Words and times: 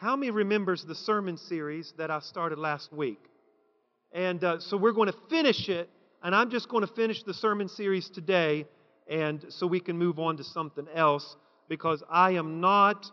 how 0.00 0.16
many 0.16 0.30
remembers 0.30 0.82
the 0.82 0.94
sermon 0.94 1.36
series 1.36 1.92
that 1.98 2.10
I 2.10 2.20
started 2.20 2.58
last 2.58 2.90
week? 2.90 3.20
And 4.12 4.42
uh, 4.42 4.58
so 4.58 4.78
we're 4.78 4.92
going 4.92 5.12
to 5.12 5.18
finish 5.28 5.68
it, 5.68 5.90
and 6.22 6.34
I'm 6.34 6.50
just 6.50 6.70
going 6.70 6.86
to 6.86 6.92
finish 6.94 7.22
the 7.22 7.34
sermon 7.34 7.68
series 7.68 8.08
today, 8.08 8.64
and 9.10 9.44
so 9.50 9.66
we 9.66 9.78
can 9.78 9.98
move 9.98 10.18
on 10.18 10.38
to 10.38 10.44
something 10.44 10.86
else 10.94 11.36
because 11.68 12.02
I 12.10 12.30
am 12.30 12.62
not, 12.62 13.04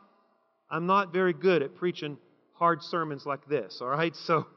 I'm 0.69 0.85
not 0.85 1.11
very 1.11 1.33
good 1.33 1.61
at 1.61 1.75
preaching 1.75 2.17
hard 2.53 2.81
sermons 2.81 3.25
like 3.25 3.45
this. 3.49 3.79
All 3.81 3.89
right, 3.89 4.15
so, 4.15 4.47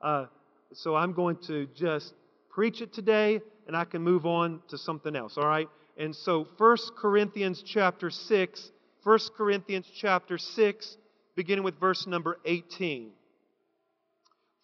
uh, 0.00 0.26
so 0.72 0.94
I'm 0.94 1.12
going 1.12 1.38
to 1.48 1.66
just 1.74 2.14
preach 2.50 2.82
it 2.82 2.92
today, 2.92 3.40
and 3.66 3.76
I 3.76 3.84
can 3.84 4.00
move 4.00 4.26
on 4.26 4.60
to 4.68 4.78
something 4.78 5.16
else. 5.16 5.36
All 5.36 5.48
right, 5.48 5.68
and 5.98 6.14
so 6.14 6.46
1 6.56 6.76
Corinthians 6.96 7.64
chapter 7.66 8.10
six, 8.10 8.70
1 9.02 9.18
Corinthians 9.36 9.90
chapter 10.00 10.38
six, 10.38 10.96
beginning 11.40 11.64
with 11.64 11.80
verse 11.80 12.06
number 12.06 12.36
18. 12.44 13.12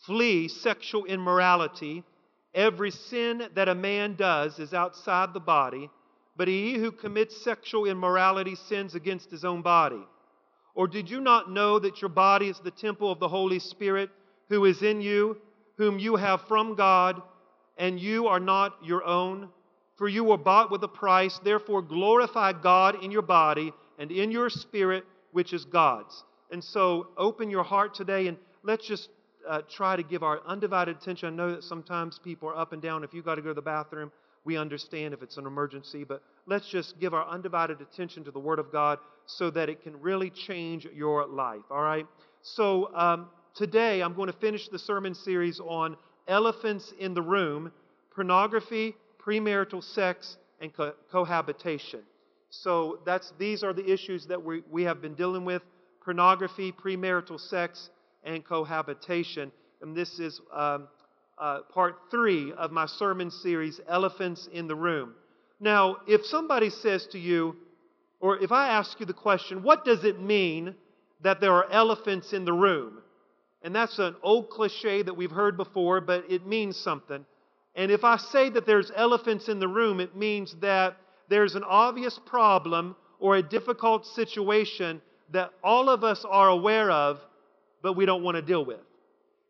Flee 0.05 0.47
sexual 0.47 1.07
immorality. 1.07 2.05
Every 2.55 2.91
sin 2.91 3.49
that 3.55 3.71
a 3.71 3.75
man 3.75 4.15
does 4.15 4.59
is 4.59 4.75
outside 4.75 5.33
the 5.33 5.41
body, 5.41 5.89
but 6.37 6.49
he 6.49 6.75
who 6.75 6.93
commits 6.93 7.43
sexual 7.43 7.87
immorality 7.87 8.57
sins 8.69 8.95
against 8.95 9.31
his 9.31 9.43
own 9.43 9.63
body. 9.63 10.07
Or 10.75 10.87
did 10.87 11.09
you 11.09 11.19
not 11.23 11.51
know 11.51 11.79
that 11.79 12.03
your 12.03 12.11
body 12.11 12.51
is 12.51 12.61
the 12.63 12.71
temple 12.71 13.11
of 13.11 13.21
the 13.21 13.29
Holy 13.29 13.59
Spirit 13.59 14.11
who 14.51 14.67
is 14.67 14.83
in 14.83 15.01
you, 15.01 15.39
whom 15.79 15.99
you 15.99 16.17
have 16.17 16.43
from 16.43 16.75
God, 16.75 17.23
and 17.79 17.99
you 17.99 18.27
are 18.27 18.39
not 18.39 18.77
your 18.85 19.03
own? 19.03 19.49
For 19.97 20.09
you 20.09 20.25
were 20.25 20.37
bought 20.37 20.71
with 20.71 20.83
a 20.83 20.89
price, 20.89 21.41
therefore 21.43 21.81
glorify 21.81 22.53
God 22.53 23.03
in 23.03 23.11
your 23.11 23.23
body 23.23 23.73
and 23.99 24.13
in 24.13 24.31
your 24.31 24.51
spirit, 24.51 25.07
which 25.33 25.55
is 25.55 25.65
God's. 25.65 26.23
And 26.51 26.63
so 26.63 27.09
open 27.17 27.51
your 27.51 27.65
heart 27.65 27.95
today 27.95 28.29
and 28.29 28.37
let's 28.63 28.87
just 28.87 29.09
uh, 29.49 29.63
try 29.71 29.97
to 29.97 30.03
give 30.03 30.23
our 30.23 30.41
undivided 30.47 30.97
attention. 30.97 31.29
I 31.29 31.37
know 31.37 31.51
that 31.53 31.65
sometimes 31.65 32.19
people 32.19 32.49
are 32.49 32.57
up 32.57 32.73
and 32.73 32.83
down. 32.83 33.05
If 33.05 33.15
you've 33.15 33.25
got 33.25 33.37
to 33.37 33.43
go 33.43 33.49
to 33.49 33.55
the 33.55 33.63
bathroom, 33.63 34.11
we 34.45 34.57
understand 34.57 35.13
if 35.13 35.23
it's 35.23 35.37
an 35.37 35.47
emergency, 35.47 36.05
but 36.05 36.23
let's 36.47 36.69
just 36.69 36.99
give 37.01 37.15
our 37.15 37.27
undivided 37.29 37.81
attention 37.81 38.25
to 38.25 38.31
the 38.31 38.39
Word 38.39 38.59
of 38.59 38.71
God 38.71 38.99
so 39.27 39.51
that 39.51 39.69
it 39.69 39.83
can 39.83 40.01
really 40.01 40.31
change 40.31 40.87
your 40.95 41.27
life. 41.27 41.63
All 41.71 41.83
right? 41.83 42.07
So 42.43 42.95
um, 42.95 43.29
today 43.55 44.03
I'm 44.03 44.15
going 44.15 44.29
to 44.29 44.39
finish 44.39 44.69
the 44.69 44.79
sermon 44.79 45.15
series 45.15 45.61
on 45.61 45.97
elephants 46.29 46.93
in 46.99 47.13
the 47.13 47.23
room, 47.23 47.73
pornography, 48.15 48.95
premarital 49.21 49.83
sex, 49.83 50.37
and 50.61 50.73
co- 50.73 50.95
cohabitation. 51.11 52.01
So 52.51 53.01
that's 53.05 53.33
these 53.39 53.65
are 53.65 53.73
the 53.73 53.91
issues 53.91 54.27
that 54.27 54.43
we, 54.43 54.63
we 54.71 54.85
have 54.85 55.03
been 55.03 55.15
dealing 55.15 55.45
with 55.45 55.63
pornography, 56.07 56.71
premarital 56.71 57.39
sex, 57.39 57.91
and 58.23 58.45
cohabitation. 58.45 59.51
And 59.83 59.95
this 59.95 60.21
is 60.21 60.41
um, 60.55 60.87
uh, 61.37 61.63
part 61.75 61.97
three 62.13 62.53
of 62.53 62.71
my 62.71 62.87
sermon 62.87 63.29
series, 63.31 63.81
Elephants 63.89 64.49
in 64.53 64.69
the 64.69 64.77
Room. 64.77 65.15
Now, 65.59 65.97
if 66.07 66.25
somebody 66.25 66.71
says 66.71 67.09
to 67.09 67.19
you, 67.19 67.57
or 68.21 68.39
if 68.39 68.53
I 68.53 68.69
ask 68.69 69.01
you 69.01 69.07
the 69.07 69.13
question, 69.13 69.65
what 69.65 69.85
does 69.85 70.05
it 70.05 70.21
mean 70.21 70.77
that 71.23 71.41
there 71.41 71.53
are 71.53 71.71
elephants 71.73 72.33
in 72.33 72.45
the 72.45 72.53
room? 72.53 72.99
And 73.63 73.75
that's 73.75 73.99
an 73.99 74.15
old 74.23 74.49
cliche 74.49 75.03
that 75.03 75.17
we've 75.17 75.31
heard 75.31 75.57
before, 75.57 76.01
but 76.01 76.31
it 76.31 76.47
means 76.47 76.77
something. 76.77 77.27
And 77.75 77.91
if 77.91 78.05
I 78.05 78.17
say 78.17 78.49
that 78.51 78.65
there's 78.65 78.93
elephants 78.95 79.49
in 79.49 79.59
the 79.59 79.69
room, 79.69 79.99
it 79.99 80.15
means 80.15 80.55
that 80.61 80.97
there's 81.29 81.57
an 81.57 81.65
obvious 81.65 82.19
problem 82.27 82.95
or 83.19 83.37
a 83.37 83.43
difficult 83.43 84.07
situation 84.07 85.01
that 85.33 85.51
all 85.63 85.89
of 85.89 86.05
us 86.05 86.25
are 86.29 86.49
aware 86.49 86.91
of, 86.91 87.19
but 87.83 87.95
we 87.95 88.07
don't 88.07 88.23
want 88.23 88.37
to 88.37 88.43
deal 88.43 88.65
with. 88.65 88.81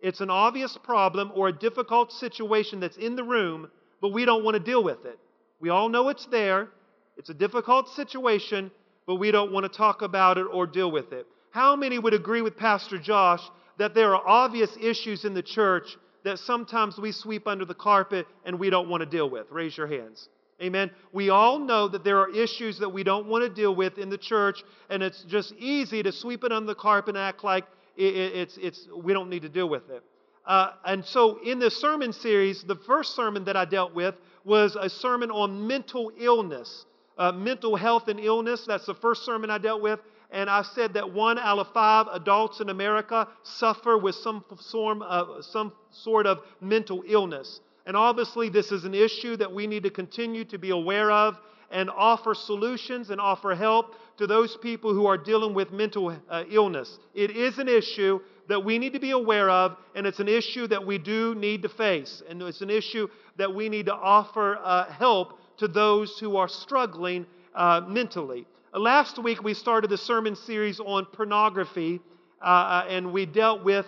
It's 0.01 0.21
an 0.21 0.31
obvious 0.31 0.77
problem 0.83 1.33
or 1.35 1.49
a 1.49 1.53
difficult 1.53 2.13
situation 2.13 2.81
that's 2.81 2.97
in 2.97 3.17
the 3.17 3.25
room, 3.25 3.71
but 4.01 4.13
we 4.13 4.25
don't 4.25 4.45
want 4.45 4.55
to 4.57 4.63
deal 4.63 4.83
with 4.83 5.05
it. 5.05 5.19
We 5.61 5.71
all 5.71 5.89
know 5.89 6.09
it's 6.09 6.27
there. 6.27 6.69
It's 7.17 7.31
a 7.31 7.35
difficult 7.35 7.89
situation, 7.89 8.71
but 9.07 9.17
we 9.17 9.31
don't 9.31 9.53
want 9.53 9.71
to 9.71 9.77
talk 9.77 10.03
about 10.03 10.39
it 10.39 10.47
or 10.53 10.67
deal 10.67 10.91
with 10.91 11.13
it. 11.13 11.27
How 11.51 11.75
many 11.77 11.99
would 11.99 12.13
agree 12.13 12.43
with 12.43 12.57
Pastor 12.57 12.99
Josh 12.99 13.41
that 13.79 13.95
there 13.95 14.15
are 14.15 14.27
obvious 14.27 14.71
issues 14.81 15.25
in 15.25 15.33
the 15.33 15.43
church 15.43 15.97
that 16.25 16.39
sometimes 16.39 16.99
we 16.99 17.13
sweep 17.13 17.47
under 17.47 17.65
the 17.65 17.75
carpet 17.75 18.27
and 18.45 18.59
we 18.59 18.69
don't 18.69 18.89
want 18.89 19.01
to 19.01 19.07
deal 19.07 19.31
with? 19.31 19.47
Raise 19.51 19.77
your 19.77 19.87
hands. 19.87 20.29
Amen. 20.63 20.91
We 21.13 21.29
all 21.29 21.59
know 21.59 21.87
that 21.89 22.03
there 22.03 22.19
are 22.19 22.31
issues 22.31 22.79
that 22.79 22.89
we 22.89 23.03
don't 23.03 23.27
want 23.27 23.45
to 23.45 23.51
deal 23.51 23.75
with 23.75 23.99
in 23.99 24.09
the 24.09 24.17
church, 24.17 24.65
and 24.89 25.03
it's 25.03 25.23
just 25.25 25.53
easy 25.59 26.03
to 26.03 26.13
sweep 26.13 26.45
it 26.45 26.53
under 26.53 26.67
the 26.67 26.75
carpet 26.75 27.15
and 27.15 27.23
act 27.23 27.45
like 27.45 27.65
it's, 27.97 28.57
it's, 28.57 28.89
we 28.97 29.13
don't 29.13 29.29
need 29.29 29.43
to 29.43 29.49
deal 29.49 29.69
with 29.69 29.89
it. 29.91 30.03
Uh, 30.47 30.73
and 30.85 31.05
so, 31.05 31.41
in 31.43 31.59
this 31.59 31.77
sermon 31.77 32.13
series, 32.13 32.63
the 32.63 32.77
first 32.77 33.17
sermon 33.17 33.45
that 33.45 33.57
I 33.57 33.65
dealt 33.65 33.95
with 33.95 34.15
was 34.45 34.77
a 34.77 34.89
sermon 34.89 35.31
on 35.31 35.67
mental 35.67 36.13
illness, 36.17 36.87
uh, 37.19 37.33
mental 37.33 37.75
health 37.75 38.09
and 38.09 38.21
illness. 38.21 38.65
That's 38.67 38.87
the 38.87 38.95
first 38.95 39.25
sermon 39.25 39.51
I 39.51 39.59
dealt 39.59 39.83
with. 39.83 40.01
And 40.31 40.49
I 40.49 40.63
said 40.63 40.95
that 40.95 41.13
one 41.13 41.39
out 41.39 41.59
of 41.59 41.73
five 41.73 42.07
adults 42.13 42.61
in 42.61 42.69
America 42.69 43.29
suffer 43.43 43.97
with 43.97 44.15
some, 44.17 44.45
form 44.71 45.03
of, 45.03 45.45
some 45.45 45.73
sort 45.91 46.27
of 46.27 46.41
mental 46.61 47.03
illness. 47.07 47.61
And 47.87 47.97
obviously, 47.97 48.49
this 48.49 48.73
is 48.73 48.85
an 48.85 48.95
issue 48.95 49.37
that 49.37 49.53
we 49.53 49.67
need 49.67 49.85
to 49.85 49.91
continue 49.91 50.45
to 50.47 50.59
be 50.59 50.71
aware 50.71 51.11
of 51.11 51.39
and 51.71 51.89
offer 51.91 52.35
solutions 52.35 53.11
and 53.11 53.21
offer 53.21 53.55
help 53.55 53.95
to 54.19 54.27
those 54.27 54.57
people 54.57 54.93
who 54.93 55.07
are 55.07 55.17
dealing 55.17 55.55
with 55.55 55.73
mental 55.73 56.17
uh, 56.29 56.45
illness. 56.51 56.99
It 57.15 57.31
is 57.31 57.59
an 57.59 57.69
issue 57.69 58.21
that 58.49 58.65
we 58.65 58.79
need 58.79 58.93
to 58.93 59.01
be 59.01 59.11
aware 59.11 59.51
of, 59.51 59.77
and 59.95 60.07
it's 60.07 60.21
an 60.21 60.29
issue 60.29 60.67
that 60.69 60.85
we 60.85 60.99
do 60.99 61.35
need 61.35 61.63
to 61.63 61.69
face. 61.69 62.23
And 62.29 62.41
it's 62.43 62.61
an 62.61 62.71
issue 62.71 63.09
that 63.37 63.53
we 63.53 63.69
need 63.69 63.87
to 63.87 63.95
offer 63.95 64.59
uh, 64.63 64.91
help 64.91 65.39
to 65.59 65.69
those 65.69 66.19
who 66.19 66.37
are 66.37 66.49
struggling 66.49 67.27
uh, 67.55 67.83
mentally. 67.87 68.47
Uh, 68.73 68.81
last 68.81 69.23
week, 69.23 69.43
we 69.43 69.55
started 69.55 69.91
the 69.91 69.99
sermon 69.99 70.37
series 70.37 70.81
on 70.81 71.07
pornography, 71.07 72.01
uh, 72.41 72.45
uh, 72.45 72.87
and 72.89 73.13
we 73.13 73.27
dealt 73.27 73.65
with 73.65 73.87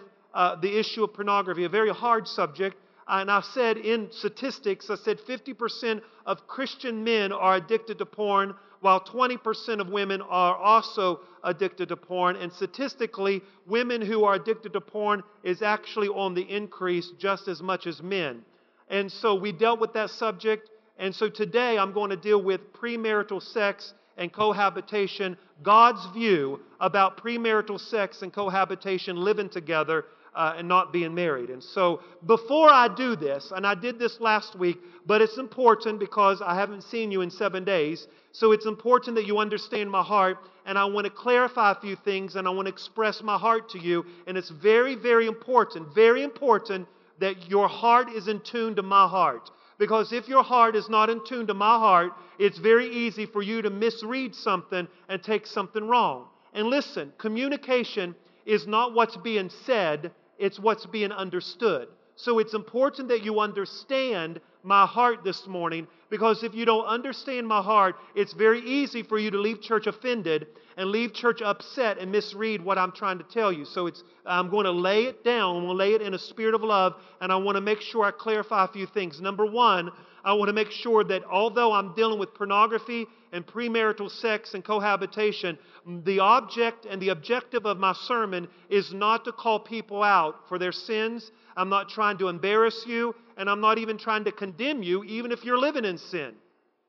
the 0.60 0.78
issue 0.78 1.02
of 1.02 1.12
pornography, 1.12 1.64
a 1.64 1.68
very 1.68 1.90
hard 1.90 2.26
subject. 2.28 2.76
And 3.08 3.30
I 3.30 3.40
said 3.40 3.78
in 3.78 4.08
statistics, 4.12 4.90
I 4.90 4.96
said 4.96 5.18
50% 5.18 6.02
of 6.26 6.46
Christian 6.46 7.02
men 7.02 7.32
are 7.32 7.56
addicted 7.56 7.98
to 7.98 8.06
porn, 8.06 8.54
while 8.80 9.00
20% 9.00 9.80
of 9.80 9.88
women 9.88 10.20
are 10.20 10.54
also 10.54 11.20
addicted 11.42 11.88
to 11.88 11.96
porn. 11.96 12.36
And 12.36 12.52
statistically, 12.52 13.42
women 13.66 14.02
who 14.02 14.24
are 14.24 14.34
addicted 14.34 14.74
to 14.74 14.80
porn 14.80 15.22
is 15.42 15.62
actually 15.62 16.08
on 16.08 16.34
the 16.34 16.42
increase 16.42 17.10
just 17.18 17.48
as 17.48 17.62
much 17.62 17.86
as 17.86 18.02
men. 18.02 18.44
And 18.88 19.10
so 19.10 19.34
we 19.34 19.52
dealt 19.52 19.80
with 19.80 19.94
that 19.94 20.10
subject. 20.10 20.68
And 20.98 21.14
so 21.14 21.28
today 21.30 21.78
I'm 21.78 21.92
going 21.92 22.10
to 22.10 22.16
deal 22.16 22.42
with 22.42 22.72
premarital 22.74 23.42
sex 23.42 23.94
and 24.18 24.32
cohabitation, 24.32 25.36
God's 25.62 26.04
view 26.12 26.60
about 26.80 27.22
premarital 27.22 27.80
sex 27.80 28.22
and 28.22 28.32
cohabitation 28.32 29.16
living 29.16 29.48
together 29.48 30.04
uh, 30.38 30.54
and 30.56 30.68
not 30.68 30.92
being 30.92 31.14
married. 31.14 31.50
And 31.50 31.62
so, 31.62 32.00
before 32.24 32.70
I 32.70 32.86
do 32.86 33.16
this, 33.16 33.52
and 33.54 33.66
I 33.66 33.74
did 33.74 33.98
this 33.98 34.20
last 34.20 34.56
week, 34.56 34.78
but 35.04 35.20
it's 35.20 35.36
important 35.36 35.98
because 35.98 36.40
I 36.40 36.54
haven't 36.54 36.84
seen 36.84 37.10
you 37.10 37.22
in 37.22 37.30
seven 37.30 37.64
days. 37.64 38.06
So, 38.30 38.52
it's 38.52 38.64
important 38.64 39.16
that 39.16 39.26
you 39.26 39.38
understand 39.38 39.90
my 39.90 40.02
heart, 40.02 40.38
and 40.64 40.78
I 40.78 40.84
want 40.84 41.06
to 41.06 41.10
clarify 41.10 41.72
a 41.72 41.80
few 41.80 41.96
things, 41.96 42.36
and 42.36 42.46
I 42.46 42.52
want 42.52 42.66
to 42.66 42.72
express 42.72 43.20
my 43.20 43.36
heart 43.36 43.68
to 43.70 43.80
you. 43.80 44.06
And 44.28 44.38
it's 44.38 44.50
very, 44.50 44.94
very 44.94 45.26
important, 45.26 45.92
very 45.92 46.22
important 46.22 46.86
that 47.18 47.50
your 47.50 47.66
heart 47.66 48.08
is 48.08 48.28
in 48.28 48.40
tune 48.40 48.76
to 48.76 48.82
my 48.82 49.08
heart. 49.08 49.50
Because 49.76 50.12
if 50.12 50.28
your 50.28 50.44
heart 50.44 50.76
is 50.76 50.88
not 50.88 51.10
in 51.10 51.20
tune 51.26 51.48
to 51.48 51.54
my 51.54 51.78
heart, 51.78 52.12
it's 52.38 52.58
very 52.58 52.88
easy 52.88 53.26
for 53.26 53.42
you 53.42 53.60
to 53.62 53.70
misread 53.70 54.36
something 54.36 54.86
and 55.08 55.20
take 55.20 55.48
something 55.48 55.88
wrong. 55.88 56.26
And 56.54 56.68
listen, 56.68 57.12
communication 57.18 58.14
is 58.46 58.66
not 58.66 58.94
what's 58.94 59.16
being 59.16 59.50
said, 59.66 60.10
it's 60.38 60.58
what's 60.58 60.86
being 60.86 61.12
understood. 61.12 61.88
So 62.16 62.40
it's 62.40 62.54
important 62.54 63.08
that 63.08 63.22
you 63.22 63.38
understand 63.38 64.40
my 64.64 64.86
heart 64.86 65.22
this 65.22 65.46
morning 65.46 65.86
because 66.10 66.42
if 66.42 66.52
you 66.52 66.64
don't 66.64 66.84
understand 66.84 67.46
my 67.46 67.62
heart, 67.62 67.94
it's 68.16 68.32
very 68.32 68.60
easy 68.60 69.04
for 69.04 69.18
you 69.18 69.30
to 69.30 69.38
leave 69.38 69.60
church 69.60 69.86
offended 69.86 70.48
and 70.76 70.90
leave 70.90 71.12
church 71.12 71.42
upset 71.42 71.98
and 71.98 72.10
misread 72.10 72.64
what 72.64 72.76
I'm 72.76 72.90
trying 72.90 73.18
to 73.18 73.24
tell 73.24 73.52
you. 73.52 73.64
So 73.64 73.86
it's 73.86 74.02
I'm 74.26 74.50
going 74.50 74.64
to 74.64 74.72
lay 74.72 75.04
it 75.04 75.24
down, 75.24 75.56
I'm 75.56 75.62
going 75.66 75.78
to 75.78 75.84
lay 75.84 75.94
it 75.94 76.02
in 76.02 76.14
a 76.14 76.18
spirit 76.18 76.54
of 76.54 76.62
love, 76.62 76.94
and 77.20 77.30
I 77.32 77.36
want 77.36 77.56
to 77.56 77.60
make 77.60 77.80
sure 77.80 78.04
I 78.04 78.10
clarify 78.10 78.64
a 78.64 78.68
few 78.68 78.86
things. 78.86 79.20
Number 79.20 79.46
one, 79.46 79.90
I 80.24 80.32
want 80.32 80.48
to 80.48 80.52
make 80.52 80.70
sure 80.70 81.04
that 81.04 81.24
although 81.24 81.72
I'm 81.72 81.94
dealing 81.94 82.18
with 82.18 82.34
pornography 82.34 83.06
and 83.32 83.46
premarital 83.46 84.10
sex 84.10 84.54
and 84.54 84.64
cohabitation, 84.64 85.58
the 86.04 86.20
object 86.20 86.86
and 86.86 87.00
the 87.00 87.10
objective 87.10 87.66
of 87.66 87.78
my 87.78 87.92
sermon 87.92 88.48
is 88.68 88.92
not 88.92 89.24
to 89.24 89.32
call 89.32 89.60
people 89.60 90.02
out 90.02 90.48
for 90.48 90.58
their 90.58 90.72
sins. 90.72 91.30
I'm 91.56 91.68
not 91.68 91.88
trying 91.88 92.18
to 92.18 92.28
embarrass 92.28 92.84
you, 92.86 93.14
and 93.36 93.48
I'm 93.48 93.60
not 93.60 93.78
even 93.78 93.98
trying 93.98 94.24
to 94.24 94.32
condemn 94.32 94.82
you, 94.82 95.04
even 95.04 95.32
if 95.32 95.44
you're 95.44 95.58
living 95.58 95.84
in 95.84 95.98
sin. 95.98 96.34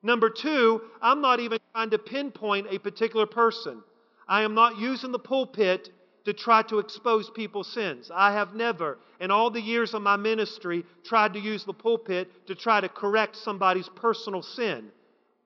Number 0.01 0.29
two, 0.29 0.81
I'm 1.01 1.21
not 1.21 1.39
even 1.39 1.59
trying 1.73 1.89
to 1.89 1.97
pinpoint 1.97 2.67
a 2.69 2.79
particular 2.79 3.25
person. 3.25 3.83
I 4.27 4.43
am 4.43 4.53
not 4.53 4.77
using 4.77 5.11
the 5.11 5.19
pulpit 5.19 5.89
to 6.29 6.33
try 6.33 6.61
to 6.61 6.77
expose 6.77 7.27
people's 7.31 7.73
sins. 7.73 8.11
I 8.13 8.33
have 8.33 8.53
never, 8.53 8.99
in 9.19 9.31
all 9.31 9.49
the 9.49 9.59
years 9.59 9.95
of 9.95 10.03
my 10.03 10.15
ministry, 10.15 10.85
tried 11.03 11.33
to 11.33 11.39
use 11.39 11.65
the 11.65 11.73
pulpit 11.73 12.29
to 12.45 12.53
try 12.53 12.79
to 12.79 12.87
correct 12.87 13.35
somebody's 13.35 13.89
personal 13.95 14.43
sin. 14.43 14.89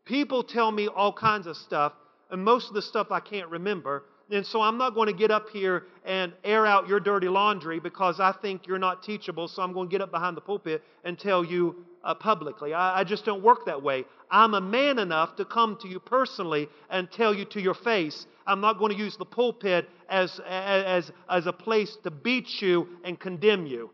People 0.04 0.44
tell 0.44 0.70
me 0.74 0.90
all 0.90 1.14
kinds 1.14 1.48
of 1.48 1.56
stuff, 1.56 1.94
and 2.30 2.44
most 2.44 2.68
of 2.68 2.74
the 2.74 2.82
stuff 2.82 3.12
I 3.12 3.22
can't 3.22 3.50
remember. 3.50 4.04
And 4.30 4.46
so 4.46 4.60
I'm 4.62 4.78
not 4.78 4.94
going 4.94 5.08
to 5.08 5.18
get 5.18 5.32
up 5.32 5.48
here 5.54 5.84
and 6.04 6.34
air 6.44 6.66
out 6.66 6.90
your 6.90 7.00
dirty 7.00 7.30
laundry 7.30 7.80
because 7.80 8.20
I 8.20 8.34
think 8.34 8.68
you're 8.68 8.78
not 8.78 9.04
teachable. 9.04 9.48
So 9.48 9.62
I'm 9.62 9.72
going 9.72 9.88
to 9.88 9.92
get 9.92 10.02
up 10.02 10.12
behind 10.12 10.36
the 10.36 10.42
pulpit 10.42 10.84
and 11.06 11.18
tell 11.18 11.46
you 11.46 11.86
uh, 12.04 12.14
publicly. 12.14 12.74
I, 12.74 13.02
I 13.02 13.04
just 13.04 13.26
don't 13.26 13.44
work 13.44 13.66
that 13.66 13.82
way. 13.82 14.06
I'm 14.30 14.54
a 14.54 14.62
man 14.62 15.00
enough 15.00 15.36
to 15.38 15.46
come 15.46 15.78
to 15.82 15.88
you 15.88 16.00
personally 16.00 16.68
and 16.90 17.12
tell 17.12 17.34
you 17.34 17.46
to 17.46 17.62
your 17.62 17.74
face. 17.74 18.26
I'm 18.46 18.62
not 18.62 18.80
going 18.80 18.92
to 18.92 18.98
use 18.98 19.16
the 19.18 19.26
pulpit 19.26 19.90
as, 20.10 20.40
as, 20.48 21.12
as 21.30 21.48
a 21.48 21.54
place 21.54 21.96
to 22.04 22.12
beat 22.12 22.62
you 22.62 22.88
and 23.04 23.20
condemn 23.20 23.66
you. 23.66 23.92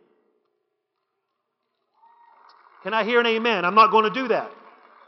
Can 2.84 2.94
I 2.94 3.04
hear 3.04 3.20
an 3.20 3.28
amen? 3.28 3.66
I'm 3.66 3.76
not 3.76 3.92
going 3.92 4.06
to 4.06 4.22
do 4.22 4.30
that. 4.30 4.50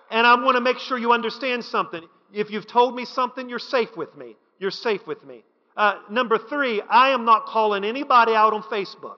And 0.10 0.28
I 0.28 0.36
want 0.36 0.58
to 0.58 0.62
make 0.62 0.78
sure 0.78 0.98
you 0.98 1.14
understand 1.14 1.64
something. 1.64 2.04
If 2.34 2.52
you've 2.52 2.68
told 2.68 2.96
me 2.96 3.06
something, 3.06 3.48
you're 3.50 3.60
safe 3.60 3.96
with 3.96 4.16
me. 4.18 4.36
You're 4.60 4.72
safe 4.72 5.08
with 5.08 5.24
me. 5.24 5.44
Uh, 5.78 6.00
number 6.10 6.38
three, 6.38 6.82
I 6.82 7.10
am 7.10 7.24
not 7.24 7.46
calling 7.46 7.86
anybody 7.86 8.34
out 8.34 8.54
on 8.54 8.62
Facebook. 8.64 9.18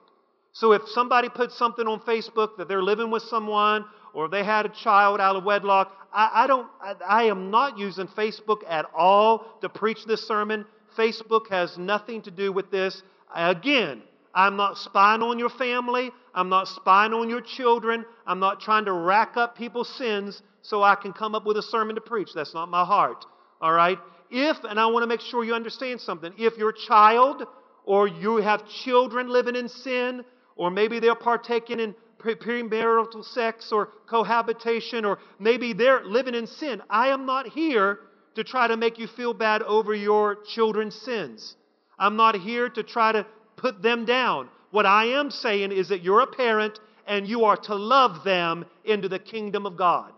So 0.54 0.72
if 0.72 0.82
somebody 0.86 1.28
puts 1.28 1.58
something 1.58 1.86
on 1.88 2.00
Facebook 2.00 2.56
that 2.58 2.68
they're 2.68 2.82
living 2.82 3.10
with 3.10 3.24
someone 3.24 3.84
or 4.12 4.28
they 4.28 4.44
had 4.44 4.66
a 4.66 4.68
child 4.68 5.20
out 5.20 5.34
of 5.34 5.42
wedlock, 5.42 5.92
I, 6.12 6.30
I 6.44 6.46
don't. 6.46 6.68
I, 6.80 6.94
I 7.06 7.22
am 7.24 7.50
not 7.50 7.76
using 7.76 8.06
Facebook 8.06 8.58
at 8.68 8.86
all 8.96 9.58
to 9.62 9.68
preach 9.68 10.04
this 10.06 10.26
sermon. 10.26 10.64
Facebook 10.96 11.48
has 11.50 11.76
nothing 11.76 12.22
to 12.22 12.30
do 12.30 12.52
with 12.52 12.70
this. 12.70 13.02
Again, 13.34 14.02
I'm 14.32 14.56
not 14.56 14.78
spying 14.78 15.22
on 15.22 15.40
your 15.40 15.50
family. 15.50 16.12
I'm 16.32 16.48
not 16.48 16.68
spying 16.68 17.12
on 17.12 17.28
your 17.28 17.40
children. 17.40 18.04
I'm 18.24 18.38
not 18.38 18.60
trying 18.60 18.84
to 18.84 18.92
rack 18.92 19.36
up 19.36 19.58
people's 19.58 19.92
sins 19.98 20.40
so 20.62 20.84
I 20.84 20.94
can 20.94 21.12
come 21.12 21.34
up 21.34 21.44
with 21.44 21.56
a 21.56 21.62
sermon 21.62 21.96
to 21.96 22.00
preach. 22.00 22.28
That's 22.32 22.54
not 22.54 22.68
my 22.68 22.84
heart. 22.84 23.24
All 23.60 23.72
right? 23.72 23.98
If, 24.30 24.56
and 24.62 24.78
I 24.78 24.86
want 24.86 25.02
to 25.02 25.08
make 25.08 25.20
sure 25.20 25.44
you 25.44 25.54
understand 25.54 26.00
something, 26.00 26.32
if 26.38 26.56
your 26.58 26.72
child 26.72 27.42
or 27.84 28.06
you 28.06 28.36
have 28.36 28.68
children 28.68 29.28
living 29.28 29.56
in 29.56 29.68
sin, 29.68 30.24
or 30.56 30.70
maybe 30.70 31.00
they're 31.00 31.14
partaking 31.14 31.80
in 31.80 31.94
premarital 32.18 33.24
sex 33.24 33.70
or 33.70 33.90
cohabitation, 34.08 35.04
or 35.04 35.18
maybe 35.38 35.72
they're 35.72 36.04
living 36.04 36.34
in 36.34 36.46
sin. 36.46 36.80
I 36.88 37.08
am 37.08 37.26
not 37.26 37.48
here 37.48 37.98
to 38.34 38.44
try 38.44 38.66
to 38.66 38.76
make 38.76 38.98
you 38.98 39.06
feel 39.06 39.34
bad 39.34 39.62
over 39.62 39.94
your 39.94 40.38
children's 40.54 40.94
sins. 40.94 41.54
I'm 41.98 42.16
not 42.16 42.34
here 42.34 42.68
to 42.70 42.82
try 42.82 43.12
to 43.12 43.26
put 43.56 43.82
them 43.82 44.04
down. 44.04 44.48
What 44.70 44.86
I 44.86 45.18
am 45.18 45.30
saying 45.30 45.70
is 45.72 45.88
that 45.90 46.02
you're 46.02 46.20
a 46.20 46.26
parent 46.26 46.80
and 47.06 47.28
you 47.28 47.44
are 47.44 47.56
to 47.56 47.74
love 47.74 48.24
them 48.24 48.64
into 48.84 49.08
the 49.08 49.18
kingdom 49.18 49.66
of 49.66 49.76
God. 49.76 50.12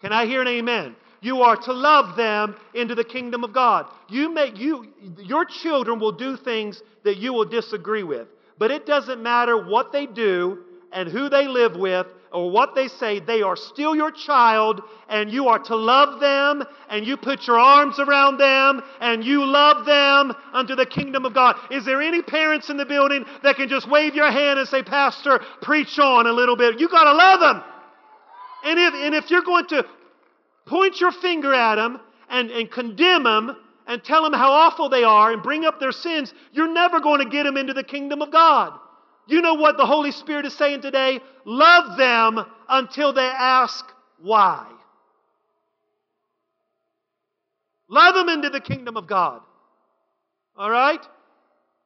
Can 0.00 0.12
I 0.12 0.26
hear 0.26 0.40
an 0.40 0.48
amen? 0.48 0.96
You 1.20 1.42
are 1.42 1.56
to 1.56 1.72
love 1.72 2.16
them 2.16 2.56
into 2.74 2.94
the 2.94 3.04
kingdom 3.04 3.44
of 3.44 3.52
God. 3.52 3.86
You 4.08 4.32
make 4.32 4.58
you 4.58 4.88
your 5.18 5.44
children 5.44 5.98
will 5.98 6.12
do 6.12 6.36
things 6.36 6.82
that 7.04 7.18
you 7.18 7.32
will 7.32 7.44
disagree 7.44 8.04
with. 8.04 8.28
But 8.58 8.70
it 8.70 8.86
doesn't 8.86 9.22
matter 9.22 9.66
what 9.66 9.92
they 9.92 10.06
do 10.06 10.64
and 10.92 11.08
who 11.08 11.28
they 11.28 11.46
live 11.46 11.76
with 11.76 12.06
or 12.32 12.50
what 12.50 12.74
they 12.74 12.88
say, 12.88 13.20
they 13.20 13.42
are 13.42 13.56
still 13.56 13.96
your 13.96 14.10
child 14.10 14.82
and 15.08 15.30
you 15.30 15.48
are 15.48 15.58
to 15.58 15.76
love 15.76 16.20
them 16.20 16.62
and 16.90 17.06
you 17.06 17.16
put 17.16 17.46
your 17.46 17.58
arms 17.58 17.98
around 17.98 18.38
them 18.38 18.82
and 19.00 19.24
you 19.24 19.44
love 19.44 19.86
them 19.86 20.34
unto 20.52 20.74
the 20.74 20.84
kingdom 20.84 21.24
of 21.24 21.34
God. 21.34 21.56
Is 21.70 21.84
there 21.84 22.02
any 22.02 22.22
parents 22.22 22.68
in 22.68 22.76
the 22.76 22.84
building 22.84 23.24
that 23.42 23.56
can 23.56 23.68
just 23.68 23.88
wave 23.88 24.14
your 24.14 24.30
hand 24.30 24.58
and 24.58 24.68
say, 24.68 24.82
Pastor, 24.82 25.40
preach 25.62 25.98
on 25.98 26.26
a 26.26 26.32
little 26.32 26.56
bit? 26.56 26.78
You 26.78 26.88
got 26.88 27.04
to 27.04 27.12
love 27.12 27.40
them. 27.40 27.62
And 28.64 28.78
if, 28.78 28.94
and 28.94 29.14
if 29.14 29.30
you're 29.30 29.42
going 29.42 29.66
to 29.68 29.86
point 30.68 31.00
your 31.00 31.12
finger 31.12 31.52
at 31.52 31.76
them 31.76 32.00
and, 32.28 32.50
and 32.50 32.70
condemn 32.70 33.24
them 33.24 33.56
and 33.86 34.04
tell 34.04 34.22
them 34.22 34.34
how 34.34 34.50
awful 34.50 34.88
they 34.88 35.02
are 35.02 35.32
and 35.32 35.42
bring 35.42 35.64
up 35.64 35.80
their 35.80 35.92
sins, 35.92 36.32
you're 36.52 36.72
never 36.72 37.00
going 37.00 37.20
to 37.24 37.30
get 37.30 37.44
them 37.44 37.56
into 37.56 37.72
the 37.72 37.82
kingdom 37.82 38.22
of 38.22 38.30
God. 38.30 38.78
You 39.26 39.42
know 39.42 39.54
what 39.54 39.76
the 39.76 39.86
Holy 39.86 40.12
Spirit 40.12 40.46
is 40.46 40.56
saying 40.56 40.82
today? 40.82 41.20
Love 41.44 41.96
them 41.98 42.44
until 42.68 43.12
they 43.12 43.26
ask 43.26 43.84
why. 44.20 44.66
Love 47.88 48.14
them 48.14 48.28
into 48.28 48.50
the 48.50 48.60
kingdom 48.60 48.96
of 48.96 49.06
God. 49.06 49.40
All 50.56 50.70
right? 50.70 51.00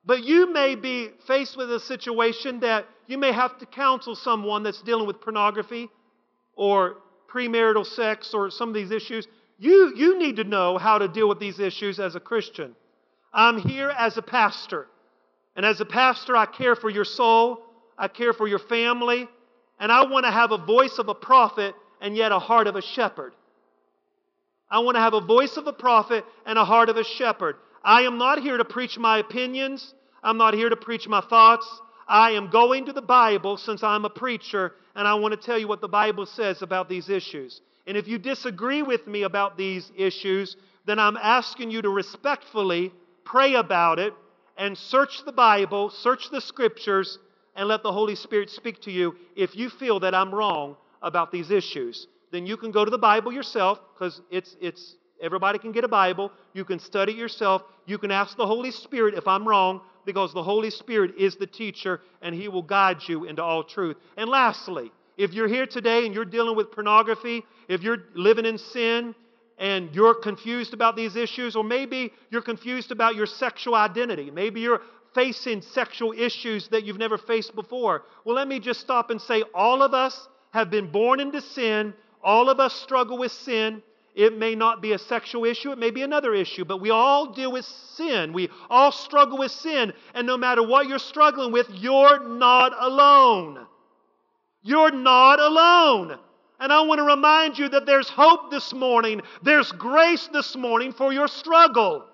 But 0.05 0.25
you 0.25 0.53
may 0.53 0.75
be 0.75 1.11
faced 1.27 1.57
with 1.57 1.71
a 1.73 1.79
situation 1.79 2.61
that 2.61 2.87
you 3.07 3.19
may 3.19 3.33
have 3.33 3.59
to 3.59 3.67
counsel 3.67 4.17
someone 4.17 4.65
that's 4.65 4.83
dealing 4.83 5.07
with 5.07 5.21
pornography 5.21 5.89
or 6.55 6.97
premarital 7.33 7.87
sex 7.87 8.35
or 8.35 8.51
some 8.51 8.69
of 8.69 8.75
these 8.75 8.91
issues. 8.91 9.27
You, 9.59 9.93
you 9.97 10.19
need 10.19 10.37
to 10.37 10.45
know 10.45 10.79
how 10.79 10.99
to 10.99 11.09
deal 11.09 11.29
with 11.29 11.39
these 11.39 11.61
issues 11.61 12.01
as 12.01 12.15
a 12.15 12.21
Christian. 12.21 12.75
I'm 13.33 13.59
here 13.59 13.91
as 13.91 14.17
a 14.17 14.23
pastor. 14.23 14.87
And 15.57 15.65
as 15.65 15.81
a 15.81 15.85
pastor, 15.85 16.37
I 16.37 16.47
care 16.47 16.75
for 16.75 16.91
your 16.91 17.05
soul, 17.05 17.63
I 17.97 18.09
care 18.09 18.33
for 18.33 18.49
your 18.49 18.59
family, 18.59 19.29
and 19.79 19.93
I 19.93 20.05
want 20.05 20.25
to 20.25 20.33
have 20.33 20.53
a 20.53 20.59
voice 20.59 20.99
of 20.99 21.09
a 21.09 21.15
prophet 21.15 21.75
and 22.01 22.17
yet 22.17 22.33
a 22.33 22.39
heart 22.39 22.67
of 22.67 22.77
a 22.77 22.83
shepherd. 22.83 23.35
I 24.71 24.79
want 24.81 24.97
to 24.97 25.01
have 25.01 25.15
a 25.15 25.21
voice 25.21 25.57
of 25.57 25.67
a 25.67 25.73
prophet 25.73 26.25
and 26.47 26.59
a 26.59 26.65
heart 26.65 26.89
of 26.89 26.97
a 26.97 27.05
shepherd. 27.05 27.57
I 27.85 28.03
am 28.03 28.17
not 28.17 28.41
here 28.41 28.57
to 28.57 28.65
preach 28.65 28.99
my 28.99 29.19
opinions. 29.19 29.95
I'm 30.23 30.39
not 30.39 30.55
here 30.55 30.69
to 30.69 30.77
preach 30.77 31.07
my 31.07 31.21
thoughts. 31.21 31.67
I 32.13 32.33
am 32.33 32.51
going 32.51 32.85
to 32.85 32.93
the 32.93 33.01
Bible 33.01 33.57
since 33.57 33.83
I'm 33.83 34.05
a 34.05 34.11
preacher, 34.11 34.75
and 34.95 35.09
I 35.09 35.15
want 35.15 35.33
to 35.33 35.41
tell 35.41 35.57
you 35.57 35.67
what 35.67 35.81
the 35.81 35.89
Bible 35.89 36.27
says 36.27 36.61
about 36.61 36.87
these 36.87 37.09
issues. 37.09 37.63
And 37.87 37.97
if 37.97 38.07
you 38.07 38.19
disagree 38.19 38.83
with 38.83 39.07
me 39.07 39.23
about 39.23 39.57
these 39.57 39.91
issues, 39.97 40.55
then 40.85 40.99
I'm 40.99 41.17
asking 41.17 41.71
you 41.71 41.81
to 41.81 41.89
respectfully 41.89 42.93
pray 43.25 43.55
about 43.55 43.99
it 43.99 44.13
and 44.59 44.77
search 44.77 45.25
the 45.25 45.33
Bible, 45.33 45.89
search 45.89 46.31
the 46.31 46.43
scriptures, 46.43 47.19
and 47.57 47.67
let 47.67 47.83
the 47.83 47.93
Holy 47.93 48.15
Spirit 48.15 48.51
speak 48.51 48.83
to 48.83 48.91
you 48.91 49.17
if 49.35 49.57
you 49.57 49.71
feel 49.71 49.99
that 50.01 50.15
I'm 50.15 50.35
wrong 50.35 50.77
about 51.01 51.33
these 51.33 51.51
issues. 51.51 52.09
Then 52.31 52.45
you 52.45 52.59
can 52.59 52.73
go 52.73 52.85
to 52.85 52.91
the 52.91 52.99
Bible 52.99 53.33
yourself 53.33 53.81
because 53.95 54.21
it's, 54.31 54.55
it's, 54.61 54.97
everybody 55.23 55.59
can 55.59 55.73
get 55.73 55.85
a 55.85 55.89
Bible. 55.89 56.31
You 56.53 56.67
can 56.67 56.79
study 56.79 57.15
yourself. 57.15 57.63
You 57.87 57.97
can 57.97 58.11
ask 58.11 58.37
the 58.37 58.47
Holy 58.47 58.71
Spirit 58.71 59.15
if 59.15 59.27
I'm 59.27 59.49
wrong 59.49 59.81
because 60.05 60.33
the 60.33 60.43
Holy 60.43 60.71
Spirit 60.71 61.13
is 61.19 61.37
the 61.37 61.47
teacher 61.47 62.01
and 62.21 62.35
He 62.35 62.49
will 62.49 62.63
guide 62.63 62.99
you 63.07 63.25
into 63.25 63.43
all 63.43 63.65
truth. 63.65 63.97
And 64.17 64.29
lastly, 64.29 64.93
if 65.17 65.33
you're 65.33 65.49
here 65.49 65.67
today 65.67 66.07
and 66.07 66.15
you're 66.15 66.25
dealing 66.25 66.57
with 66.57 66.73
pornography, 66.73 67.45
if 67.69 67.83
you're 67.83 68.05
living 68.15 68.47
in 68.47 68.59
sin, 68.59 69.15
and 69.59 69.95
you're 69.95 70.15
confused 70.15 70.75
about 70.75 70.97
these 70.97 71.15
issues, 71.15 71.55
or 71.55 71.63
maybe 71.63 72.13
you're 72.31 72.43
confused 72.43 72.91
about 72.91 73.15
your 73.15 73.27
sexual 73.27 73.77
identity. 73.77 74.29
Maybe 74.29 74.61
you're 74.61 74.81
facing 75.15 75.63
sexual 75.63 76.13
issues 76.13 76.69
that 76.69 76.85
you've 76.85 76.99
never 76.99 77.19
faced 77.19 77.55
before. 77.55 78.03
Well, 78.25 78.35
let 78.35 78.49
me 78.49 78.59
just 78.59 78.81
stop 78.81 79.11
and 79.11 79.21
say 79.21 79.45
all 79.55 79.83
of 79.83 79.95
us 79.95 80.29
have 80.53 80.71
been 80.71 80.91
born 80.91 81.21
into 81.21 81.41
sin, 81.41 81.95
all 82.23 82.49
of 82.49 82.61
us 82.61 82.75
struggle 82.75 83.19
with 83.19 83.33
sin. 83.33 83.83
It 84.15 84.37
may 84.37 84.55
not 84.55 84.83
be 84.83 84.93
a 84.93 84.99
sexual 84.99 85.45
issue, 85.47 85.73
it 85.73 85.79
may 85.79 85.91
be 85.91 86.03
another 86.03 86.35
issue, 86.35 86.67
but 86.67 86.81
we 86.81 86.91
all 86.91 87.33
deal 87.33 87.51
with 87.51 87.65
sin. 87.65 88.33
We 88.33 88.51
all 88.69 88.93
struggle 88.93 89.39
with 89.39 89.53
sin. 89.53 89.95
And 90.15 90.27
no 90.27 90.37
matter 90.37 90.63
what 90.63 90.87
you're 90.87 90.99
struggling 90.99 91.51
with, 91.51 91.69
you're 91.71 92.29
not 92.29 92.73
alone. 92.79 93.67
You're 94.63 94.93
not 94.93 95.41
alone. 95.41 96.19
And 96.61 96.73
I 96.73 96.83
want 96.83 96.99
to 96.99 97.05
remind 97.05 97.59
you 97.59 97.71
that 97.71 97.87
there's 97.87 98.09
hope 98.09 98.51
this 98.51 98.73
morning, 98.73 99.23
there's 99.43 99.73
grace 99.73 100.29
this 100.33 100.55
morning 100.55 100.93
for 100.93 101.13
your 101.13 101.27
struggle. 101.27 102.05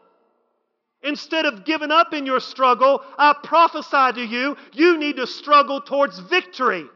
Instead 1.02 1.47
of 1.47 1.64
giving 1.64 1.90
up 1.90 2.14
in 2.14 2.26
your 2.26 2.40
struggle, 2.40 3.02
I 3.19 3.35
prophesy 3.43 4.21
to 4.21 4.25
you, 4.25 4.57
you 4.73 4.99
need 4.99 5.17
to 5.17 5.26
struggle 5.26 5.81
towards 5.81 6.19
victory. 6.19 6.87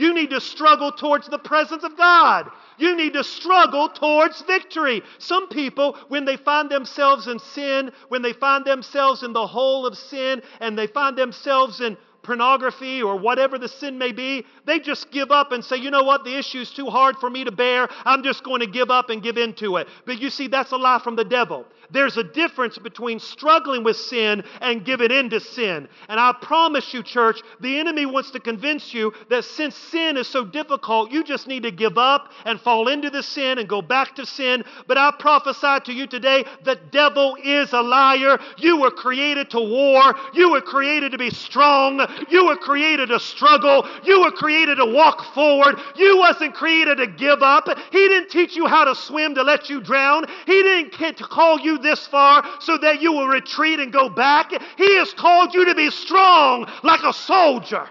You 0.00 0.14
need 0.14 0.30
to 0.30 0.40
struggle 0.40 0.92
towards 0.92 1.28
the 1.28 1.38
presence 1.38 1.84
of 1.84 1.94
God. 1.94 2.50
You 2.78 2.96
need 2.96 3.12
to 3.12 3.22
struggle 3.22 3.90
towards 3.90 4.40
victory. 4.40 5.02
Some 5.18 5.50
people, 5.50 5.98
when 6.08 6.24
they 6.24 6.38
find 6.38 6.70
themselves 6.70 7.28
in 7.28 7.38
sin, 7.38 7.92
when 8.08 8.22
they 8.22 8.32
find 8.32 8.64
themselves 8.64 9.22
in 9.22 9.34
the 9.34 9.46
hole 9.46 9.84
of 9.84 9.98
sin, 9.98 10.40
and 10.58 10.78
they 10.78 10.86
find 10.86 11.18
themselves 11.18 11.82
in 11.82 11.98
pornography 12.30 13.02
or 13.02 13.16
whatever 13.16 13.58
the 13.58 13.66
sin 13.66 13.98
may 13.98 14.12
be, 14.12 14.46
they 14.64 14.78
just 14.78 15.10
give 15.10 15.32
up 15.32 15.50
and 15.50 15.64
say, 15.64 15.76
you 15.76 15.90
know 15.90 16.04
what, 16.04 16.22
the 16.22 16.38
issue 16.38 16.60
is 16.60 16.70
too 16.70 16.86
hard 16.86 17.16
for 17.16 17.28
me 17.28 17.42
to 17.42 17.50
bear. 17.50 17.88
I'm 18.04 18.22
just 18.22 18.44
going 18.44 18.60
to 18.60 18.68
give 18.68 18.88
up 18.88 19.10
and 19.10 19.20
give 19.20 19.36
in 19.36 19.52
to 19.54 19.78
it. 19.78 19.88
But 20.06 20.20
you 20.20 20.30
see, 20.30 20.46
that's 20.46 20.70
a 20.70 20.76
lie 20.76 21.00
from 21.02 21.16
the 21.16 21.24
devil. 21.24 21.66
there's 21.92 22.16
a 22.16 22.24
difference 22.24 22.78
between 22.78 23.18
struggling 23.18 23.84
with 23.84 23.96
sin 23.96 24.44
and 24.60 24.84
giving 24.84 25.10
in 25.10 25.30
to 25.30 25.40
sin. 25.40 25.88
And 26.08 26.20
I 26.20 26.34
promise 26.40 26.92
you, 26.94 27.02
church, 27.02 27.40
the 27.60 27.78
enemy 27.78 28.06
wants 28.06 28.30
to 28.32 28.40
convince 28.40 28.94
you 28.94 29.12
that 29.28 29.44
since 29.44 29.74
sin 29.74 30.16
is 30.16 30.28
so 30.28 30.44
difficult, 30.44 31.10
you 31.10 31.24
just 31.24 31.46
need 31.46 31.62
to 31.64 31.70
give 31.70 31.98
up 31.98 32.30
and 32.44 32.60
fall 32.60 32.88
into 32.88 33.10
the 33.10 33.22
sin 33.22 33.58
and 33.58 33.68
go 33.68 33.82
back 33.82 34.16
to 34.16 34.26
sin. 34.26 34.64
But 34.86 34.98
I 34.98 35.12
prophesy 35.18 35.80
to 35.84 35.92
you 35.92 36.06
today 36.06 36.44
the 36.64 36.78
devil 36.90 37.36
is 37.42 37.72
a 37.72 37.80
liar. 37.80 38.38
You 38.58 38.80
were 38.80 38.90
created 38.90 39.50
to 39.50 39.60
war, 39.60 40.14
you 40.34 40.52
were 40.52 40.60
created 40.60 41.12
to 41.12 41.18
be 41.18 41.30
strong, 41.30 41.98
you 42.28 42.46
were 42.46 42.56
created 42.56 43.08
to 43.08 43.20
struggle, 43.20 43.88
you 44.04 44.20
were 44.20 44.30
created 44.30 44.76
to 44.76 44.86
walk 44.86 45.34
forward. 45.34 45.76
You 45.96 46.18
wasn't 46.18 46.54
created 46.54 46.98
to 46.98 47.06
give 47.06 47.42
up. 47.42 47.68
He 47.90 48.08
didn't 48.08 48.30
teach 48.30 48.56
you 48.56 48.66
how 48.66 48.84
to 48.84 48.94
swim 48.94 49.34
to 49.34 49.42
let 49.42 49.68
you 49.68 49.80
drown. 49.80 50.26
He 50.46 50.62
didn't 50.62 51.18
call 51.18 51.60
you 51.60 51.78
this 51.78 52.06
far 52.06 52.44
so 52.60 52.78
that 52.78 53.00
you 53.00 53.12
will 53.12 53.28
retreat 53.28 53.80
and 53.80 53.92
go 53.92 54.08
back. 54.08 54.50
He 54.76 54.96
has 54.96 55.12
called 55.14 55.54
you 55.54 55.64
to 55.66 55.74
be 55.74 55.90
strong 55.90 56.70
like 56.82 57.02
a 57.02 57.12
soldier. 57.12 57.88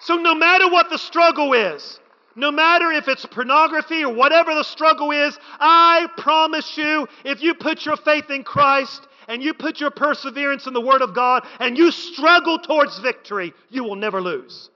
So, 0.00 0.16
no 0.16 0.34
matter 0.34 0.68
what 0.70 0.90
the 0.90 0.98
struggle 0.98 1.54
is, 1.54 1.98
no 2.36 2.50
matter 2.50 2.90
if 2.92 3.08
it's 3.08 3.24
pornography 3.24 4.04
or 4.04 4.12
whatever 4.12 4.54
the 4.54 4.64
struggle 4.64 5.10
is, 5.12 5.38
I 5.58 6.08
promise 6.18 6.76
you, 6.76 7.06
if 7.24 7.42
you 7.42 7.54
put 7.54 7.86
your 7.86 7.96
faith 7.96 8.28
in 8.28 8.44
Christ 8.44 9.06
and 9.28 9.42
you 9.42 9.54
put 9.54 9.80
your 9.80 9.90
perseverance 9.90 10.66
in 10.66 10.72
the 10.72 10.80
Word 10.80 11.02
of 11.02 11.14
God 11.14 11.46
and 11.60 11.76
you 11.76 11.90
struggle 11.90 12.58
towards 12.58 12.98
victory, 12.98 13.52
you 13.70 13.84
will 13.84 13.96
never 13.96 14.20
lose. 14.20 14.70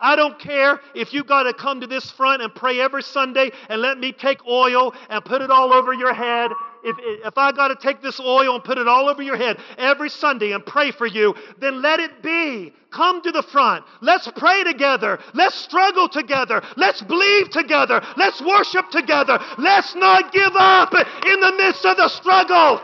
I 0.00 0.16
don't 0.16 0.38
care 0.38 0.80
if 0.94 1.14
you 1.14 1.24
got 1.24 1.44
to 1.44 1.54
come 1.54 1.80
to 1.80 1.86
this 1.86 2.10
front 2.10 2.42
and 2.42 2.54
pray 2.54 2.80
every 2.80 3.02
Sunday 3.02 3.50
and 3.68 3.80
let 3.80 3.98
me 3.98 4.12
take 4.12 4.46
oil 4.46 4.92
and 5.08 5.24
put 5.24 5.40
it 5.40 5.50
all 5.50 5.72
over 5.72 5.94
your 5.94 6.12
head. 6.12 6.50
If, 6.82 6.96
if 7.00 7.38
I 7.38 7.52
got 7.52 7.68
to 7.68 7.76
take 7.76 8.02
this 8.02 8.20
oil 8.20 8.56
and 8.56 8.62
put 8.62 8.76
it 8.76 8.86
all 8.86 9.08
over 9.08 9.22
your 9.22 9.38
head 9.38 9.56
every 9.78 10.10
Sunday 10.10 10.52
and 10.52 10.66
pray 10.66 10.90
for 10.90 11.06
you, 11.06 11.34
then 11.58 11.80
let 11.80 12.00
it 12.00 12.22
be. 12.22 12.74
Come 12.90 13.22
to 13.22 13.32
the 13.32 13.42
front. 13.42 13.84
Let's 14.02 14.30
pray 14.36 14.62
together. 14.64 15.18
Let's 15.32 15.54
struggle 15.54 16.08
together. 16.08 16.62
Let's 16.76 17.00
believe 17.00 17.48
together. 17.50 18.02
Let's 18.18 18.42
worship 18.42 18.90
together. 18.90 19.38
Let's 19.56 19.94
not 19.94 20.32
give 20.32 20.52
up 20.54 20.92
in 20.92 21.40
the 21.40 21.54
midst 21.56 21.84
of 21.86 21.96
the 21.96 22.08
struggle. 22.08 22.82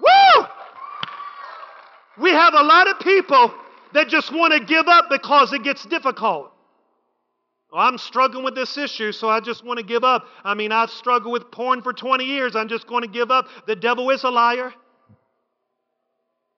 Woo! 0.00 0.46
We 2.18 2.30
have 2.30 2.54
a 2.54 2.62
lot 2.62 2.88
of 2.88 2.98
people 3.00 3.54
that 3.94 4.08
just 4.08 4.32
want 4.32 4.52
to 4.52 4.60
give 4.64 4.86
up 4.88 5.06
because 5.10 5.52
it 5.52 5.62
gets 5.62 5.84
difficult. 5.86 6.52
Well, 7.72 7.82
I'm 7.82 7.98
struggling 7.98 8.44
with 8.44 8.54
this 8.54 8.78
issue, 8.78 9.12
so 9.12 9.28
I 9.28 9.40
just 9.40 9.64
want 9.64 9.78
to 9.78 9.84
give 9.84 10.02
up. 10.02 10.24
I 10.42 10.54
mean, 10.54 10.72
I've 10.72 10.90
struggled 10.90 11.32
with 11.32 11.50
porn 11.50 11.82
for 11.82 11.92
20 11.92 12.24
years. 12.24 12.56
I'm 12.56 12.68
just 12.68 12.86
going 12.86 13.02
to 13.02 13.08
give 13.08 13.30
up. 13.30 13.46
The 13.66 13.76
devil 13.76 14.08
is 14.10 14.24
a 14.24 14.30
liar. 14.30 14.72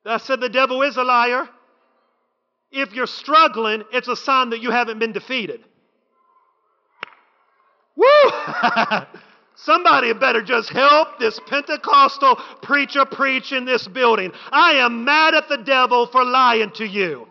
I 0.06 0.18
said 0.18 0.40
the 0.40 0.48
devil 0.48 0.82
is 0.82 0.96
a 0.96 1.02
liar. 1.04 1.48
If 2.70 2.92
you're 2.92 3.08
struggling, 3.08 3.82
it's 3.92 4.08
a 4.08 4.16
sign 4.16 4.50
that 4.50 4.60
you 4.60 4.70
haven't 4.70 5.00
been 5.00 5.12
defeated. 5.12 5.64
Woo! 7.96 8.06
Somebody 9.64 10.12
better 10.14 10.42
just 10.42 10.70
help 10.70 11.18
this 11.18 11.38
Pentecostal 11.46 12.36
preacher 12.62 13.04
preach 13.04 13.52
in 13.52 13.64
this 13.64 13.86
building. 13.86 14.32
I 14.50 14.72
am 14.72 15.04
mad 15.04 15.34
at 15.34 15.48
the 15.48 15.58
devil 15.58 16.06
for 16.06 16.24
lying 16.24 16.70
to 16.72 16.86
you. 16.86 17.26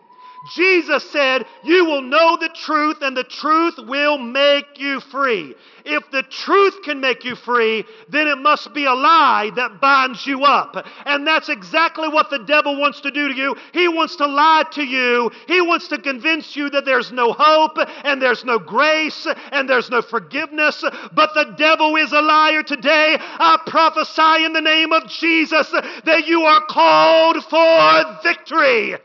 Jesus 0.48 1.08
said, 1.10 1.44
You 1.64 1.84
will 1.84 2.00
know 2.00 2.38
the 2.38 2.48
truth, 2.48 2.98
and 3.02 3.14
the 3.14 3.24
truth 3.24 3.74
will 3.78 4.16
make 4.16 4.78
you 4.78 5.00
free. 5.00 5.54
If 5.84 6.10
the 6.10 6.22
truth 6.22 6.82
can 6.82 7.00
make 7.00 7.24
you 7.24 7.36
free, 7.36 7.84
then 8.08 8.26
it 8.26 8.38
must 8.38 8.72
be 8.72 8.86
a 8.86 8.94
lie 8.94 9.50
that 9.56 9.80
binds 9.80 10.26
you 10.26 10.44
up. 10.44 10.86
And 11.04 11.26
that's 11.26 11.50
exactly 11.50 12.08
what 12.08 12.30
the 12.30 12.38
devil 12.44 12.80
wants 12.80 13.02
to 13.02 13.10
do 13.10 13.28
to 13.28 13.34
you. 13.34 13.54
He 13.72 13.88
wants 13.88 14.16
to 14.16 14.26
lie 14.26 14.64
to 14.72 14.82
you. 14.82 15.30
He 15.46 15.60
wants 15.60 15.88
to 15.88 15.98
convince 15.98 16.56
you 16.56 16.70
that 16.70 16.86
there's 16.86 17.12
no 17.12 17.34
hope, 17.36 17.76
and 18.04 18.20
there's 18.20 18.44
no 18.44 18.58
grace, 18.58 19.26
and 19.52 19.68
there's 19.68 19.90
no 19.90 20.00
forgiveness. 20.00 20.82
But 21.12 21.34
the 21.34 21.54
devil 21.58 21.96
is 21.96 22.12
a 22.12 22.22
liar 22.22 22.62
today. 22.62 23.16
I 23.20 23.60
prophesy 23.66 24.44
in 24.44 24.54
the 24.54 24.62
name 24.62 24.92
of 24.92 25.06
Jesus 25.08 25.70
that 25.70 26.26
you 26.26 26.42
are 26.42 26.64
called 26.66 27.44
for 27.44 28.18
victory. 28.22 28.96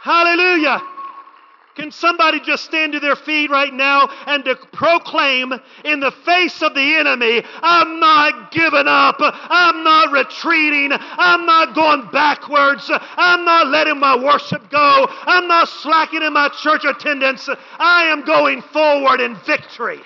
Hallelujah. 0.00 0.80
Can 1.76 1.92
somebody 1.92 2.40
just 2.40 2.64
stand 2.64 2.92
to 2.94 3.00
their 3.00 3.16
feet 3.16 3.48
right 3.50 3.72
now 3.72 4.08
and 4.26 4.44
to 4.44 4.56
proclaim 4.72 5.52
in 5.84 6.00
the 6.00 6.10
face 6.10 6.62
of 6.62 6.74
the 6.74 6.96
enemy, 6.96 7.42
I'm 7.62 8.00
not 8.00 8.50
giving 8.50 8.86
up. 8.86 9.16
I'm 9.20 9.84
not 9.84 10.10
retreating. 10.10 10.90
I'm 10.92 11.46
not 11.46 11.74
going 11.74 12.10
backwards. 12.10 12.90
I'm 12.90 13.44
not 13.44 13.68
letting 13.68 13.98
my 13.98 14.16
worship 14.16 14.68
go. 14.70 15.06
I'm 15.08 15.46
not 15.46 15.68
slacking 15.68 16.22
in 16.22 16.32
my 16.32 16.48
church 16.48 16.84
attendance. 16.84 17.48
I 17.78 18.04
am 18.04 18.24
going 18.24 18.62
forward 18.62 19.20
in 19.20 19.36
victory. 19.46 20.00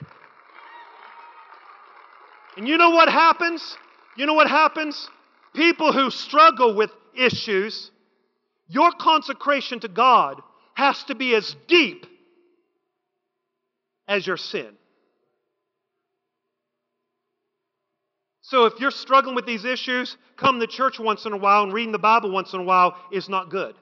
And 2.56 2.68
you 2.68 2.76
know 2.76 2.90
what 2.90 3.08
happens? 3.08 3.76
You 4.16 4.26
know 4.26 4.34
what 4.34 4.48
happens? 4.48 5.08
People 5.54 5.92
who 5.92 6.10
struggle 6.10 6.74
with 6.74 6.90
issues 7.16 7.90
your 8.74 8.90
consecration 8.90 9.78
to 9.80 9.88
God 9.88 10.42
has 10.74 11.02
to 11.04 11.14
be 11.14 11.32
as 11.36 11.54
deep 11.68 12.06
as 14.08 14.26
your 14.26 14.36
sin. 14.36 14.70
So 18.42 18.66
if 18.66 18.80
you're 18.80 18.90
struggling 18.90 19.36
with 19.36 19.46
these 19.46 19.64
issues, 19.64 20.16
come 20.36 20.58
to 20.58 20.66
church 20.66 20.98
once 20.98 21.24
in 21.24 21.32
a 21.32 21.36
while 21.36 21.62
and 21.62 21.72
reading 21.72 21.92
the 21.92 21.98
Bible 21.98 22.30
once 22.32 22.52
in 22.52 22.60
a 22.60 22.64
while 22.64 22.96
is 23.12 23.28
not 23.28 23.48
good. 23.48 23.76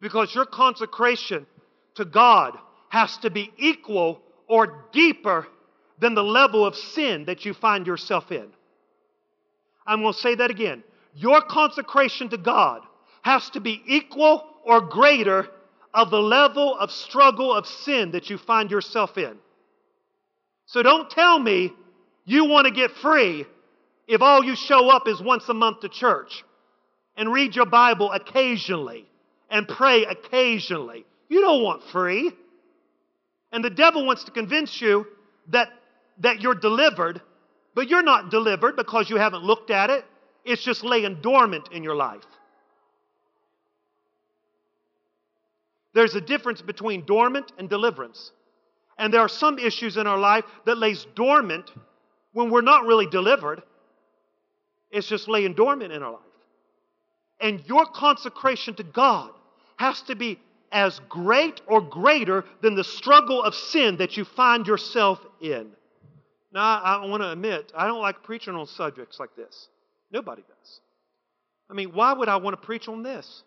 Because 0.00 0.32
your 0.32 0.46
consecration 0.46 1.44
to 1.96 2.04
God 2.04 2.56
has 2.90 3.16
to 3.18 3.30
be 3.30 3.52
equal 3.58 4.22
or 4.48 4.84
deeper 4.92 5.46
than 5.98 6.14
the 6.14 6.22
level 6.22 6.64
of 6.64 6.76
sin 6.76 7.24
that 7.24 7.44
you 7.44 7.52
find 7.52 7.86
yourself 7.86 8.30
in. 8.30 8.46
I'm 9.84 10.02
going 10.02 10.14
to 10.14 10.18
say 10.20 10.36
that 10.36 10.52
again. 10.52 10.84
Your 11.14 11.42
consecration 11.42 12.28
to 12.28 12.38
God 12.38 12.82
has 13.22 13.50
to 13.50 13.60
be 13.60 13.82
equal 13.86 14.44
or 14.64 14.80
greater 14.80 15.48
of 15.94 16.10
the 16.10 16.20
level 16.20 16.76
of 16.78 16.90
struggle 16.90 17.52
of 17.52 17.66
sin 17.66 18.12
that 18.12 18.30
you 18.30 18.38
find 18.38 18.70
yourself 18.70 19.16
in. 19.18 19.36
So 20.66 20.82
don't 20.82 21.10
tell 21.10 21.38
me 21.38 21.72
you 22.24 22.44
want 22.44 22.66
to 22.66 22.72
get 22.72 22.90
free 22.90 23.46
if 24.06 24.20
all 24.22 24.44
you 24.44 24.54
show 24.54 24.90
up 24.90 25.08
is 25.08 25.20
once 25.20 25.48
a 25.48 25.54
month 25.54 25.80
to 25.80 25.88
church 25.88 26.44
and 27.16 27.32
read 27.32 27.56
your 27.56 27.66
Bible 27.66 28.12
occasionally 28.12 29.06
and 29.50 29.66
pray 29.66 30.04
occasionally. 30.04 31.04
You 31.28 31.40
don't 31.40 31.62
want 31.62 31.82
free. 31.84 32.32
And 33.50 33.64
the 33.64 33.70
devil 33.70 34.06
wants 34.06 34.24
to 34.24 34.30
convince 34.30 34.80
you 34.80 35.06
that, 35.48 35.68
that 36.18 36.40
you're 36.42 36.54
delivered, 36.54 37.20
but 37.74 37.88
you're 37.88 38.02
not 38.02 38.30
delivered 38.30 38.76
because 38.76 39.08
you 39.08 39.16
haven't 39.16 39.42
looked 39.42 39.70
at 39.70 39.88
it. 39.90 40.04
It's 40.44 40.62
just 40.62 40.84
laying 40.84 41.20
dormant 41.22 41.70
in 41.72 41.82
your 41.82 41.96
life. 41.96 42.24
There's 45.98 46.14
a 46.14 46.20
difference 46.20 46.62
between 46.62 47.04
dormant 47.06 47.50
and 47.58 47.68
deliverance. 47.68 48.30
And 48.98 49.12
there 49.12 49.20
are 49.20 49.28
some 49.28 49.58
issues 49.58 49.96
in 49.96 50.06
our 50.06 50.16
life 50.16 50.44
that 50.64 50.78
lays 50.78 51.04
dormant 51.16 51.72
when 52.32 52.50
we're 52.50 52.60
not 52.60 52.86
really 52.86 53.08
delivered. 53.08 53.64
It's 54.92 55.08
just 55.08 55.26
laying 55.26 55.54
dormant 55.54 55.92
in 55.92 56.04
our 56.04 56.12
life. 56.12 56.20
And 57.40 57.64
your 57.66 57.84
consecration 57.84 58.76
to 58.76 58.84
God 58.84 59.32
has 59.76 60.00
to 60.02 60.14
be 60.14 60.38
as 60.70 61.00
great 61.08 61.62
or 61.66 61.80
greater 61.80 62.44
than 62.62 62.76
the 62.76 62.84
struggle 62.84 63.42
of 63.42 63.56
sin 63.56 63.96
that 63.96 64.16
you 64.16 64.24
find 64.24 64.68
yourself 64.68 65.18
in. 65.40 65.66
Now, 66.52 66.80
I, 66.80 67.06
want 67.06 67.24
to 67.24 67.32
admit, 67.32 67.72
I 67.76 67.88
don't 67.88 68.00
like 68.00 68.22
preaching 68.22 68.54
on 68.54 68.68
subjects 68.68 69.18
like 69.18 69.34
this. 69.34 69.66
Nobody 70.12 70.42
does. 70.42 70.80
I 71.68 71.74
mean, 71.74 71.88
why 71.88 72.12
would 72.12 72.28
I 72.28 72.36
want 72.36 72.54
to 72.54 72.64
preach 72.64 72.86
on 72.86 73.02
this? 73.02 73.42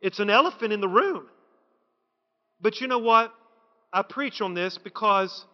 It's 0.00 0.18
an 0.18 0.30
elephant 0.30 0.72
in 0.72 0.80
the 0.80 0.88
room. 0.88 1.26
But 2.60 2.80
you 2.80 2.86
know 2.86 2.98
what? 2.98 3.32
I 3.92 4.02
preach 4.02 4.40
on 4.40 4.54
this 4.54 4.78
because 4.78 5.44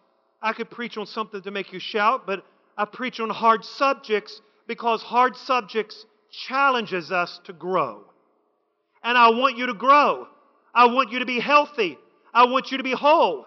I 0.41 0.53
could 0.53 0.69
preach 0.69 0.97
on 0.97 1.05
something 1.05 1.41
to 1.41 1.51
make 1.51 1.73
you 1.73 1.79
shout, 1.79 2.27
but 2.27 2.43
I 2.77 2.85
preach 2.85 3.19
on 3.19 3.29
hard 3.29 3.65
subjects 3.65 4.39
because 4.67 5.01
hard 5.01 5.35
subjects 5.35 6.05
challenges 6.47 7.11
us 7.11 7.39
to 7.45 7.53
grow. 7.53 8.03
And 9.03 9.17
I 9.17 9.29
want 9.29 9.57
you 9.57 9.67
to 9.67 9.73
grow. 9.73 10.27
I 10.73 10.85
want 10.85 11.11
you 11.11 11.19
to 11.19 11.25
be 11.25 11.39
healthy. 11.39 11.97
I 12.33 12.45
want 12.45 12.71
you 12.71 12.77
to 12.77 12.83
be 12.83 12.91
whole. 12.91 13.45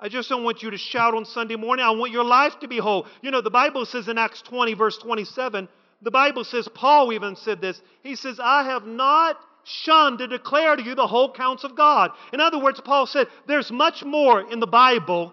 I 0.00 0.08
just 0.08 0.28
don't 0.30 0.44
want 0.44 0.62
you 0.62 0.70
to 0.70 0.78
shout 0.78 1.14
on 1.14 1.26
Sunday 1.26 1.56
morning. 1.56 1.84
I 1.84 1.90
want 1.90 2.10
your 2.10 2.24
life 2.24 2.58
to 2.60 2.68
be 2.68 2.78
whole. 2.78 3.06
You 3.20 3.30
know, 3.30 3.42
the 3.42 3.50
Bible 3.50 3.84
says 3.84 4.08
in 4.08 4.16
Acts 4.16 4.40
20, 4.42 4.74
verse 4.74 4.96
27, 4.98 5.68
the 6.02 6.10
Bible 6.10 6.42
says, 6.44 6.66
Paul 6.74 7.12
even 7.12 7.36
said 7.36 7.60
this. 7.60 7.80
He 8.02 8.16
says, 8.16 8.40
I 8.42 8.64
have 8.64 8.86
not 8.86 9.36
shunned 9.82 10.18
to 10.18 10.26
declare 10.26 10.76
to 10.76 10.82
you 10.82 10.94
the 10.94 11.06
whole 11.06 11.32
counts 11.32 11.64
of 11.64 11.76
God. 11.76 12.10
In 12.32 12.40
other 12.40 12.58
words, 12.58 12.80
Paul 12.84 13.06
said, 13.06 13.26
there's 13.46 13.70
much 13.70 14.02
more 14.04 14.40
in 14.40 14.60
the 14.60 14.66
Bible 14.66 15.32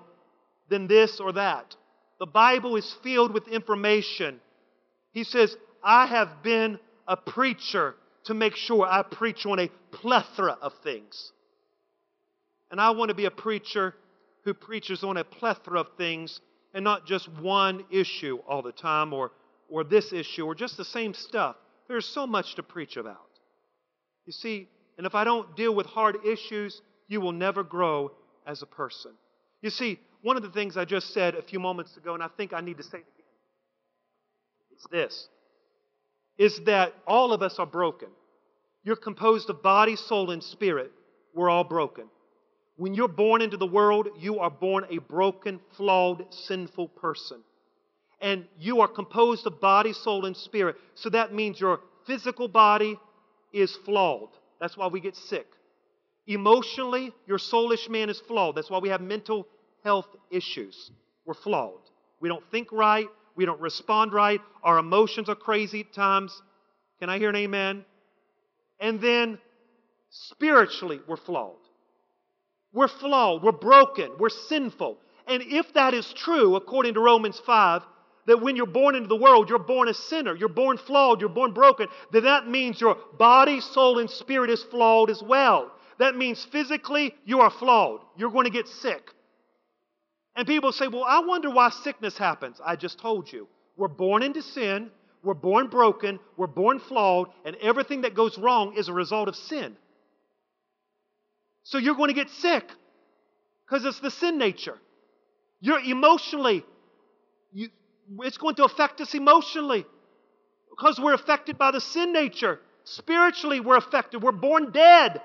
than 0.69 0.87
this 0.87 1.19
or 1.19 1.33
that. 1.33 1.75
The 2.19 2.25
Bible 2.25 2.75
is 2.75 2.95
filled 3.03 3.33
with 3.33 3.47
information. 3.47 4.39
He 5.11 5.23
says, 5.23 5.55
I 5.83 6.07
have 6.07 6.43
been 6.43 6.79
a 7.07 7.15
preacher 7.15 7.95
to 8.25 8.33
make 8.33 8.55
sure 8.55 8.85
I 8.85 9.03
preach 9.03 9.45
on 9.45 9.59
a 9.59 9.69
plethora 9.91 10.57
of 10.61 10.73
things. 10.83 11.31
And 12.69 12.81
I 12.81 12.91
want 12.91 13.09
to 13.09 13.15
be 13.15 13.25
a 13.25 13.31
preacher 13.31 13.95
who 14.43 14.53
preaches 14.53 15.03
on 15.03 15.17
a 15.17 15.23
plethora 15.23 15.81
of 15.81 15.87
things 15.97 16.39
and 16.73 16.83
not 16.83 17.05
just 17.05 17.29
one 17.39 17.85
issue 17.89 18.39
all 18.47 18.61
the 18.61 18.71
time 18.71 19.13
or, 19.13 19.31
or 19.69 19.83
this 19.83 20.11
issue 20.11 20.45
or 20.45 20.55
just 20.55 20.77
the 20.77 20.85
same 20.85 21.13
stuff. 21.13 21.55
There's 21.87 22.05
so 22.05 22.27
much 22.27 22.55
to 22.55 22.63
preach 22.63 22.97
about. 22.97 23.26
You 24.27 24.33
see, 24.33 24.67
and 24.97 25.07
if 25.07 25.15
I 25.15 25.23
don't 25.23 25.55
deal 25.55 25.73
with 25.73 25.87
hard 25.87 26.17
issues, 26.25 26.81
you 27.07 27.21
will 27.21 27.31
never 27.31 27.63
grow 27.63 28.11
as 28.45 28.61
a 28.61 28.65
person. 28.65 29.11
You 29.61 29.69
see, 29.69 29.99
one 30.21 30.35
of 30.35 30.43
the 30.43 30.49
things 30.49 30.75
I 30.75 30.85
just 30.85 31.13
said 31.13 31.33
a 31.33 31.41
few 31.41 31.59
moments 31.59 31.95
ago, 31.95 32.13
and 32.13 32.21
I 32.21 32.27
think 32.35 32.51
I 32.53 32.59
need 32.59 32.77
to 32.77 32.83
say 32.83 32.97
it 32.97 33.05
again, 33.15 34.77
is 34.77 34.85
this 34.91 35.27
is 36.37 36.59
that 36.65 36.93
all 37.07 37.33
of 37.33 37.41
us 37.41 37.57
are 37.57 37.65
broken. 37.65 38.09
You're 38.83 38.95
composed 38.95 39.49
of 39.49 39.63
body, 39.63 39.95
soul, 39.95 40.29
and 40.29 40.43
spirit. 40.43 40.91
We're 41.33 41.49
all 41.49 41.63
broken. 41.63 42.05
When 42.75 42.93
you're 42.93 43.07
born 43.07 43.41
into 43.41 43.57
the 43.57 43.65
world, 43.65 44.07
you 44.19 44.37
are 44.37 44.51
born 44.51 44.85
a 44.91 44.99
broken, 44.99 45.59
flawed, 45.75 46.25
sinful 46.29 46.89
person. 46.89 47.39
And 48.21 48.45
you 48.59 48.81
are 48.81 48.87
composed 48.87 49.47
of 49.47 49.59
body, 49.59 49.93
soul, 49.93 50.25
and 50.25 50.37
spirit. 50.37 50.75
So 50.93 51.09
that 51.09 51.33
means 51.33 51.59
your 51.59 51.79
physical 52.05 52.47
body 52.47 52.99
is 53.59 53.75
flawed. 53.85 54.29
That's 54.59 54.77
why 54.77 54.87
we 54.87 54.99
get 54.99 55.15
sick. 55.15 55.47
Emotionally, 56.25 57.13
your 57.25 57.37
soulish 57.37 57.89
man 57.89 58.09
is 58.09 58.19
flawed. 58.19 58.55
That's 58.55 58.69
why 58.69 58.79
we 58.79 58.89
have 58.89 59.01
mental 59.01 59.47
health 59.83 60.07
issues. 60.29 60.91
We're 61.25 61.33
flawed. 61.33 61.81
We 62.19 62.29
don't 62.29 62.43
think 62.51 62.71
right. 62.71 63.07
We 63.35 63.45
don't 63.45 63.61
respond 63.61 64.13
right. 64.13 64.41
Our 64.63 64.79
emotions 64.79 65.29
are 65.29 65.35
crazy 65.35 65.81
at 65.81 65.93
times. 65.93 66.41
Can 66.99 67.09
I 67.09 67.19
hear 67.19 67.29
an 67.29 67.35
amen? 67.35 67.85
And 68.79 68.99
then 68.99 69.37
spiritually, 70.09 70.99
we're 71.07 71.17
flawed. 71.17 71.55
We're 72.73 72.87
flawed. 72.87 73.43
We're 73.43 73.51
broken. 73.51 74.11
We're 74.19 74.29
sinful. 74.29 74.97
And 75.27 75.43
if 75.43 75.73
that 75.73 75.93
is 75.93 76.11
true, 76.13 76.55
according 76.55 76.95
to 76.95 76.99
Romans 76.99 77.39
5, 77.45 77.83
that 78.27 78.41
when 78.41 78.55
you're 78.55 78.65
born 78.65 78.95
into 78.95 79.07
the 79.07 79.15
world, 79.15 79.49
you're 79.49 79.57
born 79.57 79.87
a 79.87 79.93
sinner, 79.93 80.35
you're 80.35 80.49
born 80.49 80.77
flawed, 80.77 81.21
you're 81.21 81.29
born 81.29 81.53
broken, 81.53 81.87
then 82.11 82.23
that 82.23 82.47
means 82.47 82.79
your 82.79 82.97
body, 83.17 83.59
soul, 83.61 83.99
and 83.99 84.09
spirit 84.09 84.49
is 84.49 84.61
flawed 84.63 85.09
as 85.09 85.23
well. 85.23 85.71
That 85.97 86.15
means 86.15 86.45
physically 86.51 87.15
you 87.25 87.39
are 87.41 87.49
flawed. 87.49 88.01
You're 88.17 88.31
going 88.31 88.45
to 88.45 88.51
get 88.51 88.67
sick. 88.67 89.11
And 90.35 90.45
people 90.45 90.71
say, 90.71 90.87
well, 90.87 91.03
I 91.03 91.21
wonder 91.21 91.49
why 91.49 91.69
sickness 91.69 92.17
happens. 92.17 92.61
I 92.63 92.75
just 92.75 92.99
told 92.99 93.31
you. 93.31 93.47
We're 93.75 93.87
born 93.87 94.23
into 94.23 94.41
sin, 94.41 94.91
we're 95.23 95.33
born 95.33 95.67
broken, 95.67 96.19
we're 96.35 96.47
born 96.47 96.79
flawed, 96.79 97.29
and 97.45 97.55
everything 97.57 98.01
that 98.01 98.13
goes 98.13 98.37
wrong 98.37 98.75
is 98.77 98.87
a 98.87 98.93
result 98.93 99.27
of 99.27 99.35
sin. 99.35 99.75
So 101.63 101.77
you're 101.77 101.95
going 101.95 102.09
to 102.09 102.13
get 102.13 102.29
sick 102.29 102.63
because 103.65 103.85
it's 103.85 103.99
the 103.99 104.11
sin 104.11 104.37
nature. 104.37 104.77
You're 105.59 105.79
emotionally, 105.79 106.63
you, 107.51 107.69
it's 108.19 108.37
going 108.37 108.55
to 108.55 108.63
affect 108.63 109.01
us 109.01 109.13
emotionally 109.13 109.85
because 110.69 110.99
we're 110.99 111.13
affected 111.13 111.57
by 111.57 111.71
the 111.71 111.81
sin 111.81 112.13
nature. 112.13 112.59
Spiritually, 112.83 113.59
we're 113.59 113.77
affected. 113.77 114.23
We're 114.23 114.31
born 114.31 114.71
dead. 114.71 115.21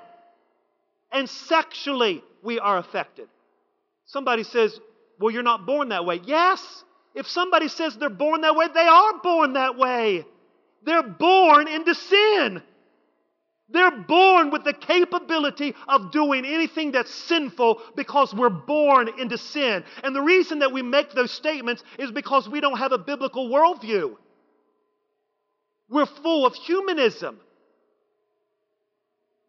And 1.12 1.28
sexually, 1.28 2.22
we 2.42 2.58
are 2.58 2.78
affected. 2.78 3.28
Somebody 4.06 4.44
says, 4.44 4.78
well, 5.20 5.30
you're 5.30 5.42
not 5.42 5.66
born 5.66 5.90
that 5.90 6.04
way. 6.04 6.20
Yes, 6.24 6.84
if 7.14 7.28
somebody 7.28 7.68
says 7.68 7.96
they're 7.96 8.08
born 8.08 8.40
that 8.40 8.56
way, 8.56 8.66
they 8.72 8.80
are 8.80 9.18
born 9.22 9.52
that 9.52 9.76
way. 9.76 10.24
They're 10.84 11.02
born 11.02 11.68
into 11.68 11.94
sin. 11.94 12.62
They're 13.72 13.90
born 13.90 14.50
with 14.50 14.64
the 14.64 14.74
capability 14.74 15.74
of 15.88 16.12
doing 16.12 16.44
anything 16.44 16.92
that's 16.92 17.12
sinful 17.12 17.80
because 17.96 18.34
we're 18.34 18.50
born 18.50 19.08
into 19.18 19.38
sin. 19.38 19.84
And 20.04 20.14
the 20.14 20.20
reason 20.20 20.60
that 20.60 20.72
we 20.72 20.82
make 20.82 21.12
those 21.12 21.30
statements 21.30 21.82
is 21.98 22.10
because 22.10 22.48
we 22.48 22.60
don't 22.60 22.78
have 22.78 22.92
a 22.92 22.98
biblical 22.98 23.48
worldview. 23.48 24.16
We're 25.88 26.06
full 26.06 26.46
of 26.46 26.54
humanism. 26.54 27.38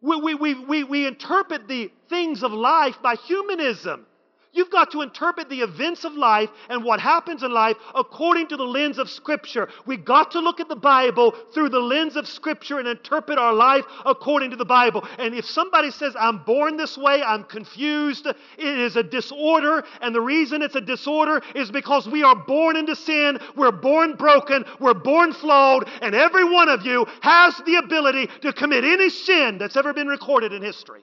We, 0.00 0.16
we, 0.20 0.34
we, 0.34 0.54
we, 0.54 0.84
we 0.84 1.06
interpret 1.06 1.68
the 1.68 1.90
things 2.10 2.42
of 2.42 2.52
life 2.52 2.96
by 3.02 3.14
humanism. 3.14 4.06
You've 4.54 4.70
got 4.70 4.92
to 4.92 5.02
interpret 5.02 5.48
the 5.48 5.62
events 5.62 6.04
of 6.04 6.14
life 6.14 6.48
and 6.68 6.84
what 6.84 7.00
happens 7.00 7.42
in 7.42 7.52
life 7.52 7.76
according 7.94 8.46
to 8.48 8.56
the 8.56 8.62
lens 8.62 8.98
of 8.98 9.10
Scripture. 9.10 9.68
We've 9.84 10.04
got 10.04 10.30
to 10.30 10.40
look 10.40 10.60
at 10.60 10.68
the 10.68 10.76
Bible 10.76 11.34
through 11.52 11.70
the 11.70 11.80
lens 11.80 12.14
of 12.14 12.28
Scripture 12.28 12.78
and 12.78 12.86
interpret 12.86 13.36
our 13.36 13.52
life 13.52 13.84
according 14.06 14.50
to 14.50 14.56
the 14.56 14.64
Bible. 14.64 15.04
And 15.18 15.34
if 15.34 15.44
somebody 15.44 15.90
says, 15.90 16.14
I'm 16.16 16.44
born 16.44 16.76
this 16.76 16.96
way, 16.96 17.20
I'm 17.20 17.42
confused, 17.42 18.26
it 18.26 18.34
is 18.58 18.94
a 18.94 19.02
disorder. 19.02 19.82
And 20.00 20.14
the 20.14 20.20
reason 20.20 20.62
it's 20.62 20.76
a 20.76 20.80
disorder 20.80 21.42
is 21.56 21.72
because 21.72 22.08
we 22.08 22.22
are 22.22 22.36
born 22.36 22.76
into 22.76 22.94
sin, 22.94 23.38
we're 23.56 23.72
born 23.72 24.14
broken, 24.14 24.64
we're 24.78 24.94
born 24.94 25.32
flawed, 25.32 25.88
and 26.00 26.14
every 26.14 26.44
one 26.44 26.68
of 26.68 26.86
you 26.86 27.06
has 27.22 27.56
the 27.66 27.76
ability 27.76 28.28
to 28.42 28.52
commit 28.52 28.84
any 28.84 29.10
sin 29.10 29.58
that's 29.58 29.76
ever 29.76 29.92
been 29.92 30.06
recorded 30.06 30.52
in 30.52 30.62
history. 30.62 31.02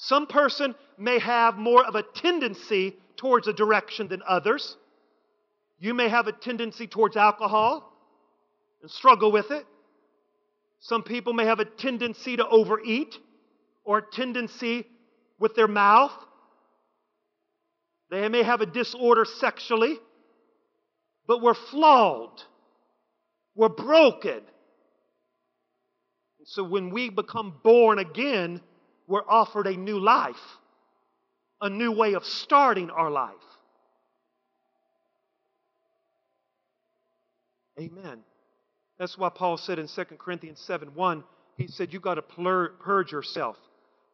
Some 0.00 0.28
person 0.28 0.76
may 0.96 1.18
have 1.18 1.56
more 1.56 1.84
of 1.84 1.96
a 1.96 2.04
tendency 2.04 2.96
towards 3.16 3.48
a 3.48 3.52
direction 3.52 4.06
than 4.06 4.22
others. 4.26 4.76
You 5.80 5.92
may 5.92 6.08
have 6.08 6.28
a 6.28 6.32
tendency 6.32 6.86
towards 6.86 7.16
alcohol 7.16 7.92
and 8.80 8.88
struggle 8.88 9.32
with 9.32 9.50
it. 9.50 9.66
Some 10.78 11.02
people 11.02 11.32
may 11.32 11.46
have 11.46 11.58
a 11.58 11.64
tendency 11.64 12.36
to 12.36 12.46
overeat 12.46 13.18
or 13.82 13.98
a 13.98 14.02
tendency 14.12 14.86
with 15.40 15.56
their 15.56 15.66
mouth. 15.66 16.12
They 18.08 18.28
may 18.28 18.44
have 18.44 18.60
a 18.60 18.66
disorder 18.66 19.24
sexually, 19.24 19.98
but 21.26 21.42
we're 21.42 21.54
flawed. 21.54 22.40
We're 23.56 23.68
broken. 23.68 24.42
And 26.38 26.46
So 26.46 26.62
when 26.62 26.90
we 26.90 27.10
become 27.10 27.54
born 27.64 27.98
again, 27.98 28.60
we're 29.08 29.26
offered 29.26 29.66
a 29.66 29.76
new 29.76 29.98
life, 29.98 30.36
a 31.60 31.68
new 31.68 31.90
way 31.90 32.14
of 32.14 32.24
starting 32.24 32.90
our 32.90 33.10
life. 33.10 33.34
Amen. 37.80 38.18
That's 38.98 39.16
why 39.16 39.30
Paul 39.30 39.56
said 39.56 39.78
in 39.78 39.88
2 39.88 40.04
Corinthians 40.18 40.60
7 40.60 40.94
1, 40.94 41.24
he 41.56 41.68
said, 41.68 41.92
You've 41.92 42.02
got 42.02 42.14
to 42.14 42.22
purge 42.22 43.10
yourself 43.12 43.56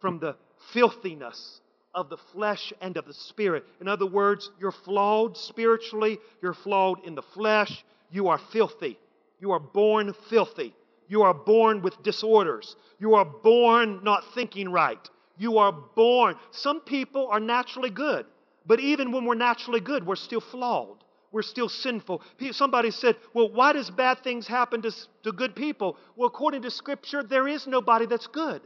from 0.00 0.18
the 0.18 0.36
filthiness 0.72 1.60
of 1.94 2.08
the 2.08 2.18
flesh 2.32 2.72
and 2.80 2.96
of 2.96 3.06
the 3.06 3.14
spirit. 3.14 3.64
In 3.80 3.88
other 3.88 4.06
words, 4.06 4.50
you're 4.60 4.72
flawed 4.72 5.36
spiritually, 5.36 6.18
you're 6.42 6.54
flawed 6.54 7.04
in 7.04 7.14
the 7.14 7.22
flesh, 7.22 7.84
you 8.10 8.28
are 8.28 8.38
filthy. 8.52 8.98
You 9.40 9.52
are 9.52 9.60
born 9.60 10.14
filthy. 10.30 10.74
You 11.08 11.22
are 11.22 11.34
born 11.34 11.82
with 11.82 12.02
disorders. 12.02 12.76
You 12.98 13.14
are 13.14 13.24
born 13.24 14.02
not 14.02 14.24
thinking 14.34 14.70
right. 14.70 14.98
You 15.36 15.58
are 15.58 15.72
born. 15.72 16.36
Some 16.50 16.80
people 16.80 17.28
are 17.28 17.40
naturally 17.40 17.90
good, 17.90 18.26
but 18.66 18.80
even 18.80 19.12
when 19.12 19.24
we're 19.24 19.34
naturally 19.34 19.80
good, 19.80 20.06
we're 20.06 20.16
still 20.16 20.40
flawed. 20.40 21.04
We're 21.32 21.42
still 21.42 21.68
sinful. 21.68 22.22
Somebody 22.52 22.92
said, 22.92 23.16
Well, 23.34 23.50
why 23.50 23.72
does 23.72 23.90
bad 23.90 24.22
things 24.22 24.46
happen 24.46 24.82
to, 24.82 24.92
to 25.24 25.32
good 25.32 25.56
people? 25.56 25.96
Well, 26.14 26.28
according 26.28 26.62
to 26.62 26.70
Scripture, 26.70 27.24
there 27.24 27.48
is 27.48 27.66
nobody 27.66 28.06
that's 28.06 28.28
good. 28.28 28.62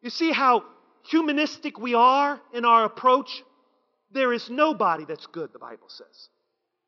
You 0.00 0.08
see 0.08 0.32
how 0.32 0.64
humanistic 1.02 1.78
we 1.78 1.94
are 1.94 2.40
in 2.54 2.64
our 2.64 2.84
approach? 2.84 3.42
There 4.10 4.32
is 4.32 4.48
nobody 4.48 5.04
that's 5.04 5.26
good, 5.26 5.52
the 5.52 5.58
Bible 5.58 5.88
says. 5.88 6.28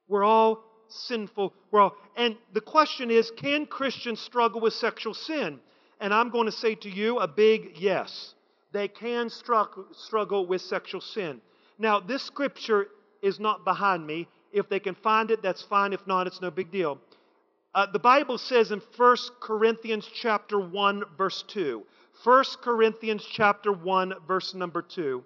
We're 0.08 0.24
all 0.24 0.64
sinful 0.88 1.52
world. 1.70 1.92
And 2.16 2.36
the 2.52 2.60
question 2.60 3.10
is 3.10 3.30
can 3.36 3.66
Christians 3.66 4.20
struggle 4.20 4.60
with 4.60 4.72
sexual 4.74 5.14
sin? 5.14 5.60
And 6.00 6.12
I'm 6.12 6.30
going 6.30 6.46
to 6.46 6.52
say 6.52 6.74
to 6.76 6.90
you 6.90 7.18
a 7.18 7.28
big 7.28 7.78
yes. 7.78 8.34
They 8.72 8.88
can 8.88 9.30
struggle 9.30 10.46
with 10.46 10.60
sexual 10.60 11.00
sin. 11.00 11.40
Now, 11.78 12.00
this 12.00 12.22
scripture 12.22 12.88
is 13.22 13.40
not 13.40 13.64
behind 13.64 14.06
me. 14.06 14.28
If 14.52 14.68
they 14.68 14.80
can 14.80 14.94
find 14.94 15.30
it, 15.30 15.42
that's 15.42 15.62
fine. 15.62 15.92
If 15.92 16.06
not, 16.06 16.26
it's 16.26 16.40
no 16.40 16.50
big 16.50 16.70
deal. 16.70 16.98
Uh, 17.74 17.86
the 17.92 17.98
Bible 17.98 18.38
says 18.38 18.72
in 18.72 18.80
1 18.96 19.16
Corinthians 19.40 20.08
chapter 20.14 20.58
1 20.58 21.04
verse 21.18 21.44
2. 21.48 21.82
1 22.24 22.44
Corinthians 22.62 23.26
chapter 23.30 23.70
1 23.70 24.14
verse 24.26 24.54
number 24.54 24.80
2. 24.80 25.22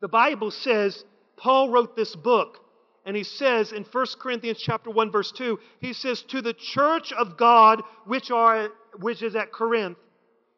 The 0.00 0.08
Bible 0.08 0.50
says 0.50 1.04
Paul 1.36 1.70
wrote 1.70 1.94
this 1.94 2.16
book 2.16 2.65
and 3.06 3.16
he 3.16 3.22
says 3.22 3.72
in 3.72 3.84
1 3.84 4.06
Corinthians 4.18 4.58
chapter 4.60 4.90
1 4.90 5.12
verse 5.12 5.30
2, 5.32 5.58
he 5.78 5.92
says 5.92 6.22
to 6.22 6.42
the 6.42 6.52
church 6.52 7.12
of 7.12 7.36
God 7.38 7.82
which 8.04 8.32
are 8.32 8.68
which 8.98 9.22
is 9.22 9.36
at 9.36 9.52
Corinth, 9.52 9.96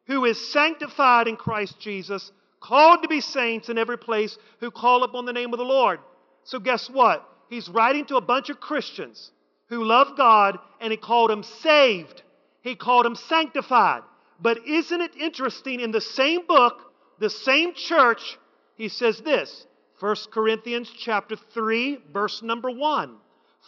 who 0.07 0.25
is 0.25 0.53
sanctified 0.53 1.29
in 1.29 1.37
Christ 1.37 1.79
Jesus, 1.79 2.33
called 2.61 3.03
to 3.03 3.09
be 3.09 3.21
saints 3.21 3.69
in 3.69 3.77
every 3.77 3.99
place 3.99 4.39
who 4.61 4.71
call 4.71 5.05
upon 5.05 5.27
the 5.27 5.33
name 5.33 5.53
of 5.53 5.59
the 5.59 5.65
Lord. 5.65 6.01
So, 6.45 6.59
guess 6.59 6.89
what? 6.89 7.29
He's 7.51 7.69
writing 7.69 8.07
to 8.07 8.17
a 8.17 8.23
bunch 8.23 8.49
of 8.49 8.61
Christians 8.61 9.31
who 9.69 9.85
love 9.85 10.17
God, 10.17 10.59
and 10.81 10.91
he 10.91 10.97
called 10.97 11.31
them 11.31 11.43
saved. 11.43 12.23
He 12.63 12.75
called 12.75 13.05
them 13.05 13.15
sanctified. 13.15 14.03
But 14.41 14.67
isn't 14.67 15.01
it 15.01 15.17
interesting 15.17 15.81
in 15.81 15.91
the 15.91 16.01
same 16.01 16.47
book, 16.47 16.93
the 17.19 17.31
same 17.31 17.75
church, 17.75 18.39
he 18.77 18.89
says 18.89 19.21
this 19.21 19.67
1 20.01 20.17
Corinthians 20.31 20.91
chapter 20.97 21.37
3, 21.37 21.99
verse 22.13 22.43
number 22.43 22.71
1. 22.71 23.17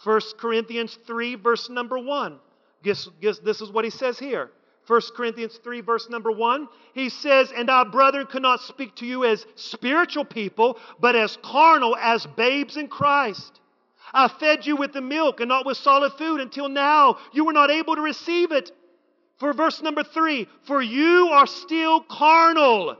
1 0.03 0.21
Corinthians 0.37 0.97
3, 1.05 1.35
verse 1.35 1.69
number 1.69 1.99
1. 1.99 2.39
Guess, 2.83 3.09
guess 3.21 3.39
this 3.39 3.61
is 3.61 3.71
what 3.71 3.83
he 3.83 3.91
says 3.91 4.17
here. 4.17 4.49
1 4.87 5.01
Corinthians 5.15 5.59
3, 5.63 5.81
verse 5.81 6.09
number 6.09 6.31
1. 6.31 6.67
He 6.93 7.09
says, 7.09 7.51
And 7.55 7.69
our 7.69 7.85
brethren 7.85 8.27
could 8.27 8.41
not 8.41 8.61
speak 8.61 8.95
to 8.95 9.05
you 9.05 9.25
as 9.25 9.45
spiritual 9.55 10.25
people, 10.25 10.79
but 10.99 11.15
as 11.15 11.37
carnal, 11.43 11.95
as 11.97 12.25
babes 12.25 12.77
in 12.77 12.87
Christ. 12.87 13.59
I 14.13 14.27
fed 14.27 14.65
you 14.65 14.75
with 14.75 14.93
the 14.93 15.01
milk 15.01 15.39
and 15.39 15.49
not 15.49 15.65
with 15.65 15.77
solid 15.77 16.13
food 16.13 16.41
until 16.41 16.67
now. 16.67 17.17
You 17.33 17.45
were 17.45 17.53
not 17.53 17.71
able 17.71 17.95
to 17.95 18.01
receive 18.01 18.51
it. 18.51 18.71
For 19.37 19.53
verse 19.53 19.81
number 19.81 20.03
3 20.03 20.47
For 20.63 20.81
you 20.81 21.29
are 21.31 21.47
still 21.47 22.01
carnal. 22.01 22.97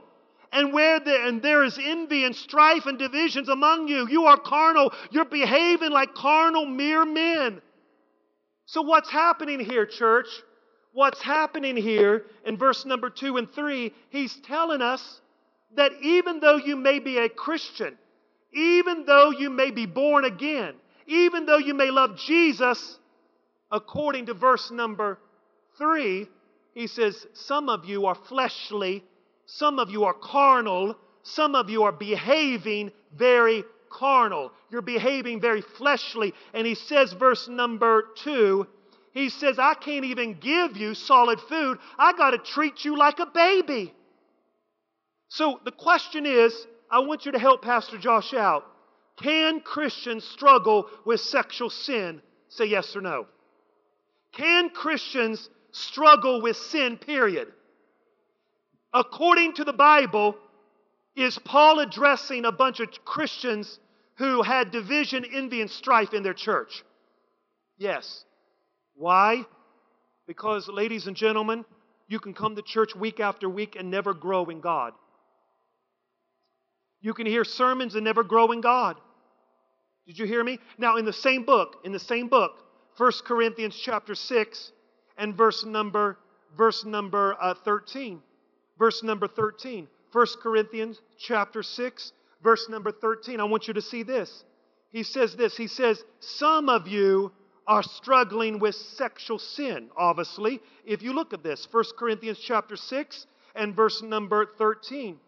And 0.52 0.72
where 0.72 1.00
there, 1.00 1.26
and 1.26 1.40
there 1.42 1.64
is 1.64 1.78
envy 1.80 2.24
and 2.24 2.36
strife 2.36 2.84
and 2.86 2.98
divisions 2.98 3.48
among 3.48 3.88
you, 3.88 4.06
you 4.08 4.24
are 4.26 4.36
carnal. 4.36 4.92
You're 5.10 5.24
behaving 5.24 5.90
like 5.90 6.14
carnal 6.14 6.66
mere 6.66 7.06
men. 7.06 7.62
So, 8.66 8.82
what's 8.82 9.10
happening 9.10 9.60
here, 9.60 9.86
church? 9.86 10.28
What's 10.92 11.22
happening 11.22 11.76
here 11.76 12.26
in 12.44 12.58
verse 12.58 12.84
number 12.84 13.08
two 13.08 13.38
and 13.38 13.50
three, 13.50 13.94
he's 14.10 14.34
telling 14.40 14.82
us 14.82 15.20
that 15.74 15.92
even 16.02 16.40
though 16.40 16.56
you 16.56 16.76
may 16.76 16.98
be 16.98 17.16
a 17.16 17.30
Christian, 17.30 17.96
even 18.52 19.06
though 19.06 19.30
you 19.30 19.48
may 19.48 19.70
be 19.70 19.86
born 19.86 20.26
again, 20.26 20.74
even 21.06 21.46
though 21.46 21.58
you 21.58 21.72
may 21.72 21.90
love 21.90 22.18
Jesus, 22.18 22.98
according 23.70 24.26
to 24.26 24.34
verse 24.34 24.70
number 24.70 25.18
three, 25.78 26.28
he 26.74 26.86
says, 26.86 27.26
Some 27.32 27.70
of 27.70 27.86
you 27.86 28.06
are 28.06 28.14
fleshly, 28.14 29.02
some 29.56 29.78
of 29.78 29.90
you 29.90 30.04
are 30.04 30.14
carnal, 30.14 30.96
some 31.24 31.54
of 31.54 31.68
you 31.68 31.82
are 31.82 31.92
behaving 31.92 32.90
very 33.14 33.64
carnal. 33.90 34.50
You're 34.70 34.80
behaving 34.80 35.42
very 35.42 35.60
fleshly. 35.60 36.32
And 36.54 36.66
he 36.66 36.74
says, 36.74 37.12
verse 37.12 37.48
number 37.48 38.06
two, 38.16 38.66
he 39.12 39.28
says, 39.28 39.58
I 39.58 39.74
can't 39.74 40.06
even 40.06 40.38
give 40.40 40.78
you 40.78 40.94
solid 40.94 41.38
food. 41.38 41.78
I 41.98 42.14
got 42.14 42.30
to 42.30 42.38
treat 42.38 42.86
you 42.86 42.96
like 42.96 43.18
a 43.18 43.26
baby. 43.26 43.92
So 45.28 45.60
the 45.66 45.72
question 45.72 46.24
is 46.24 46.54
I 46.90 47.00
want 47.00 47.26
you 47.26 47.32
to 47.32 47.38
help 47.38 47.62
Pastor 47.62 47.98
Josh 47.98 48.32
out. 48.32 48.64
Can 49.18 49.60
Christians 49.60 50.24
struggle 50.24 50.88
with 51.04 51.20
sexual 51.20 51.68
sin? 51.68 52.22
Say 52.48 52.64
yes 52.64 52.96
or 52.96 53.02
no. 53.02 53.26
Can 54.32 54.70
Christians 54.70 55.50
struggle 55.72 56.40
with 56.40 56.56
sin, 56.56 56.96
period? 56.96 57.48
According 58.92 59.54
to 59.54 59.64
the 59.64 59.72
Bible, 59.72 60.36
is 61.16 61.38
Paul 61.38 61.80
addressing 61.80 62.44
a 62.44 62.52
bunch 62.52 62.80
of 62.80 62.88
Christians 63.04 63.78
who 64.16 64.42
had 64.42 64.70
division, 64.70 65.24
envy, 65.32 65.60
and 65.60 65.70
strife 65.70 66.12
in 66.12 66.22
their 66.22 66.34
church? 66.34 66.84
Yes. 67.78 68.24
Why? 68.94 69.44
Because, 70.26 70.68
ladies 70.68 71.06
and 71.06 71.16
gentlemen, 71.16 71.64
you 72.08 72.20
can 72.20 72.34
come 72.34 72.56
to 72.56 72.62
church 72.62 72.94
week 72.94 73.20
after 73.20 73.48
week 73.48 73.76
and 73.76 73.90
never 73.90 74.12
grow 74.12 74.44
in 74.46 74.60
God. 74.60 74.92
You 77.00 77.14
can 77.14 77.26
hear 77.26 77.44
sermons 77.44 77.94
and 77.94 78.04
never 78.04 78.22
grow 78.22 78.52
in 78.52 78.60
God. 78.60 78.96
Did 80.06 80.18
you 80.18 80.26
hear 80.26 80.44
me? 80.44 80.58
Now, 80.78 80.96
in 80.96 81.04
the 81.04 81.12
same 81.12 81.44
book, 81.44 81.76
in 81.84 81.92
the 81.92 81.98
same 81.98 82.28
book, 82.28 82.52
1 82.96 83.12
Corinthians 83.24 83.74
chapter 83.82 84.14
6 84.14 84.72
and 85.16 85.34
verse 85.34 85.64
number, 85.64 86.18
verse 86.56 86.84
number 86.84 87.36
uh, 87.40 87.54
13. 87.64 88.20
Verse 88.78 89.02
number 89.02 89.28
13. 89.28 89.88
1 90.12 90.26
Corinthians 90.42 91.00
chapter 91.18 91.62
6, 91.62 92.12
verse 92.42 92.68
number 92.68 92.92
13. 92.92 93.40
I 93.40 93.44
want 93.44 93.66
you 93.66 93.74
to 93.74 93.82
see 93.82 94.02
this. 94.02 94.44
He 94.90 95.02
says 95.02 95.34
this. 95.34 95.56
He 95.56 95.68
says, 95.68 96.04
Some 96.20 96.68
of 96.68 96.86
you 96.86 97.32
are 97.66 97.82
struggling 97.82 98.58
with 98.58 98.74
sexual 98.74 99.38
sin, 99.38 99.88
obviously. 99.96 100.60
If 100.84 101.02
you 101.02 101.14
look 101.14 101.32
at 101.32 101.42
this, 101.42 101.66
1 101.70 101.84
Corinthians 101.98 102.38
chapter 102.38 102.76
6 102.76 103.26
and 103.54 103.74
verse 103.74 104.02
number 104.02 104.46
13. 104.58 105.18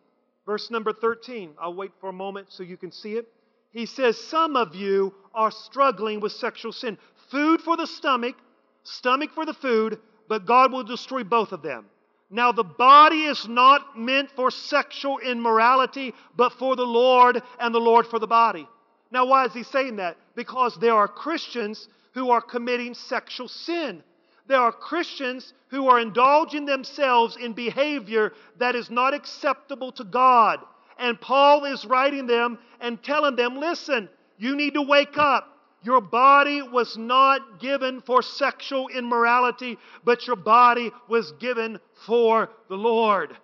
Verse 0.45 0.71
number 0.71 0.93
13. 0.93 1.55
I'll 1.59 1.75
wait 1.75 1.93
for 2.01 2.11
a 2.11 2.13
moment 2.13 2.49
so 2.51 2.63
you 2.63 2.77
can 2.77 2.93
see 2.93 3.15
it. 3.15 3.27
He 3.71 3.87
says, 3.87 4.19
Some 4.19 4.57
of 4.57 4.75
you 4.75 5.15
are 5.35 5.51
struggling 5.51 6.21
with 6.21 6.33
sexual 6.33 6.73
sin. 6.73 6.99
Food 7.31 7.63
for 7.63 7.77
the 7.77 7.87
stomach, 7.87 8.37
stomach 8.83 9.31
for 9.35 9.47
the 9.47 9.55
food, 9.55 9.99
but 10.29 10.47
God 10.47 10.73
will 10.73 10.85
destroy 10.85 11.25
both 11.25 11.53
of 11.53 11.63
them. 11.63 11.87
Now, 12.31 12.53
the 12.53 12.65
body 12.65 13.25
is 13.25 13.47
not 13.47 13.99
meant 13.99 14.31
for 14.31 14.51
sexual 14.51 15.19
immorality, 15.19 16.15
but 16.37 16.53
for 16.55 16.75
the 16.75 16.87
Lord, 16.87 17.43
and 17.61 17.75
the 17.75 17.81
Lord 17.81 18.07
for 18.07 18.19
the 18.19 18.27
body. 18.27 18.67
Now, 19.11 19.27
why 19.27 19.45
is 19.45 19.53
he 19.53 19.63
saying 19.63 19.97
that? 19.97 20.17
Because 20.35 20.77
there 20.77 20.95
are 20.95 21.07
Christians 21.07 21.89
who 22.13 22.31
are 22.31 22.41
committing 22.41 22.95
sexual 22.95 23.49
sin. 23.49 24.03
There 24.47 24.61
are 24.61 24.73
Christians 24.73 25.53
who 25.69 25.89
are 25.89 26.01
indulging 26.01 26.67
themselves 26.67 27.37
in 27.37 27.53
behavior 27.53 28.33
that 28.59 28.75
is 28.75 28.91
not 28.91 29.15
acceptable 29.15 29.93
to 29.93 30.05
God. 30.05 30.61
And 30.99 31.21
Paul 31.21 31.65
is 31.65 31.85
writing 31.85 32.27
them 32.27 32.59
and 32.81 33.03
telling 33.03 33.37
them 33.37 33.59
listen, 33.59 34.09
you 34.39 34.57
need 34.57 34.75
to 34.75 34.83
wake 34.83 35.17
up. 35.17 35.54
Your 35.85 36.01
body 36.01 36.63
was 36.63 36.97
not 36.97 37.61
given 37.61 38.01
for 38.01 38.23
sexual 38.23 38.89
immorality, 38.89 39.79
but 40.03 40.27
your 40.27 40.37
body 40.37 40.91
was 41.09 41.33
given 41.33 41.79
for 42.07 42.49
the 42.69 42.77
Lord. 42.77 43.37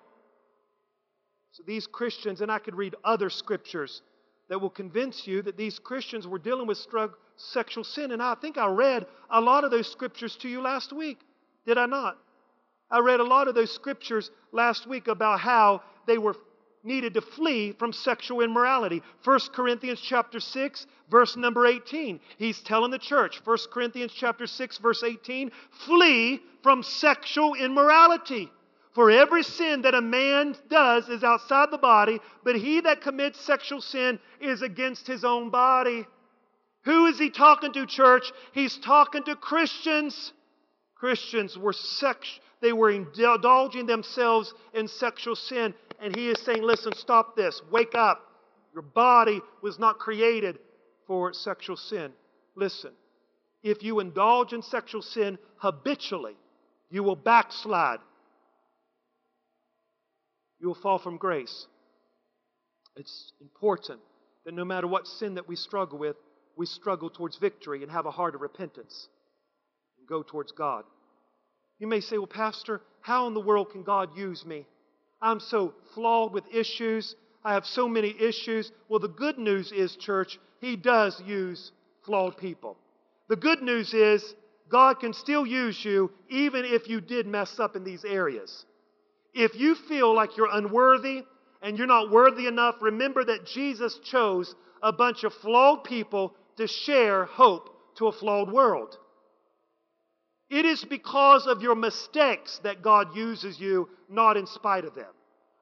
So 1.52 1.62
these 1.66 1.86
Christians, 1.86 2.40
and 2.40 2.50
I 2.50 2.58
could 2.58 2.74
read 2.74 2.94
other 3.04 3.28
scriptures 3.28 4.02
that 4.48 4.58
will 4.60 4.70
convince 4.70 5.26
you 5.26 5.42
that 5.42 5.56
these 5.56 5.78
Christians 5.78 6.26
were 6.26 6.38
dealing 6.38 6.66
with 6.66 6.78
sexual 7.36 7.84
sin. 7.84 8.10
And 8.12 8.22
I 8.22 8.34
think 8.34 8.56
I 8.56 8.66
read 8.66 9.06
a 9.30 9.40
lot 9.40 9.64
of 9.64 9.70
those 9.70 9.90
scriptures 9.90 10.36
to 10.36 10.48
you 10.48 10.62
last 10.62 10.92
week. 10.92 11.18
Did 11.66 11.76
I 11.76 11.86
not? 11.86 12.16
I 12.90 13.00
read 13.00 13.20
a 13.20 13.24
lot 13.24 13.48
of 13.48 13.54
those 13.54 13.70
scriptures 13.70 14.30
last 14.50 14.86
week 14.86 15.08
about 15.08 15.40
how 15.40 15.82
they 16.06 16.18
were 16.18 16.34
needed 16.82 17.14
to 17.14 17.20
flee 17.20 17.72
from 17.72 17.92
sexual 17.92 18.40
immorality. 18.40 19.02
1 19.24 19.40
Corinthians 19.52 20.00
chapter 20.00 20.40
6 20.40 20.86
verse 21.10 21.36
number 21.36 21.66
18. 21.66 22.20
He's 22.38 22.60
telling 22.60 22.90
the 22.90 22.98
church, 22.98 23.40
1 23.44 23.58
Corinthians 23.72 24.12
chapter 24.14 24.46
6 24.46 24.78
verse 24.78 25.02
18, 25.02 25.50
flee 25.86 26.40
from 26.62 26.82
sexual 26.82 27.54
immorality. 27.54 28.50
For 28.92 29.10
every 29.10 29.44
sin 29.44 29.82
that 29.82 29.94
a 29.94 30.00
man 30.00 30.56
does 30.68 31.08
is 31.08 31.22
outside 31.22 31.70
the 31.70 31.78
body, 31.78 32.18
but 32.42 32.56
he 32.56 32.80
that 32.80 33.02
commits 33.02 33.40
sexual 33.40 33.80
sin 33.80 34.18
is 34.40 34.62
against 34.62 35.06
his 35.06 35.24
own 35.24 35.50
body. 35.50 36.06
Who 36.84 37.06
is 37.06 37.18
he 37.18 37.30
talking 37.30 37.72
to, 37.74 37.86
church? 37.86 38.32
He's 38.52 38.76
talking 38.78 39.22
to 39.24 39.36
Christians. 39.36 40.32
Christians 40.96 41.56
were 41.56 41.72
sex, 41.72 42.40
they 42.60 42.72
were 42.72 42.90
indulging 42.90 43.86
themselves 43.86 44.52
in 44.74 44.86
sexual 44.86 45.36
sin. 45.36 45.72
And 46.00 46.16
he 46.16 46.30
is 46.30 46.40
saying, 46.40 46.62
listen, 46.62 46.94
stop 46.94 47.36
this. 47.36 47.60
Wake 47.70 47.94
up. 47.94 48.22
Your 48.72 48.82
body 48.82 49.40
was 49.62 49.78
not 49.78 49.98
created 49.98 50.58
for 51.06 51.32
sexual 51.32 51.76
sin. 51.76 52.12
Listen, 52.54 52.92
if 53.62 53.82
you 53.82 54.00
indulge 54.00 54.52
in 54.52 54.62
sexual 54.62 55.02
sin 55.02 55.38
habitually, 55.56 56.36
you 56.90 57.02
will 57.02 57.16
backslide. 57.16 57.98
You 60.60 60.68
will 60.68 60.74
fall 60.74 60.98
from 60.98 61.16
grace. 61.16 61.66
It's 62.96 63.32
important 63.40 64.00
that 64.44 64.54
no 64.54 64.64
matter 64.64 64.86
what 64.86 65.06
sin 65.06 65.34
that 65.34 65.48
we 65.48 65.56
struggle 65.56 65.98
with, 65.98 66.16
we 66.56 66.66
struggle 66.66 67.10
towards 67.10 67.38
victory 67.38 67.82
and 67.82 67.90
have 67.90 68.06
a 68.06 68.10
heart 68.10 68.34
of 68.34 68.40
repentance 68.40 69.08
and 69.98 70.06
go 70.06 70.22
towards 70.22 70.52
God. 70.52 70.84
You 71.78 71.86
may 71.86 72.00
say, 72.00 72.18
Well, 72.18 72.26
Pastor, 72.26 72.82
how 73.00 73.26
in 73.26 73.34
the 73.34 73.40
world 73.40 73.70
can 73.70 73.82
God 73.82 74.16
use 74.16 74.44
me? 74.44 74.66
I'm 75.22 75.40
so 75.40 75.74
flawed 75.94 76.32
with 76.32 76.44
issues. 76.52 77.14
I 77.44 77.54
have 77.54 77.66
so 77.66 77.88
many 77.88 78.14
issues. 78.18 78.70
Well, 78.88 79.00
the 79.00 79.08
good 79.08 79.38
news 79.38 79.72
is, 79.72 79.96
church, 79.96 80.38
He 80.60 80.76
does 80.76 81.20
use 81.24 81.72
flawed 82.04 82.36
people. 82.36 82.76
The 83.28 83.36
good 83.36 83.62
news 83.62 83.94
is, 83.94 84.34
God 84.68 85.00
can 85.00 85.12
still 85.12 85.46
use 85.46 85.84
you 85.84 86.10
even 86.28 86.64
if 86.64 86.88
you 86.88 87.00
did 87.00 87.26
mess 87.26 87.58
up 87.58 87.76
in 87.76 87.84
these 87.84 88.04
areas. 88.04 88.64
If 89.34 89.54
you 89.54 89.74
feel 89.74 90.14
like 90.14 90.36
you're 90.36 90.48
unworthy 90.50 91.24
and 91.62 91.76
you're 91.76 91.86
not 91.86 92.10
worthy 92.10 92.46
enough, 92.46 92.76
remember 92.80 93.24
that 93.24 93.46
Jesus 93.46 93.98
chose 94.04 94.54
a 94.82 94.92
bunch 94.92 95.24
of 95.24 95.34
flawed 95.34 95.84
people 95.84 96.34
to 96.56 96.66
share 96.66 97.24
hope 97.24 97.68
to 97.96 98.06
a 98.06 98.12
flawed 98.12 98.50
world. 98.50 98.96
It 100.50 100.66
is 100.66 100.84
because 100.84 101.46
of 101.46 101.62
your 101.62 101.76
mistakes 101.76 102.60
that 102.64 102.82
God 102.82 103.16
uses 103.16 103.60
you, 103.60 103.88
not 104.08 104.36
in 104.36 104.46
spite 104.46 104.84
of 104.84 104.94
them. 104.94 105.06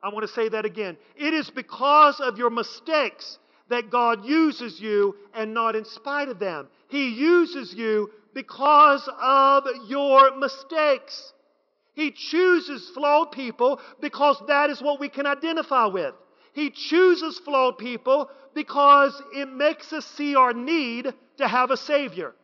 I 0.02 0.08
want 0.08 0.26
to 0.26 0.32
say 0.32 0.48
that 0.48 0.64
again. 0.64 0.96
It 1.16 1.34
is 1.34 1.50
because 1.50 2.20
of 2.20 2.38
your 2.38 2.50
mistakes 2.50 3.38
that 3.68 3.90
God 3.90 4.24
uses 4.24 4.80
you 4.80 5.14
and 5.34 5.52
not 5.52 5.76
in 5.76 5.84
spite 5.84 6.28
of 6.28 6.38
them. 6.38 6.68
He 6.88 7.10
uses 7.10 7.74
you 7.74 8.10
because 8.32 9.08
of 9.20 9.64
your 9.88 10.36
mistakes. 10.38 11.34
He 11.94 12.12
chooses 12.12 12.88
flawed 12.90 13.32
people 13.32 13.80
because 14.00 14.40
that 14.46 14.70
is 14.70 14.80
what 14.80 15.00
we 15.00 15.08
can 15.08 15.26
identify 15.26 15.86
with. 15.86 16.14
He 16.54 16.70
chooses 16.70 17.38
flawed 17.40 17.76
people 17.76 18.30
because 18.54 19.20
it 19.34 19.48
makes 19.52 19.92
us 19.92 20.06
see 20.06 20.34
our 20.34 20.52
need 20.52 21.12
to 21.36 21.48
have 21.48 21.70
a 21.70 21.76
Savior. 21.76 22.34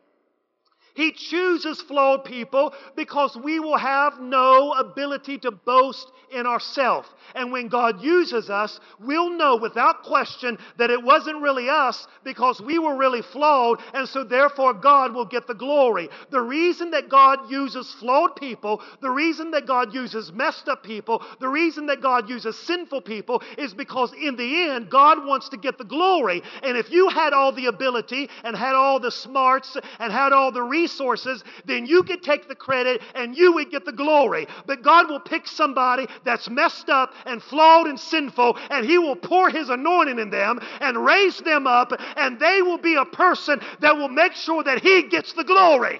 He 0.95 1.11
chooses 1.11 1.81
flawed 1.81 2.23
people 2.23 2.73
because 2.95 3.35
we 3.35 3.59
will 3.59 3.77
have 3.77 4.19
no 4.19 4.71
ability 4.73 5.37
to 5.39 5.51
boast 5.51 6.11
in 6.31 6.45
ourselves. 6.45 7.09
And 7.33 7.51
when 7.51 7.67
God 7.67 8.01
uses 8.01 8.49
us, 8.49 8.79
we'll 8.99 9.31
know 9.31 9.57
without 9.57 10.03
question 10.03 10.57
that 10.77 10.89
it 10.89 11.01
wasn't 11.03 11.41
really 11.41 11.69
us 11.69 12.07
because 12.23 12.61
we 12.61 12.79
were 12.79 12.95
really 12.95 13.21
flawed, 13.21 13.81
and 13.93 14.07
so 14.07 14.23
therefore 14.23 14.73
God 14.73 15.13
will 15.13 15.25
get 15.25 15.47
the 15.47 15.53
glory. 15.53 16.09
The 16.29 16.41
reason 16.41 16.91
that 16.91 17.09
God 17.09 17.51
uses 17.51 17.91
flawed 17.99 18.35
people, 18.35 18.81
the 19.01 19.09
reason 19.09 19.51
that 19.51 19.65
God 19.65 19.93
uses 19.93 20.31
messed 20.31 20.69
up 20.69 20.83
people, 20.83 21.23
the 21.39 21.49
reason 21.49 21.87
that 21.87 22.01
God 22.01 22.29
uses 22.29 22.57
sinful 22.57 23.01
people 23.01 23.41
is 23.57 23.73
because 23.73 24.13
in 24.13 24.35
the 24.35 24.69
end, 24.69 24.89
God 24.89 25.25
wants 25.25 25.49
to 25.49 25.57
get 25.57 25.77
the 25.77 25.83
glory. 25.83 26.41
And 26.63 26.77
if 26.77 26.89
you 26.89 27.09
had 27.09 27.33
all 27.33 27.51
the 27.51 27.65
ability 27.67 28.29
and 28.43 28.55
had 28.55 28.75
all 28.75 28.99
the 28.99 29.11
smarts 29.11 29.75
and 29.99 30.11
had 30.11 30.31
all 30.31 30.51
the 30.51 30.63
resources, 30.63 30.84
resources, 30.85 31.43
then 31.65 31.87
you 31.87 32.03
could 32.03 32.21
take 32.21 32.47
the 32.47 32.55
credit 32.55 33.01
and 33.15 33.35
you 33.35 33.53
would 33.53 33.71
get 33.71 33.85
the 33.85 33.91
glory. 33.91 34.47
But 34.67 34.83
God 34.83 35.09
will 35.09 35.19
pick 35.19 35.47
somebody 35.47 36.05
that's 36.23 36.47
messed 36.47 36.89
up 36.89 37.11
and 37.25 37.41
flawed 37.41 37.87
and 37.87 37.99
sinful, 37.99 38.57
and 38.69 38.85
He 38.85 38.99
will 38.99 39.15
pour 39.15 39.49
His 39.49 39.69
anointing 39.69 40.19
in 40.19 40.29
them 40.29 40.59
and 40.79 41.03
raise 41.03 41.39
them 41.39 41.65
up, 41.65 41.91
and 42.15 42.39
they 42.39 42.61
will 42.61 42.77
be 42.77 42.95
a 42.95 43.05
person 43.05 43.59
that 43.79 43.97
will 43.97 44.09
make 44.09 44.33
sure 44.33 44.63
that 44.63 44.81
He 44.81 45.07
gets 45.09 45.33
the 45.33 45.43
glory. 45.43 45.99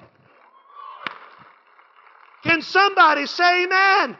Can 2.44 2.62
somebody 2.62 3.26
say 3.26 3.64
amen? 3.64 4.16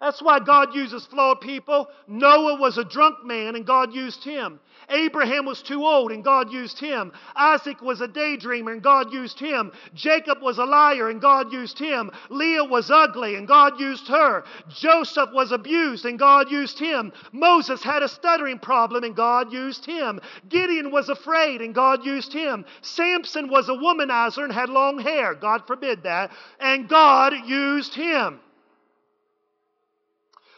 That's 0.00 0.22
why 0.22 0.38
God 0.40 0.74
uses 0.74 1.06
flawed 1.06 1.40
people. 1.40 1.88
Noah 2.08 2.58
was 2.58 2.78
a 2.78 2.84
drunk 2.84 3.24
man 3.24 3.56
and 3.56 3.66
God 3.66 3.94
used 3.94 4.24
him. 4.24 4.60
Abraham 4.88 5.46
was 5.46 5.62
too 5.62 5.84
old 5.84 6.12
and 6.12 6.24
God 6.24 6.52
used 6.52 6.78
him. 6.78 7.12
Isaac 7.36 7.80
was 7.80 8.00
a 8.00 8.08
daydreamer 8.08 8.72
and 8.72 8.82
God 8.82 9.12
used 9.12 9.38
him. 9.38 9.72
Jacob 9.94 10.42
was 10.42 10.58
a 10.58 10.64
liar 10.64 11.10
and 11.10 11.20
God 11.20 11.52
used 11.52 11.78
him. 11.78 12.10
Leah 12.30 12.64
was 12.64 12.90
ugly 12.90 13.36
and 13.36 13.48
God 13.48 13.80
used 13.80 14.08
her. 14.08 14.44
Joseph 14.68 15.30
was 15.32 15.52
abused 15.52 16.04
and 16.04 16.18
God 16.18 16.50
used 16.50 16.78
him. 16.78 17.12
Moses 17.32 17.82
had 17.82 18.02
a 18.02 18.08
stuttering 18.08 18.58
problem 18.58 19.04
and 19.04 19.16
God 19.16 19.52
used 19.52 19.84
him. 19.84 20.20
Gideon 20.48 20.90
was 20.90 21.08
afraid 21.08 21.60
and 21.60 21.74
God 21.74 22.04
used 22.04 22.32
him. 22.32 22.64
Samson 22.82 23.48
was 23.48 23.68
a 23.68 23.72
womanizer 23.72 24.44
and 24.44 24.52
had 24.52 24.68
long 24.68 24.98
hair. 24.98 25.34
God 25.34 25.66
forbid 25.66 26.02
that. 26.02 26.30
And 26.60 26.88
God 26.88 27.34
used 27.46 27.94
him. 27.94 28.40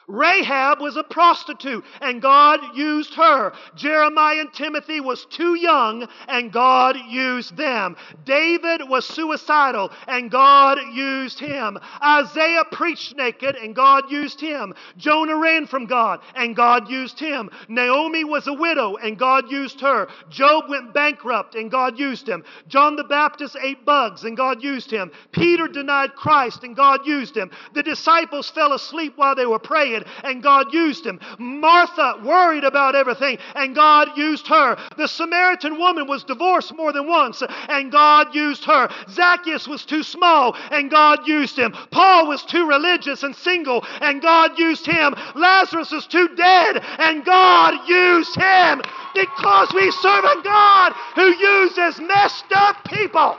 Rahab 0.08 0.80
was 0.80 0.96
a 0.96 1.02
prostitute 1.02 1.84
and 2.00 2.22
God 2.22 2.60
used 2.74 3.14
her. 3.14 3.52
Jeremiah 3.74 4.40
and 4.40 4.52
Timothy 4.52 5.00
was 5.00 5.24
too 5.26 5.56
young 5.56 6.06
and 6.28 6.52
God 6.52 6.96
used 7.08 7.56
them. 7.56 7.96
David 8.24 8.82
was 8.88 9.04
suicidal 9.04 9.90
and 10.06 10.30
God 10.30 10.78
used 10.92 11.40
him. 11.40 11.78
Isaiah 12.02 12.64
preached 12.70 13.16
naked 13.16 13.56
and 13.56 13.74
God 13.74 14.10
used 14.10 14.40
him. 14.40 14.74
Jonah 14.96 15.36
ran 15.36 15.66
from 15.66 15.86
God 15.86 16.20
and 16.36 16.54
God 16.54 16.88
used 16.88 17.18
him. 17.18 17.50
Naomi 17.68 18.22
was 18.22 18.46
a 18.46 18.52
widow 18.52 18.96
and 18.96 19.18
God 19.18 19.50
used 19.50 19.80
her. 19.80 20.06
Job 20.30 20.68
went 20.68 20.94
bankrupt 20.94 21.56
and 21.56 21.70
God 21.70 21.98
used 21.98 22.28
him. 22.28 22.44
John 22.68 22.94
the 22.94 23.04
Baptist 23.04 23.56
ate 23.60 23.84
bugs 23.84 24.22
and 24.22 24.36
God 24.36 24.62
used 24.62 24.90
him. 24.90 25.10
Peter 25.32 25.66
denied 25.66 26.14
Christ 26.14 26.62
and 26.62 26.76
God 26.76 27.04
used 27.04 27.36
him. 27.36 27.50
The 27.74 27.82
disciples 27.82 28.48
fell 28.50 28.72
asleep 28.72 29.14
while 29.16 29.34
they 29.34 29.46
were 29.46 29.58
praying 29.58 29.95
and 30.24 30.42
God 30.42 30.72
used 30.72 31.06
him. 31.06 31.20
Martha 31.38 32.20
worried 32.24 32.64
about 32.64 32.94
everything 32.94 33.38
and 33.54 33.74
God 33.74 34.16
used 34.16 34.46
her. 34.48 34.76
The 34.96 35.08
Samaritan 35.08 35.78
woman 35.78 36.06
was 36.06 36.24
divorced 36.24 36.74
more 36.74 36.92
than 36.92 37.06
once 37.06 37.42
and 37.68 37.92
God 37.92 38.34
used 38.34 38.64
her. 38.64 38.88
Zacchaeus 39.10 39.68
was 39.68 39.84
too 39.84 40.02
small 40.02 40.56
and 40.70 40.90
God 40.90 41.26
used 41.26 41.58
him. 41.58 41.72
Paul 41.90 42.26
was 42.28 42.42
too 42.44 42.66
religious 42.66 43.22
and 43.22 43.34
single 43.34 43.84
and 44.00 44.20
God 44.22 44.58
used 44.58 44.86
him. 44.86 45.14
Lazarus 45.34 45.92
was 45.92 46.06
too 46.06 46.28
dead 46.36 46.82
and 46.98 47.24
God 47.24 47.88
used 47.88 48.34
him 48.36 48.82
because 49.14 49.72
we 49.74 49.90
serve 49.90 50.24
a 50.24 50.42
God 50.42 50.92
who 51.14 51.34
uses 51.34 52.00
messed 52.00 52.52
up 52.52 52.84
people. 52.84 53.36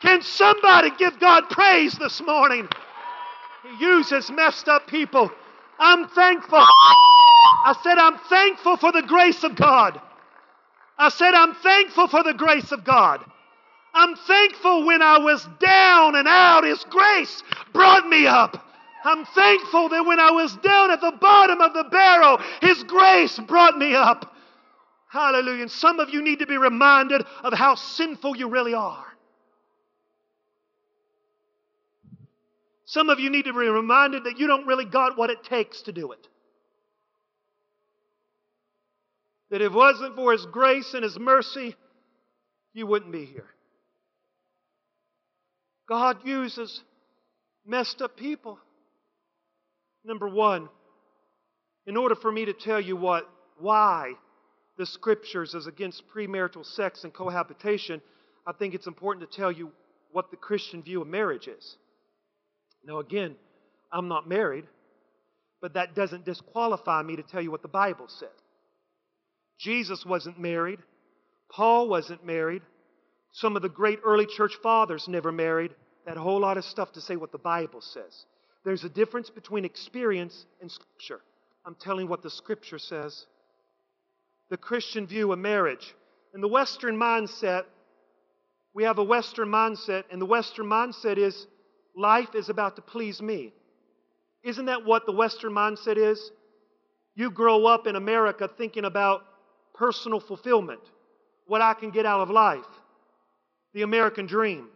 Can 0.00 0.22
somebody 0.22 0.90
give 0.96 1.18
God 1.18 1.48
praise 1.50 1.94
this 1.94 2.20
morning? 2.22 2.68
He 3.62 3.84
uses 3.84 4.30
messed 4.30 4.68
up 4.68 4.86
people. 4.86 5.30
I'm 5.78 6.08
thankful. 6.08 6.58
I 6.58 7.74
said, 7.82 7.98
I'm 7.98 8.18
thankful 8.28 8.76
for 8.76 8.92
the 8.92 9.02
grace 9.02 9.44
of 9.44 9.56
God. 9.56 10.00
I 10.98 11.08
said, 11.10 11.34
I'm 11.34 11.54
thankful 11.54 12.08
for 12.08 12.22
the 12.22 12.34
grace 12.34 12.72
of 12.72 12.84
God. 12.84 13.24
I'm 13.94 14.16
thankful 14.16 14.86
when 14.86 15.02
I 15.02 15.18
was 15.18 15.46
down 15.60 16.16
and 16.16 16.28
out, 16.28 16.64
His 16.64 16.84
grace 16.84 17.42
brought 17.72 18.08
me 18.08 18.26
up. 18.26 18.64
I'm 19.04 19.24
thankful 19.24 19.88
that 19.90 20.04
when 20.04 20.20
I 20.20 20.30
was 20.30 20.56
down 20.56 20.90
at 20.90 21.00
the 21.00 21.12
bottom 21.12 21.60
of 21.60 21.72
the 21.74 21.84
barrel, 21.84 22.40
His 22.60 22.82
grace 22.84 23.38
brought 23.38 23.78
me 23.78 23.94
up. 23.94 24.34
Hallelujah. 25.08 25.62
And 25.62 25.70
some 25.70 26.00
of 26.00 26.10
you 26.10 26.22
need 26.22 26.40
to 26.40 26.46
be 26.46 26.58
reminded 26.58 27.24
of 27.42 27.54
how 27.54 27.74
sinful 27.76 28.36
you 28.36 28.48
really 28.48 28.74
are. 28.74 29.07
Some 32.88 33.10
of 33.10 33.20
you 33.20 33.28
need 33.28 33.44
to 33.44 33.52
be 33.52 33.58
reminded 33.58 34.24
that 34.24 34.38
you 34.38 34.46
don't 34.46 34.66
really 34.66 34.86
got 34.86 35.18
what 35.18 35.28
it 35.28 35.44
takes 35.44 35.82
to 35.82 35.92
do 35.92 36.12
it. 36.12 36.26
That 39.50 39.60
if 39.60 39.72
it 39.72 39.76
wasn't 39.76 40.16
for 40.16 40.32
His 40.32 40.46
grace 40.46 40.94
and 40.94 41.04
His 41.04 41.18
mercy, 41.18 41.76
you 42.72 42.86
wouldn't 42.86 43.12
be 43.12 43.26
here. 43.26 43.50
God 45.86 46.26
uses 46.26 46.82
messed 47.66 48.00
up 48.00 48.16
people. 48.16 48.58
Number 50.02 50.26
one, 50.26 50.70
in 51.86 51.94
order 51.98 52.14
for 52.14 52.32
me 52.32 52.46
to 52.46 52.54
tell 52.54 52.80
you 52.80 52.96
what, 52.96 53.28
why 53.58 54.14
the 54.78 54.86
scriptures 54.86 55.52
is 55.52 55.66
against 55.66 56.08
premarital 56.08 56.64
sex 56.64 57.04
and 57.04 57.12
cohabitation, 57.12 58.00
I 58.46 58.52
think 58.52 58.72
it's 58.72 58.86
important 58.86 59.30
to 59.30 59.36
tell 59.36 59.52
you 59.52 59.72
what 60.10 60.30
the 60.30 60.38
Christian 60.38 60.82
view 60.82 61.02
of 61.02 61.06
marriage 61.06 61.48
is. 61.48 61.76
Now, 62.84 62.98
again, 62.98 63.36
I'm 63.92 64.08
not 64.08 64.28
married, 64.28 64.64
but 65.60 65.74
that 65.74 65.94
doesn't 65.94 66.24
disqualify 66.24 67.02
me 67.02 67.16
to 67.16 67.22
tell 67.22 67.42
you 67.42 67.50
what 67.50 67.62
the 67.62 67.68
Bible 67.68 68.06
said. 68.08 68.28
Jesus 69.58 70.06
wasn't 70.06 70.38
married, 70.38 70.78
Paul 71.50 71.88
wasn't 71.88 72.24
married, 72.24 72.62
some 73.32 73.56
of 73.56 73.62
the 73.62 73.68
great 73.68 74.00
early 74.04 74.26
church 74.26 74.56
fathers 74.62 75.06
never 75.08 75.32
married. 75.32 75.74
That 76.06 76.16
whole 76.16 76.40
lot 76.40 76.56
of 76.56 76.64
stuff 76.64 76.92
to 76.92 77.00
say 77.00 77.16
what 77.16 77.32
the 77.32 77.38
Bible 77.38 77.80
says. 77.80 78.24
There's 78.64 78.84
a 78.84 78.88
difference 78.88 79.30
between 79.30 79.64
experience 79.64 80.46
and 80.60 80.70
Scripture. 80.70 81.20
I'm 81.64 81.74
telling 81.74 82.08
what 82.08 82.22
the 82.22 82.30
Scripture 82.30 82.78
says. 82.78 83.26
The 84.50 84.56
Christian 84.56 85.06
view 85.06 85.32
of 85.32 85.38
marriage. 85.38 85.94
In 86.34 86.40
the 86.40 86.48
Western 86.48 86.96
mindset, 86.96 87.64
we 88.74 88.84
have 88.84 88.98
a 88.98 89.04
Western 89.04 89.48
mindset, 89.48 90.04
and 90.10 90.20
the 90.20 90.26
Western 90.26 90.66
mindset 90.66 91.18
is 91.18 91.46
life 91.98 92.34
is 92.34 92.48
about 92.48 92.76
to 92.76 92.82
please 92.82 93.20
me. 93.20 93.52
Isn't 94.44 94.66
that 94.66 94.84
what 94.84 95.04
the 95.04 95.12
Western 95.12 95.52
mindset 95.52 95.96
is? 95.96 96.30
You 97.14 97.30
grow 97.30 97.66
up 97.66 97.86
in 97.86 97.96
America 97.96 98.48
thinking 98.56 98.84
about 98.84 99.22
personal 99.74 100.20
fulfillment, 100.20 100.80
what 101.46 101.60
I 101.60 101.74
can 101.74 101.90
get 101.90 102.06
out 102.06 102.20
of 102.20 102.30
life, 102.30 102.64
the 103.74 103.82
American 103.82 104.26
dream. 104.26 104.68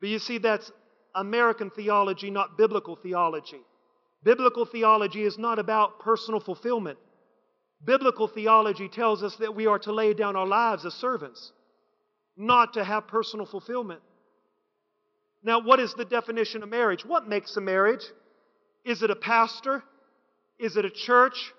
But 0.00 0.10
you 0.10 0.18
see, 0.18 0.38
that's 0.38 0.70
American 1.14 1.70
theology, 1.70 2.30
not 2.30 2.58
biblical 2.58 2.96
theology. 2.96 3.60
Biblical 4.22 4.66
theology 4.66 5.22
is 5.24 5.38
not 5.38 5.58
about 5.58 6.00
personal 6.00 6.40
fulfillment. 6.40 6.98
Biblical 7.84 8.28
theology 8.28 8.88
tells 8.88 9.22
us 9.22 9.36
that 9.36 9.54
we 9.54 9.66
are 9.66 9.78
to 9.80 9.92
lay 9.92 10.14
down 10.14 10.36
our 10.36 10.46
lives 10.46 10.84
as 10.84 10.94
servants, 10.94 11.52
not 12.36 12.74
to 12.74 12.84
have 12.84 13.08
personal 13.08 13.46
fulfillment. 13.46 14.00
Now, 15.42 15.60
what 15.60 15.80
is 15.80 15.94
the 15.94 16.04
definition 16.04 16.62
of 16.62 16.68
marriage? 16.68 17.04
What 17.04 17.28
makes 17.28 17.56
a 17.56 17.60
marriage? 17.60 18.04
Is 18.84 19.02
it 19.02 19.10
a 19.10 19.16
pastor? 19.16 19.82
Is 20.58 20.76
it 20.76 20.84
a 20.84 20.90
church? 20.90 21.52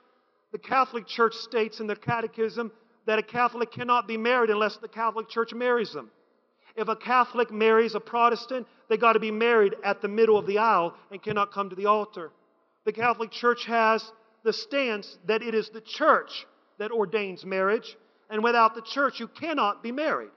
The 0.52 0.58
Catholic 0.58 1.08
Church 1.08 1.34
states 1.34 1.80
in 1.80 1.88
their 1.88 1.96
catechism 1.96 2.72
that 3.06 3.20
a 3.20 3.24
Catholic 3.24 3.72
cannot 3.72 4.08
be 4.08 4.18
married 4.18 4.50
unless 4.50 4.78
the 4.78 4.88
Catholic 4.88 5.28
Church 5.30 5.54
marries 5.54 5.92
them. 5.92 6.10
If 6.76 6.88
a 6.88 6.96
Catholic 6.96 7.52
marries 7.52 7.96
a 7.96 8.00
Protestant, 8.00 8.68
They 8.90 8.98
got 8.98 9.14
to 9.14 9.20
be 9.20 9.32
married 9.32 9.76
at 9.84 10.02
the 10.02 10.08
middle 10.08 10.38
of 10.38 10.46
the 10.46 10.60
aisle 10.60 10.94
and 11.12 11.22
cannot 11.22 11.52
come 11.52 11.70
to 11.70 11.76
the 11.76 11.88
altar. 11.88 12.32
The 12.86 12.92
Catholic 12.92 13.32
Church 13.32 13.66
has 13.66 14.12
the 14.44 14.54
stance 14.54 15.18
that 15.26 15.42
it 15.42 15.56
is 15.56 15.70
the 15.70 15.82
church 15.82 16.46
that 16.78 16.92
ordains 16.92 17.46
marriage, 17.46 17.96
and 18.30 18.44
without 18.44 18.76
the 18.76 18.82
church, 18.82 19.20
you 19.20 19.28
cannot 19.28 19.82
be 19.82 19.92
married. 19.92 20.32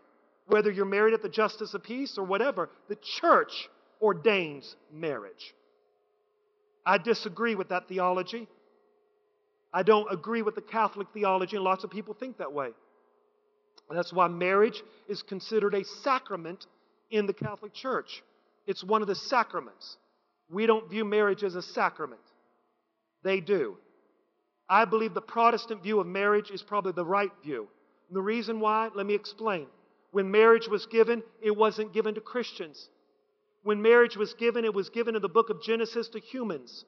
Whether 0.47 0.71
you're 0.71 0.85
married 0.85 1.15
at 1.15 1.23
the 1.23 1.29
justice 1.29 1.75
of 1.75 1.83
peace 1.83 2.17
or 2.19 2.25
whatever, 2.25 2.71
the 2.89 2.97
church 3.21 3.69
ordains 4.01 4.77
marriage. 4.93 5.55
I 6.85 6.99
disagree 6.99 7.57
with 7.57 7.71
that 7.71 7.89
theology. 7.89 8.47
I 9.73 9.83
don't 9.83 10.11
agree 10.13 10.43
with 10.43 10.55
the 10.55 10.63
Catholic 10.63 11.09
theology, 11.13 11.57
and 11.57 11.65
lots 11.65 11.83
of 11.83 11.91
people 11.91 12.15
think 12.15 12.39
that 12.39 12.53
way. 12.53 12.69
That's 13.91 14.13
why 14.13 14.29
marriage 14.29 14.83
is 15.09 15.23
considered 15.23 15.75
a 15.75 15.85
sacrament 15.85 16.67
in 17.11 17.27
the 17.27 17.33
Catholic 17.33 17.75
Church. 17.75 18.23
It's 18.67 18.83
one 18.83 19.03
of 19.03 19.09
the 19.09 19.15
sacraments. 19.15 19.97
We 20.51 20.67
don't 20.67 20.89
view 20.89 21.05
marriage 21.05 21.43
as 21.43 21.55
a 21.57 21.63
sacrament, 21.63 22.21
they 23.23 23.41
do. 23.41 23.77
I 24.69 24.85
believe 24.85 25.15
the 25.15 25.21
Protestant 25.21 25.83
view 25.83 26.01
of 26.01 26.07
marriage 26.07 26.51
is 26.51 26.63
probably 26.63 26.93
the 26.93 27.05
right 27.05 27.31
view. 27.45 27.69
And 28.09 28.17
the 28.17 28.23
reason 28.23 28.59
why, 28.61 28.91
let 28.95 29.07
me 29.07 29.15
explain. 29.15 29.67
When 30.11 30.31
marriage 30.31 30.69
was 30.69 30.87
given, 30.87 31.23
it 31.43 31.57
wasn't 31.57 31.93
given 31.93 32.15
to 32.15 32.21
Christians. 32.21 32.89
When 33.63 33.83
marriage 33.83 34.17
was 34.17 34.35
given, 34.35 34.65
it 34.65 34.75
was 34.75 34.91
given 34.91 35.17
in 35.17 35.23
the 35.23 35.29
book 35.29 35.51
of 35.51 35.63
Genesis 35.63 36.09
to 36.11 36.21
humans. 36.21 36.85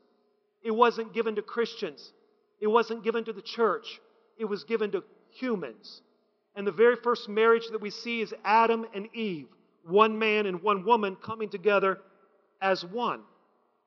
It 0.62 0.70
wasn't 0.70 1.12
given 1.12 1.37
to 1.37 1.42
Christians. 1.42 2.12
It 2.61 2.68
wasn't 2.68 3.04
given 3.04 3.24
to 3.24 3.33
the 3.33 3.42
church. 3.42 4.00
It 4.38 4.44
was 4.44 4.64
given 4.64 4.92
to 4.92 5.04
humans. 5.31 6.02
And 6.54 6.66
the 6.66 6.72
very 6.72 6.96
first 6.96 7.28
marriage 7.28 7.68
that 7.70 7.81
we 7.81 7.90
see 7.90 8.20
is 8.20 8.35
Adam 8.44 8.87
and 8.94 9.09
Eve, 9.14 9.48
one 9.85 10.18
man 10.18 10.46
and 10.46 10.62
one 10.62 10.85
woman 10.85 11.16
coming 11.16 11.48
together 11.48 12.00
as 12.61 12.85
one. 12.85 13.20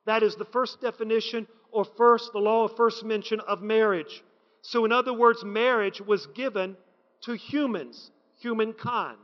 That 0.06 0.22
is 0.22 0.36
the 0.36 0.44
first 0.46 0.80
definition 0.80 1.46
or 1.70 1.84
first, 1.84 2.32
the 2.32 2.38
law 2.38 2.64
of 2.64 2.76
first 2.76 3.04
mention 3.04 3.40
of 3.40 3.62
marriage. 3.62 4.22
So, 4.62 4.84
in 4.84 4.92
other 4.92 5.12
words, 5.12 5.44
marriage 5.44 6.00
was 6.00 6.26
given 6.28 6.76
to 7.22 7.34
humans, 7.34 8.10
humankind. 8.42 9.18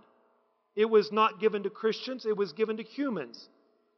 It 0.76 0.88
was 0.88 1.10
not 1.10 1.40
given 1.40 1.64
to 1.64 1.70
Christians, 1.70 2.24
it 2.24 2.36
was 2.36 2.52
given 2.52 2.76
to 2.76 2.82
humans. 2.82 3.48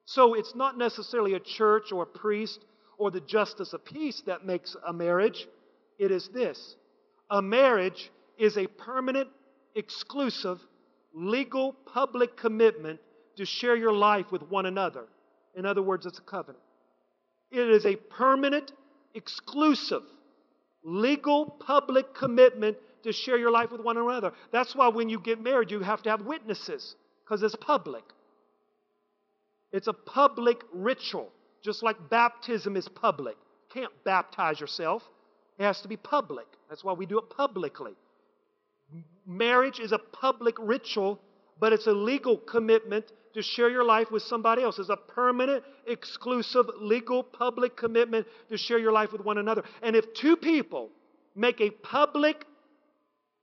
So, 0.06 0.34
it's 0.34 0.54
not 0.54 0.78
necessarily 0.78 1.34
a 1.34 1.40
church 1.40 1.92
or 1.92 2.02
a 2.02 2.06
priest 2.06 2.64
or 2.98 3.10
the 3.10 3.20
justice 3.20 3.72
of 3.72 3.84
peace 3.84 4.22
that 4.26 4.44
makes 4.44 4.76
a 4.86 4.92
marriage. 4.92 5.46
It 5.98 6.10
is 6.10 6.28
this 6.28 6.76
a 7.30 7.40
marriage 7.40 8.10
is 8.38 8.56
a 8.56 8.66
permanent, 8.66 9.28
exclusive, 9.74 10.58
legal, 11.14 11.72
public 11.72 12.36
commitment 12.36 12.98
to 13.36 13.44
share 13.44 13.76
your 13.76 13.92
life 13.92 14.32
with 14.32 14.42
one 14.42 14.66
another. 14.66 15.04
In 15.54 15.66
other 15.66 15.82
words, 15.82 16.06
it's 16.06 16.18
a 16.18 16.22
covenant. 16.22 16.62
It 17.50 17.68
is 17.68 17.84
a 17.86 17.96
permanent, 17.96 18.72
exclusive, 19.14 20.02
legal, 20.84 21.46
public 21.46 22.14
commitment 22.14 22.76
to 23.04 23.12
share 23.12 23.38
your 23.38 23.50
life 23.50 23.70
with 23.70 23.80
one 23.80 23.96
another. 23.96 24.32
That's 24.52 24.74
why 24.74 24.88
when 24.88 25.08
you 25.08 25.20
get 25.20 25.40
married, 25.40 25.70
you 25.70 25.80
have 25.80 26.02
to 26.02 26.10
have 26.10 26.22
witnesses 26.22 26.94
because 27.24 27.42
it's 27.42 27.56
public. 27.56 28.04
It's 29.72 29.86
a 29.86 29.92
public 29.92 30.62
ritual, 30.72 31.30
just 31.62 31.82
like 31.82 31.96
baptism 32.10 32.76
is 32.76 32.88
public. 32.88 33.36
You 33.36 33.82
can't 33.82 33.92
baptize 34.04 34.60
yourself, 34.60 35.02
it 35.58 35.62
has 35.64 35.80
to 35.82 35.88
be 35.88 35.96
public. 35.96 36.46
That's 36.68 36.82
why 36.82 36.92
we 36.92 37.06
do 37.06 37.18
it 37.18 37.30
publicly. 37.30 37.92
Marriage 39.26 39.78
is 39.78 39.92
a 39.92 39.98
public 39.98 40.56
ritual, 40.58 41.20
but 41.60 41.72
it's 41.72 41.86
a 41.86 41.92
legal 41.92 42.36
commitment 42.36 43.04
to 43.34 43.42
share 43.42 43.70
your 43.70 43.84
life 43.84 44.10
with 44.10 44.22
somebody 44.22 44.62
else. 44.62 44.78
It's 44.78 44.88
a 44.88 44.96
permanent, 44.96 45.62
exclusive, 45.86 46.66
legal, 46.80 47.22
public 47.22 47.76
commitment 47.76 48.26
to 48.48 48.56
share 48.56 48.78
your 48.78 48.92
life 48.92 49.12
with 49.12 49.20
one 49.20 49.38
another. 49.38 49.62
And 49.82 49.94
if 49.94 50.12
two 50.14 50.36
people 50.36 50.90
make 51.36 51.60
a 51.60 51.70
public 51.70 52.44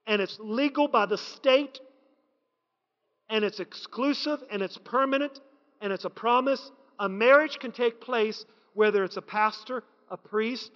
and 0.08 0.22
it's 0.22 0.38
legal 0.40 0.88
by 0.88 1.06
the 1.06 1.18
state 1.18 1.80
and 3.30 3.44
it's 3.44 3.60
exclusive 3.60 4.40
and 4.50 4.62
it's 4.62 4.78
permanent 4.78 5.40
and 5.82 5.92
it's 5.94 6.06
a 6.06 6.10
promise, 6.10 6.72
a 6.98 7.10
marriage 7.10 7.60
can 7.60 7.72
take 7.72 8.02
place 8.02 8.46
whether 8.74 9.04
it's 9.04 9.18
a 9.18 9.22
pastor, 9.22 9.84
a 10.10 10.18
priest, 10.18 10.72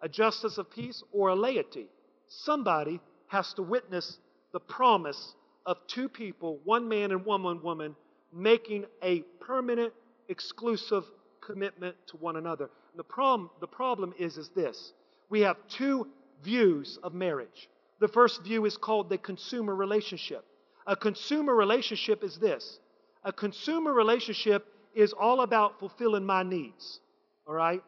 a 0.00 0.08
justice 0.08 0.58
of 0.58 0.70
peace, 0.70 1.02
or 1.12 1.28
a 1.28 1.34
laity. 1.34 1.86
Somebody 2.28 3.00
has 3.28 3.52
to 3.54 3.62
witness 3.62 4.18
the 4.52 4.60
promise 4.60 5.34
of 5.64 5.78
two 5.86 6.08
people, 6.08 6.58
one 6.64 6.88
man 6.88 7.12
and 7.12 7.24
one 7.24 7.62
woman, 7.62 7.94
making 8.32 8.84
a 9.02 9.20
permanent, 9.40 9.92
exclusive 10.28 11.04
commitment 11.40 11.94
to 12.08 12.16
one 12.16 12.36
another. 12.36 12.68
The 12.96 13.04
problem, 13.04 13.50
the 13.60 13.66
problem 13.66 14.12
is, 14.18 14.36
is 14.36 14.48
this 14.50 14.92
we 15.28 15.40
have 15.40 15.56
two 15.68 16.08
views 16.42 16.98
of 17.02 17.14
marriage. 17.14 17.68
The 18.02 18.08
first 18.08 18.42
view 18.42 18.64
is 18.64 18.76
called 18.76 19.10
the 19.10 19.16
consumer 19.16 19.76
relationship. 19.76 20.44
A 20.88 20.96
consumer 20.96 21.54
relationship 21.54 22.24
is 22.24 22.36
this 22.36 22.80
a 23.22 23.32
consumer 23.32 23.92
relationship 23.92 24.66
is 24.92 25.12
all 25.12 25.42
about 25.42 25.78
fulfilling 25.78 26.26
my 26.26 26.42
needs. 26.42 26.98
All 27.46 27.54
right? 27.54 27.80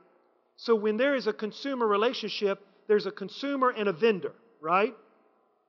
So 0.55 0.77
when 0.77 0.97
there 0.99 1.17
is 1.17 1.27
a 1.27 1.33
consumer 1.33 1.89
relationship, 1.89 2.65
there's 2.87 3.07
a 3.07 3.11
consumer 3.11 3.71
and 3.71 3.89
a 3.89 3.93
vendor, 3.93 4.31
right? 4.61 4.95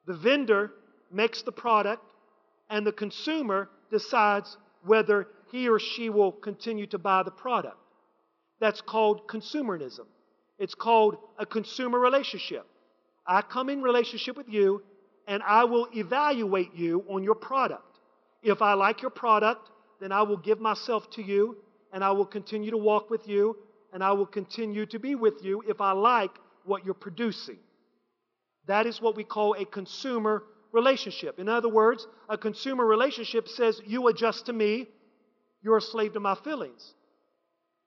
The 0.06 0.14
vendor 0.14 0.74
makes 1.12 1.42
the 1.42 1.52
product, 1.52 2.04
and 2.70 2.86
the 2.86 2.92
consumer 2.92 3.68
decides 3.90 4.60
whether 4.84 5.28
he 5.52 5.68
or 5.68 5.80
she 5.80 6.12
will 6.12 6.32
continue 6.32 6.86
to 6.88 7.00
buy 7.00 7.24
the 7.24 7.32
product. 7.32 7.80
That's 8.60 8.82
called 8.82 9.28
consumerism. 9.28 10.06
It's 10.60 10.76
called 10.76 11.18
a 11.40 11.48
consumer 11.48 12.00
relationship. 12.00 12.68
I 13.26 13.42
come 13.42 13.70
in 13.70 13.82
relationship 13.82 14.38
with 14.38 14.50
you 14.50 14.84
and 15.28 15.42
I 15.44 15.64
will 15.64 15.88
evaluate 15.94 16.74
you 16.76 17.04
on 17.10 17.24
your 17.24 17.36
product. 17.36 18.00
If 18.44 18.62
I 18.62 18.74
like 18.74 19.02
your 19.02 19.12
product, 19.12 19.70
then 20.00 20.12
I 20.12 20.22
will 20.22 20.38
give 20.38 20.60
myself 20.60 21.10
to 21.12 21.24
you 21.24 21.58
and 21.92 22.04
I 22.04 22.12
will 22.12 22.26
continue 22.26 22.72
to 22.72 22.78
walk 22.78 23.10
with 23.10 23.28
you 23.28 23.58
and 23.94 24.04
I 24.04 24.12
will 24.12 24.26
continue 24.26 24.86
to 24.88 25.00
be 25.00 25.16
with 25.16 25.44
you 25.44 25.64
if 25.68 25.82
I 25.82 25.94
like 25.94 26.32
what 26.66 26.86
you're 26.86 26.94
producing. 26.94 27.58
That 28.68 28.86
is 28.86 29.02
what 29.02 29.16
we 29.16 29.24
call 29.24 29.56
a 29.56 29.66
consumer 29.66 30.44
relationship. 30.72 31.40
In 31.40 31.48
other 31.48 31.70
words, 31.70 32.06
a 32.30 32.38
consumer 32.38 32.86
relationship 32.86 33.48
says, 33.48 33.82
You 33.86 34.08
adjust 34.08 34.48
to 34.48 34.54
me, 34.54 34.88
you're 35.64 35.78
a 35.78 35.82
slave 35.82 36.14
to 36.14 36.20
my 36.20 36.36
feelings. 36.36 36.94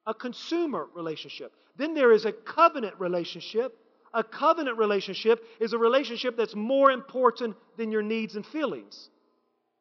A 0.07 0.15
consumer 0.15 0.89
relationship. 0.95 1.53
Then 1.77 1.95
there 1.95 2.13
is 2.13 2.25
a 2.25 2.33
covenant 2.33 2.95
relationship. 2.99 3.77
A 4.15 4.25
covenant 4.25 4.79
relationship 4.79 5.43
is 5.61 5.73
a 5.73 5.79
relationship 5.79 6.37
that's 6.37 6.55
more 6.55 6.91
important 6.91 7.57
than 7.77 7.93
your 7.93 8.03
needs 8.03 8.37
and 8.37 8.47
feelings. 8.47 9.11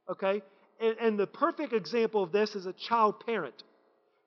Okay? 0.10 0.42
And, 0.80 0.96
and 1.00 1.20
the 1.20 1.28
perfect 1.28 1.74
example 1.74 2.24
of 2.24 2.32
this 2.32 2.56
is 2.56 2.66
a 2.66 2.74
child 2.74 3.26
parent. 3.26 3.64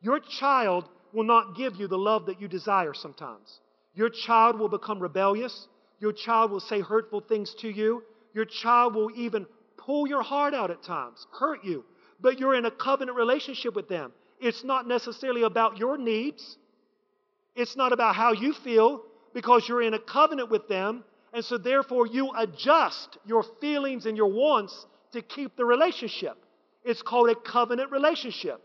Your 0.00 0.20
child 0.20 0.88
will 1.12 1.24
not 1.24 1.56
give 1.56 1.76
you 1.76 1.86
the 1.86 1.98
love 1.98 2.26
that 2.26 2.40
you 2.40 2.48
desire 2.48 2.94
sometimes. 2.94 3.60
Your 3.94 4.08
child 4.08 4.58
will 4.58 4.68
become 4.68 5.00
rebellious. 5.00 5.68
Your 5.98 6.12
child 6.12 6.50
will 6.50 6.60
say 6.60 6.80
hurtful 6.80 7.20
things 7.20 7.54
to 7.60 7.68
you. 7.68 8.02
Your 8.32 8.44
child 8.44 8.94
will 8.94 9.10
even 9.16 9.46
pull 9.76 10.06
your 10.06 10.22
heart 10.22 10.54
out 10.54 10.70
at 10.70 10.82
times, 10.82 11.26
hurt 11.32 11.64
you, 11.64 11.84
but 12.20 12.38
you're 12.38 12.54
in 12.54 12.66
a 12.66 12.70
covenant 12.70 13.16
relationship 13.16 13.74
with 13.74 13.88
them. 13.88 14.12
It's 14.40 14.64
not 14.64 14.86
necessarily 14.86 15.42
about 15.42 15.78
your 15.78 15.98
needs, 15.98 16.56
it's 17.56 17.76
not 17.76 17.92
about 17.92 18.14
how 18.14 18.32
you 18.32 18.52
feel 18.52 19.02
because 19.35 19.69
you're 19.69 19.83
in 19.83 19.95
a 19.95 19.99
covenant 19.99 20.51
with 20.51 20.69
them. 20.69 21.05
And 21.33 21.45
so, 21.45 21.59
therefore, 21.59 22.07
you 22.07 22.33
adjust 22.37 23.19
your 23.25 23.45
feelings 23.61 24.07
and 24.07 24.16
your 24.16 24.33
wants 24.33 24.87
to 25.12 25.23
keep 25.23 25.57
the 25.57 25.64
relationship. 25.64 26.37
It's 26.85 27.03
called 27.03 27.31
a 27.31 27.35
covenant 27.35 27.93
relationship. 27.93 28.61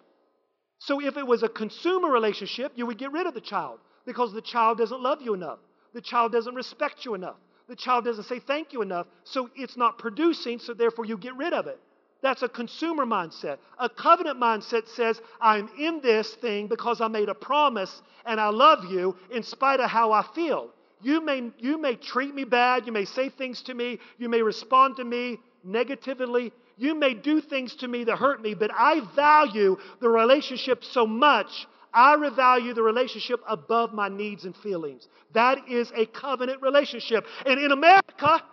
So, 0.79 0.99
if 1.01 1.17
it 1.17 1.27
was 1.27 1.43
a 1.43 1.49
consumer 1.49 2.09
relationship, 2.09 2.71
you 2.75 2.85
would 2.87 2.97
get 2.97 3.11
rid 3.11 3.27
of 3.27 3.33
the 3.33 3.41
child 3.41 3.79
because 4.05 4.33
the 4.33 4.41
child 4.41 4.77
doesn't 4.79 5.01
love 5.01 5.21
you 5.21 5.33
enough. 5.33 5.59
The 5.93 6.01
child 6.01 6.31
doesn't 6.31 6.55
respect 6.55 7.05
you 7.05 7.13
enough 7.13 7.37
the 7.67 7.75
child 7.75 8.05
doesn't 8.05 8.25
say 8.25 8.39
thank 8.39 8.73
you 8.73 8.81
enough, 8.81 9.07
so 9.23 9.49
it's 9.55 9.77
not 9.77 9.97
producing, 9.97 10.59
so 10.59 10.73
therefore 10.73 11.05
you 11.05 11.17
get 11.17 11.35
rid 11.35 11.53
of 11.53 11.67
it. 11.67 11.79
That's 12.21 12.41
a 12.41 12.49
consumer 12.49 13.05
mindset. 13.05 13.57
A 13.79 13.89
covenant 13.89 14.39
mindset 14.39 14.87
says, 14.87 15.21
I'm 15.39 15.69
in 15.77 16.01
this 16.01 16.33
thing 16.35 16.67
because 16.67 17.01
I 17.01 17.07
made 17.07 17.29
a 17.29 17.35
promise 17.35 18.01
and 18.25 18.39
I 18.39 18.49
love 18.49 18.85
you 18.85 19.15
in 19.31 19.43
spite 19.43 19.79
of 19.79 19.89
how 19.89 20.11
I 20.11 20.25
feel. 20.33 20.69
You 21.01 21.23
may, 21.23 21.51
you 21.59 21.79
may 21.79 21.95
treat 21.95 22.33
me 22.33 22.45
bad, 22.45 22.87
you 22.87 22.91
may 22.91 23.05
say 23.05 23.29
things 23.29 23.61
to 23.63 23.73
me, 23.73 23.99
you 24.17 24.27
may 24.29 24.41
respond 24.41 24.95
to 24.97 25.03
me 25.03 25.37
negatively, 25.63 26.51
you 26.77 26.95
may 26.95 27.13
do 27.13 27.41
things 27.41 27.75
to 27.77 27.87
me 27.87 28.03
that 28.05 28.17
hurt 28.17 28.41
me, 28.41 28.53
but 28.53 28.71
I 28.73 29.01
value 29.15 29.77
the 29.99 30.09
relationship 30.09 30.83
so 30.83 31.05
much 31.05 31.67
I 31.95 32.17
revalue 32.17 32.75
the 32.75 32.83
relationship 32.83 33.39
above 33.47 33.93
my 33.93 34.09
needs 34.09 34.43
and 34.43 34.53
feelings. 34.57 35.07
That 35.33 35.69
is 35.69 35.91
a 35.95 36.05
covenant 36.05 36.61
relationship. 36.61 37.25
And 37.45 37.57
in 37.57 37.71
America, 37.71 38.43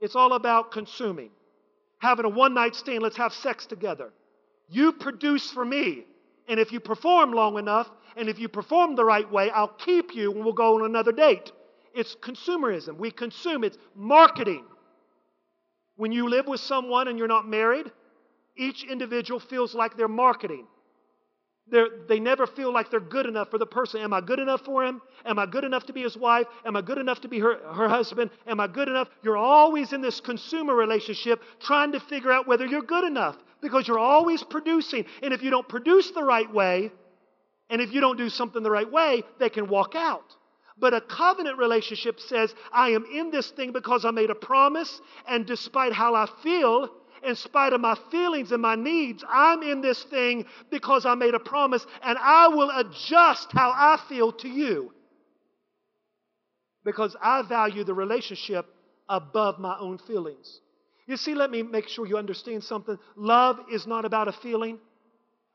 it's 0.00 0.16
all 0.16 0.32
about 0.32 0.72
consuming. 0.72 1.30
Having 1.98 2.26
a 2.26 2.30
one 2.30 2.54
night 2.54 2.74
stand, 2.74 3.02
let's 3.02 3.16
have 3.16 3.32
sex 3.32 3.66
together. 3.66 4.12
You 4.68 4.92
produce 4.92 5.50
for 5.50 5.64
me. 5.64 6.04
And 6.48 6.60
if 6.60 6.72
you 6.72 6.80
perform 6.80 7.32
long 7.32 7.58
enough, 7.58 7.90
and 8.16 8.28
if 8.28 8.38
you 8.38 8.48
perform 8.48 8.94
the 8.94 9.04
right 9.04 9.30
way, 9.30 9.50
I'll 9.50 9.68
keep 9.68 10.14
you 10.14 10.32
and 10.32 10.44
we'll 10.44 10.52
go 10.52 10.76
on 10.76 10.84
another 10.84 11.12
date. 11.12 11.52
It's 11.94 12.14
consumerism. 12.16 12.96
We 12.98 13.10
consume, 13.10 13.64
it's 13.64 13.78
marketing. 13.94 14.64
When 15.96 16.12
you 16.12 16.28
live 16.28 16.46
with 16.46 16.60
someone 16.60 17.08
and 17.08 17.18
you're 17.18 17.26
not 17.26 17.48
married, 17.48 17.90
each 18.56 18.84
individual 18.84 19.40
feels 19.40 19.74
like 19.74 19.96
they're 19.96 20.08
marketing. 20.08 20.66
They're, 21.68 21.88
they 22.08 22.20
never 22.20 22.46
feel 22.46 22.72
like 22.72 22.90
they're 22.90 23.00
good 23.00 23.26
enough 23.26 23.50
for 23.50 23.58
the 23.58 23.66
person. 23.66 24.00
Am 24.00 24.12
I 24.12 24.20
good 24.20 24.38
enough 24.38 24.60
for 24.60 24.84
him? 24.84 25.02
Am 25.24 25.38
I 25.38 25.46
good 25.46 25.64
enough 25.64 25.86
to 25.86 25.92
be 25.92 26.02
his 26.02 26.16
wife? 26.16 26.46
Am 26.64 26.76
I 26.76 26.80
good 26.80 26.98
enough 26.98 27.20
to 27.22 27.28
be 27.28 27.40
her, 27.40 27.56
her 27.74 27.88
husband? 27.88 28.30
Am 28.46 28.60
I 28.60 28.68
good 28.68 28.88
enough? 28.88 29.08
You're 29.22 29.36
always 29.36 29.92
in 29.92 30.00
this 30.00 30.20
consumer 30.20 30.74
relationship 30.74 31.42
trying 31.60 31.92
to 31.92 32.00
figure 32.00 32.30
out 32.30 32.46
whether 32.46 32.66
you're 32.66 32.82
good 32.82 33.04
enough 33.04 33.36
because 33.60 33.88
you're 33.88 33.98
always 33.98 34.44
producing. 34.44 35.06
And 35.22 35.34
if 35.34 35.42
you 35.42 35.50
don't 35.50 35.68
produce 35.68 36.12
the 36.12 36.22
right 36.22 36.52
way, 36.52 36.92
and 37.68 37.80
if 37.80 37.92
you 37.92 38.00
don't 38.00 38.16
do 38.16 38.28
something 38.28 38.62
the 38.62 38.70
right 38.70 38.90
way, 38.90 39.24
they 39.40 39.50
can 39.50 39.68
walk 39.68 39.96
out. 39.96 40.36
But 40.78 40.94
a 40.94 41.00
covenant 41.00 41.58
relationship 41.58 42.20
says, 42.20 42.54
I 42.72 42.90
am 42.90 43.06
in 43.06 43.30
this 43.30 43.50
thing 43.50 43.72
because 43.72 44.04
I 44.04 44.10
made 44.10 44.30
a 44.30 44.34
promise, 44.34 45.00
and 45.26 45.46
despite 45.46 45.92
how 45.92 46.14
I 46.14 46.28
feel, 46.42 46.90
in 47.22 47.36
spite 47.36 47.72
of 47.72 47.80
my 47.80 47.96
feelings 48.10 48.52
and 48.52 48.62
my 48.62 48.74
needs, 48.74 49.24
I'm 49.28 49.62
in 49.62 49.80
this 49.80 50.02
thing 50.04 50.46
because 50.70 51.06
I 51.06 51.14
made 51.14 51.34
a 51.34 51.40
promise, 51.40 51.86
and 52.02 52.18
I 52.18 52.48
will 52.48 52.70
adjust 52.70 53.52
how 53.52 53.70
I 53.70 54.00
feel 54.08 54.32
to 54.32 54.48
you. 54.48 54.92
Because 56.84 57.16
I 57.20 57.42
value 57.42 57.84
the 57.84 57.94
relationship 57.94 58.66
above 59.08 59.58
my 59.58 59.76
own 59.78 59.98
feelings. 59.98 60.60
You 61.06 61.16
see, 61.16 61.34
let 61.34 61.50
me 61.50 61.62
make 61.62 61.88
sure 61.88 62.06
you 62.06 62.18
understand 62.18 62.64
something. 62.64 62.98
Love 63.16 63.60
is 63.72 63.86
not 63.86 64.04
about 64.04 64.28
a 64.28 64.32
feeling, 64.32 64.78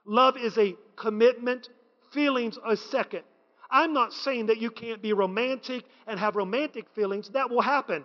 love 0.05 0.37
is 0.37 0.57
a 0.57 0.75
commitment. 0.95 1.69
Feelings 2.13 2.57
are 2.61 2.75
second. 2.75 3.23
I'm 3.69 3.93
not 3.93 4.11
saying 4.11 4.47
that 4.47 4.57
you 4.57 4.69
can't 4.69 5.01
be 5.01 5.13
romantic 5.13 5.85
and 6.05 6.19
have 6.19 6.35
romantic 6.35 6.89
feelings. 6.93 7.29
That 7.29 7.49
will 7.49 7.61
happen. 7.61 8.03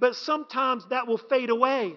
But 0.00 0.16
sometimes 0.16 0.84
that 0.90 1.06
will 1.06 1.18
fade 1.18 1.48
away. 1.48 1.96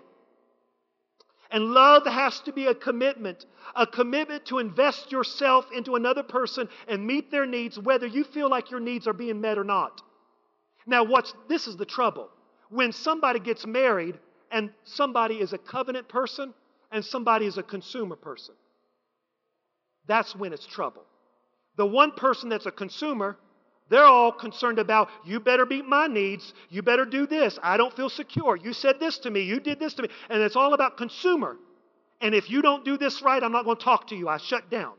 And 1.51 1.73
love 1.73 2.05
has 2.05 2.39
to 2.41 2.53
be 2.53 2.67
a 2.67 2.75
commitment, 2.75 3.45
a 3.75 3.87
commitment 3.87 4.45
to 4.45 4.59
invest 4.59 5.11
yourself 5.11 5.65
into 5.75 5.95
another 5.95 6.21
person 6.21 6.69
and 6.87 7.05
meet 7.05 7.31
their 7.31 7.45
needs, 7.45 7.79
whether 7.79 8.05
you 8.05 8.23
feel 8.23 8.49
like 8.49 8.69
your 8.69 8.79
needs 8.79 9.07
are 9.07 9.13
being 9.13 9.41
met 9.41 9.57
or 9.57 9.63
not. 9.63 10.01
Now, 10.85 11.03
what's 11.03 11.33
this 11.47 11.67
is 11.67 11.75
the 11.75 11.85
trouble. 11.85 12.29
When 12.69 12.91
somebody 12.91 13.39
gets 13.39 13.65
married 13.65 14.19
and 14.51 14.71
somebody 14.83 15.35
is 15.39 15.53
a 15.53 15.57
covenant 15.57 16.07
person 16.07 16.53
and 16.91 17.03
somebody 17.03 17.47
is 17.47 17.57
a 17.57 17.63
consumer 17.63 18.15
person, 18.15 18.53
that's 20.07 20.35
when 20.35 20.53
it's 20.53 20.67
trouble. 20.67 21.03
The 21.77 21.85
one 21.85 22.11
person 22.11 22.49
that's 22.49 22.65
a 22.67 22.71
consumer 22.71 23.37
they're 23.89 24.05
all 24.05 24.31
concerned 24.31 24.77
about, 24.79 25.09
you 25.25 25.39
better 25.39 25.65
meet 25.65 25.85
my 25.85 26.07
needs. 26.07 26.53
You 26.69 26.81
better 26.83 27.05
do 27.05 27.25
this. 27.25 27.57
I 27.61 27.77
don't 27.77 27.95
feel 27.95 28.09
secure. 28.09 28.55
You 28.55 28.71
said 28.71 28.99
this 28.99 29.17
to 29.19 29.31
me. 29.31 29.41
You 29.41 29.59
did 29.59 29.79
this 29.79 29.95
to 29.95 30.03
me. 30.03 30.09
And 30.29 30.41
it's 30.41 30.55
all 30.55 30.73
about 30.73 30.95
consumer. 30.95 31.57
And 32.21 32.35
if 32.35 32.49
you 32.49 32.61
don't 32.61 32.85
do 32.85 32.97
this 32.97 33.21
right, 33.21 33.41
I'm 33.41 33.51
not 33.51 33.65
going 33.65 33.77
to 33.77 33.83
talk 33.83 34.07
to 34.09 34.15
you. 34.15 34.29
I 34.29 34.37
shut 34.37 34.69
down. 34.69 34.93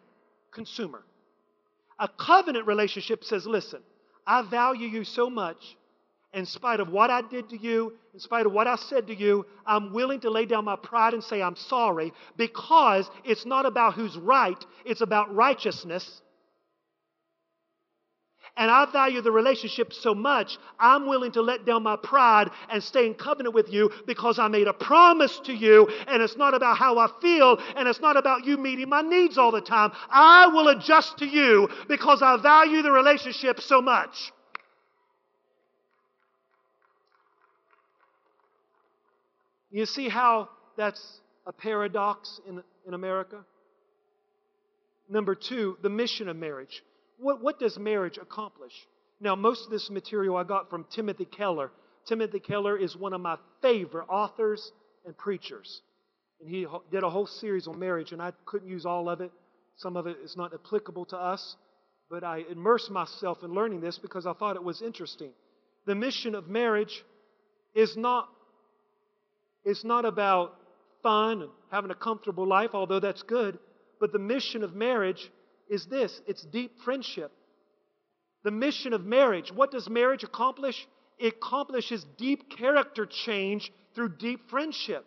Consumer. 0.50 1.02
A 1.98 2.08
covenant 2.08 2.66
relationship 2.66 3.22
says, 3.22 3.46
listen, 3.46 3.80
I 4.26 4.42
value 4.42 4.88
you 4.88 5.04
so 5.04 5.30
much. 5.30 5.76
In 6.32 6.46
spite 6.46 6.78
of 6.78 6.88
what 6.88 7.10
I 7.10 7.22
did 7.22 7.48
to 7.50 7.58
you, 7.58 7.92
in 8.14 8.20
spite 8.20 8.46
of 8.46 8.52
what 8.52 8.68
I 8.68 8.76
said 8.76 9.08
to 9.08 9.14
you, 9.14 9.46
I'm 9.66 9.92
willing 9.92 10.20
to 10.20 10.30
lay 10.30 10.46
down 10.46 10.64
my 10.64 10.76
pride 10.76 11.12
and 11.12 11.22
say 11.22 11.42
I'm 11.42 11.56
sorry 11.56 12.12
because 12.36 13.10
it's 13.24 13.44
not 13.44 13.66
about 13.66 13.94
who's 13.94 14.16
right, 14.16 14.64
it's 14.84 15.00
about 15.00 15.34
righteousness 15.34 16.22
and 18.56 18.70
I 18.70 18.90
value 18.90 19.20
the 19.20 19.32
relationship 19.32 19.92
so 19.92 20.14
much, 20.14 20.58
I'm 20.78 21.06
willing 21.06 21.32
to 21.32 21.42
let 21.42 21.64
down 21.64 21.82
my 21.82 21.96
pride 21.96 22.50
and 22.70 22.82
stay 22.82 23.06
in 23.06 23.14
covenant 23.14 23.54
with 23.54 23.72
you 23.72 23.90
because 24.06 24.38
I 24.38 24.48
made 24.48 24.66
a 24.66 24.72
promise 24.72 25.40
to 25.44 25.52
you, 25.52 25.88
and 26.06 26.22
it's 26.22 26.36
not 26.36 26.54
about 26.54 26.76
how 26.76 26.98
I 26.98 27.08
feel, 27.20 27.58
and 27.76 27.88
it's 27.88 28.00
not 28.00 28.16
about 28.16 28.44
you 28.44 28.56
meeting 28.56 28.88
my 28.88 29.02
needs 29.02 29.38
all 29.38 29.50
the 29.50 29.60
time. 29.60 29.92
I 30.10 30.48
will 30.48 30.68
adjust 30.68 31.18
to 31.18 31.26
you 31.26 31.68
because 31.88 32.22
I 32.22 32.36
value 32.36 32.82
the 32.82 32.92
relationship 32.92 33.60
so 33.60 33.80
much. 33.80 34.32
You 39.70 39.86
see 39.86 40.08
how 40.08 40.48
that's 40.76 41.20
a 41.46 41.52
paradox 41.52 42.40
in, 42.48 42.62
in 42.86 42.94
America? 42.94 43.44
Number 45.08 45.34
two, 45.34 45.76
the 45.82 45.90
mission 45.90 46.28
of 46.28 46.36
marriage. 46.36 46.82
What, 47.20 47.42
what 47.42 47.58
does 47.58 47.78
marriage 47.78 48.18
accomplish? 48.18 48.72
Now, 49.20 49.36
most 49.36 49.66
of 49.66 49.70
this 49.70 49.90
material 49.90 50.36
I 50.36 50.44
got 50.44 50.70
from 50.70 50.86
Timothy 50.90 51.26
Keller. 51.26 51.70
Timothy 52.06 52.40
Keller 52.40 52.76
is 52.76 52.96
one 52.96 53.12
of 53.12 53.20
my 53.20 53.36
favorite 53.60 54.06
authors 54.08 54.72
and 55.04 55.16
preachers. 55.16 55.82
And 56.40 56.48
he 56.48 56.66
did 56.90 57.02
a 57.02 57.10
whole 57.10 57.26
series 57.26 57.68
on 57.68 57.78
marriage, 57.78 58.12
and 58.12 58.22
I 58.22 58.32
couldn't 58.46 58.68
use 58.68 58.86
all 58.86 59.10
of 59.10 59.20
it. 59.20 59.30
Some 59.76 59.96
of 59.96 60.06
it 60.06 60.16
is 60.24 60.36
not 60.36 60.54
applicable 60.54 61.04
to 61.06 61.16
us, 61.16 61.56
but 62.08 62.24
I 62.24 62.44
immersed 62.50 62.90
myself 62.90 63.42
in 63.42 63.52
learning 63.52 63.82
this 63.82 63.98
because 63.98 64.26
I 64.26 64.32
thought 64.32 64.56
it 64.56 64.64
was 64.64 64.80
interesting. 64.80 65.30
The 65.86 65.94
mission 65.94 66.34
of 66.34 66.48
marriage 66.48 67.04
is 67.74 67.96
not, 67.96 68.28
it's 69.64 69.84
not 69.84 70.06
about 70.06 70.54
fun 71.02 71.42
and 71.42 71.50
having 71.70 71.90
a 71.90 71.94
comfortable 71.94 72.46
life, 72.46 72.70
although 72.72 73.00
that's 73.00 73.22
good, 73.22 73.58
but 74.00 74.12
the 74.12 74.18
mission 74.18 74.64
of 74.64 74.74
marriage 74.74 75.30
is 75.70 75.86
this 75.86 76.20
it's 76.26 76.42
deep 76.42 76.72
friendship. 76.84 77.32
The 78.42 78.50
mission 78.50 78.92
of 78.92 79.04
marriage. 79.04 79.52
What 79.52 79.70
does 79.70 79.88
marriage 79.88 80.24
accomplish? 80.24 80.86
It 81.18 81.34
accomplishes 81.34 82.04
deep 82.18 82.50
character 82.50 83.06
change 83.06 83.72
through 83.94 84.16
deep 84.16 84.48
friendship. 84.50 85.04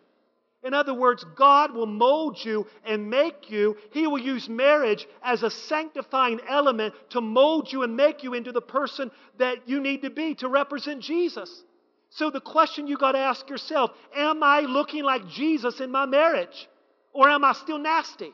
In 0.62 0.72
other 0.72 0.94
words, 0.94 1.26
God 1.36 1.74
will 1.74 1.86
mold 1.86 2.38
you 2.42 2.66
and 2.86 3.10
make 3.10 3.50
you. 3.50 3.76
He 3.90 4.06
will 4.06 4.20
use 4.20 4.48
marriage 4.48 5.06
as 5.22 5.42
a 5.42 5.50
sanctifying 5.50 6.40
element 6.48 6.94
to 7.10 7.20
mold 7.20 7.70
you 7.70 7.82
and 7.82 7.96
make 7.96 8.22
you 8.22 8.32
into 8.32 8.50
the 8.50 8.62
person 8.62 9.10
that 9.38 9.68
you 9.68 9.80
need 9.80 10.02
to 10.02 10.10
be 10.10 10.34
to 10.36 10.48
represent 10.48 11.02
Jesus. 11.02 11.62
So, 12.08 12.30
the 12.30 12.40
question 12.40 12.86
you 12.86 12.96
got 12.96 13.12
to 13.12 13.18
ask 13.18 13.50
yourself 13.50 13.90
Am 14.16 14.42
I 14.42 14.60
looking 14.60 15.04
like 15.04 15.28
Jesus 15.28 15.80
in 15.80 15.90
my 15.90 16.06
marriage? 16.06 16.68
Or 17.12 17.28
am 17.28 17.44
I 17.44 17.52
still 17.52 17.78
nasty? 17.78 18.32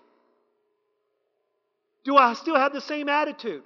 Do 2.05 2.17
I 2.17 2.35
still 2.35 2.57
have 2.57 2.73
the 2.73 2.81
same 2.81 3.09
attitude? 3.09 3.63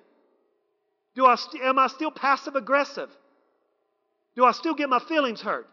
Do 1.14 1.26
I 1.26 1.36
st- 1.36 1.62
am 1.62 1.78
I 1.78 1.86
still 1.86 2.10
passive 2.10 2.56
aggressive? 2.56 3.10
Do 4.34 4.44
I 4.44 4.52
still 4.52 4.74
get 4.74 4.88
my 4.88 4.98
feelings 4.98 5.40
hurt 5.40 5.68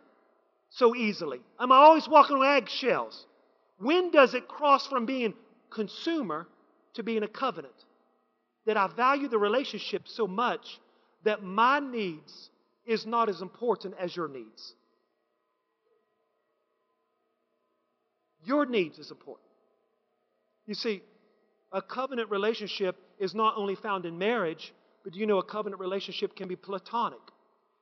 so 0.69 0.95
easily? 0.95 1.41
Am 1.59 1.71
I 1.71 1.77
always 1.77 2.07
walking 2.07 2.37
on 2.37 2.45
eggshells? 2.45 3.25
When 3.79 4.11
does 4.11 4.35
it 4.35 4.47
cross 4.47 4.85
from 4.85 5.05
being 5.05 5.33
consumer 5.71 6.47
to 6.93 7.03
being 7.03 7.23
a 7.23 7.27
covenant? 7.27 7.73
That 8.67 8.77
I 8.77 8.87
value 8.87 9.27
the 9.27 9.39
relationship 9.39 10.07
so 10.07 10.27
much 10.27 10.79
that 11.23 11.41
my 11.41 11.79
needs 11.79 12.51
is 12.85 13.07
not 13.07 13.29
as 13.29 13.41
important 13.41 13.95
as 13.99 14.15
your 14.15 14.27
needs. 14.27 14.75
Your 18.43 18.65
needs 18.65 18.99
is 18.99 19.09
important. 19.09 19.47
You 20.67 20.75
see, 20.75 21.01
a 21.71 21.81
covenant 21.81 22.29
relationship 22.29 22.97
is 23.19 23.33
not 23.33 23.55
only 23.57 23.75
found 23.75 24.05
in 24.05 24.17
marriage, 24.17 24.73
but 25.03 25.13
do 25.13 25.19
you 25.19 25.25
know 25.25 25.39
a 25.39 25.43
covenant 25.43 25.79
relationship 25.79 26.35
can 26.35 26.47
be 26.47 26.55
platonic? 26.55 27.19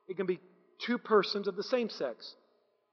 It 0.08 0.16
can 0.16 0.26
be 0.26 0.38
two 0.84 0.98
persons 0.98 1.48
of 1.48 1.56
the 1.56 1.62
same 1.62 1.88
sex. 1.88 2.34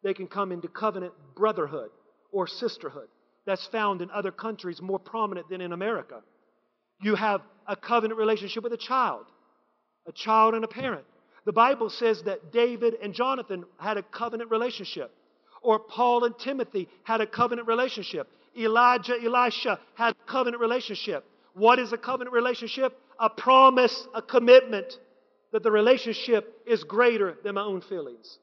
They 0.03 0.13
can 0.13 0.27
come 0.27 0.51
into 0.51 0.67
covenant 0.67 1.13
brotherhood 1.35 1.89
or 2.31 2.47
sisterhood. 2.47 3.07
That's 3.45 3.65
found 3.67 4.01
in 4.01 4.11
other 4.11 4.31
countries 4.31 4.81
more 4.81 4.99
prominent 4.99 5.49
than 5.49 5.61
in 5.61 5.71
America. 5.71 6.21
You 7.01 7.15
have 7.15 7.41
a 7.67 7.75
covenant 7.75 8.19
relationship 8.19 8.63
with 8.63 8.73
a 8.73 8.77
child, 8.77 9.25
a 10.07 10.11
child 10.11 10.53
and 10.53 10.63
a 10.63 10.67
parent. 10.67 11.05
The 11.45 11.53
Bible 11.53 11.89
says 11.89 12.23
that 12.23 12.51
David 12.51 12.95
and 13.01 13.13
Jonathan 13.13 13.63
had 13.79 13.97
a 13.97 14.03
covenant 14.03 14.51
relationship, 14.51 15.11
or 15.61 15.79
Paul 15.79 16.25
and 16.25 16.37
Timothy 16.37 16.89
had 17.03 17.21
a 17.21 17.27
covenant 17.27 17.67
relationship. 17.67 18.27
Elijah, 18.57 19.15
Elisha 19.23 19.79
had 19.95 20.15
a 20.15 20.31
covenant 20.31 20.61
relationship. 20.61 21.25
What 21.53 21.79
is 21.79 21.93
a 21.93 21.97
covenant 21.97 22.33
relationship? 22.33 22.97
A 23.19 23.29
promise, 23.29 24.07
a 24.13 24.21
commitment 24.21 24.97
that 25.51 25.63
the 25.63 25.71
relationship 25.71 26.61
is 26.65 26.83
greater 26.83 27.37
than 27.43 27.55
my 27.55 27.63
own 27.63 27.81
feelings 27.81 28.37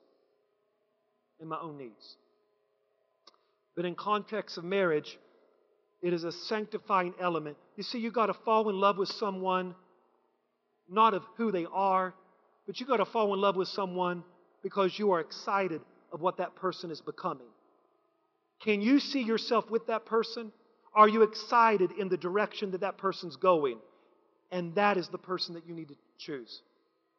and 1.40 1.48
my 1.48 1.58
own 1.60 1.76
needs. 1.76 2.16
But 3.76 3.84
in 3.84 3.94
context 3.94 4.56
of 4.56 4.64
marriage, 4.64 5.18
it 6.00 6.12
is 6.12 6.24
a 6.24 6.32
sanctifying 6.32 7.14
element. 7.20 7.56
You 7.76 7.82
see, 7.82 7.98
you 7.98 8.10
got 8.10 8.26
to 8.26 8.34
fall 8.34 8.68
in 8.68 8.76
love 8.76 8.98
with 8.98 9.08
someone, 9.08 9.74
not 10.88 11.14
of 11.14 11.22
who 11.36 11.50
they 11.50 11.66
are, 11.72 12.14
but 12.66 12.80
you 12.80 12.86
got 12.86 12.98
to 12.98 13.04
fall 13.04 13.32
in 13.34 13.40
love 13.40 13.56
with 13.56 13.68
someone 13.68 14.22
because 14.62 14.98
you 14.98 15.12
are 15.12 15.20
excited 15.20 15.80
of 16.12 16.20
what 16.20 16.38
that 16.38 16.54
person 16.56 16.90
is 16.90 17.00
becoming. 17.00 17.46
Can 18.62 18.80
you 18.80 19.00
see 19.00 19.22
yourself 19.22 19.70
with 19.70 19.86
that 19.88 20.06
person? 20.06 20.52
Are 20.94 21.08
you 21.08 21.22
excited 21.22 21.90
in 21.92 22.08
the 22.08 22.16
direction 22.16 22.70
that 22.70 22.80
that 22.82 22.98
person's 22.98 23.36
going? 23.36 23.78
And 24.50 24.74
that 24.76 24.96
is 24.96 25.08
the 25.08 25.18
person 25.18 25.54
that 25.54 25.66
you 25.66 25.74
need 25.74 25.88
to 25.88 25.96
choose. 26.18 26.62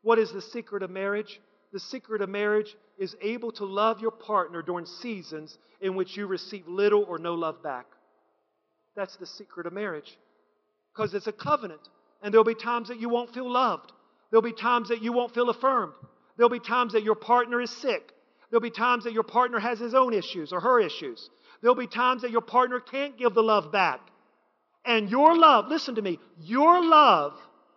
What 0.01 0.19
is 0.19 0.31
the 0.31 0.41
secret 0.41 0.83
of 0.83 0.89
marriage? 0.89 1.39
The 1.73 1.79
secret 1.79 2.21
of 2.21 2.29
marriage 2.29 2.75
is 2.97 3.15
able 3.21 3.51
to 3.53 3.65
love 3.65 3.99
your 3.99 4.11
partner 4.11 4.61
during 4.61 4.85
seasons 4.85 5.57
in 5.81 5.95
which 5.95 6.15
you 6.15 6.27
receive 6.27 6.67
little 6.67 7.03
or 7.03 7.17
no 7.17 7.33
love 7.33 7.61
back. 7.61 7.85
That's 8.95 9.17
the 9.17 9.25
secret 9.25 9.67
of 9.67 9.73
marriage. 9.73 10.17
Because 10.93 11.13
it's 11.13 11.27
a 11.27 11.33
covenant. 11.33 11.81
And 12.23 12.33
there'll 12.33 12.45
be 12.45 12.55
times 12.55 12.87
that 12.87 12.99
you 13.01 13.09
won't 13.09 13.33
feel 13.33 13.51
loved. 13.51 13.91
There'll 14.31 14.41
be 14.41 14.53
times 14.53 14.89
that 14.89 15.01
you 15.01 15.11
won't 15.11 15.33
feel 15.33 15.49
affirmed. 15.49 15.93
There'll 16.37 16.49
be 16.49 16.59
times 16.59 16.93
that 16.93 17.03
your 17.03 17.15
partner 17.15 17.59
is 17.59 17.69
sick. 17.69 18.13
There'll 18.49 18.61
be 18.61 18.69
times 18.69 19.03
that 19.03 19.13
your 19.13 19.23
partner 19.23 19.59
has 19.59 19.79
his 19.79 19.93
own 19.93 20.13
issues 20.13 20.53
or 20.53 20.59
her 20.59 20.79
issues. 20.79 21.29
There'll 21.61 21.75
be 21.75 21.87
times 21.87 22.21
that 22.21 22.31
your 22.31 22.41
partner 22.41 22.79
can't 22.79 23.17
give 23.17 23.33
the 23.33 23.43
love 23.43 23.71
back. 23.71 24.01
And 24.85 25.09
your 25.09 25.35
love, 25.35 25.67
listen 25.67 25.95
to 25.95 26.01
me, 26.01 26.19
your 26.39 26.83
love, 26.83 27.33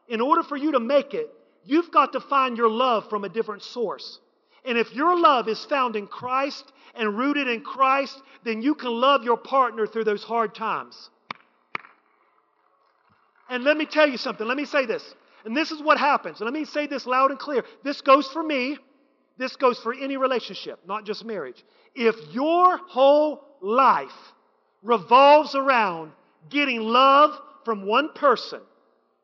in 0.08 0.20
order 0.20 0.42
for 0.42 0.56
you 0.56 0.72
to 0.72 0.80
make 0.80 1.14
it, 1.14 1.30
you've 1.64 1.90
got 1.90 2.12
to 2.12 2.20
find 2.20 2.56
your 2.56 2.68
love 2.68 3.08
from 3.08 3.24
a 3.24 3.28
different 3.28 3.62
source. 3.62 4.20
And 4.64 4.76
if 4.76 4.94
your 4.94 5.18
love 5.18 5.48
is 5.48 5.64
found 5.64 5.96
in 5.96 6.06
Christ 6.06 6.70
and 6.94 7.16
rooted 7.16 7.48
in 7.48 7.62
Christ, 7.62 8.20
then 8.44 8.60
you 8.60 8.74
can 8.74 8.90
love 8.90 9.24
your 9.24 9.38
partner 9.38 9.86
through 9.86 10.04
those 10.04 10.22
hard 10.22 10.54
times. 10.54 11.08
And 13.48 13.64
let 13.64 13.76
me 13.76 13.86
tell 13.86 14.08
you 14.08 14.18
something. 14.18 14.46
Let 14.46 14.56
me 14.58 14.66
say 14.66 14.84
this. 14.84 15.14
And 15.44 15.56
this 15.56 15.70
is 15.70 15.82
what 15.82 15.98
happens. 15.98 16.40
And 16.40 16.46
let 16.46 16.52
me 16.52 16.66
say 16.66 16.86
this 16.86 17.06
loud 17.06 17.30
and 17.30 17.38
clear. 17.38 17.64
This 17.82 18.02
goes 18.02 18.28
for 18.28 18.42
me. 18.42 18.76
This 19.38 19.56
goes 19.56 19.78
for 19.78 19.94
any 19.94 20.16
relationship, 20.16 20.80
not 20.86 21.06
just 21.06 21.24
marriage. 21.24 21.64
If 21.94 22.16
your 22.32 22.76
whole 22.76 23.44
life 23.62 24.10
revolves 24.82 25.54
around 25.54 26.12
getting 26.50 26.80
love 26.80 27.38
from 27.64 27.86
one 27.86 28.12
person, 28.14 28.60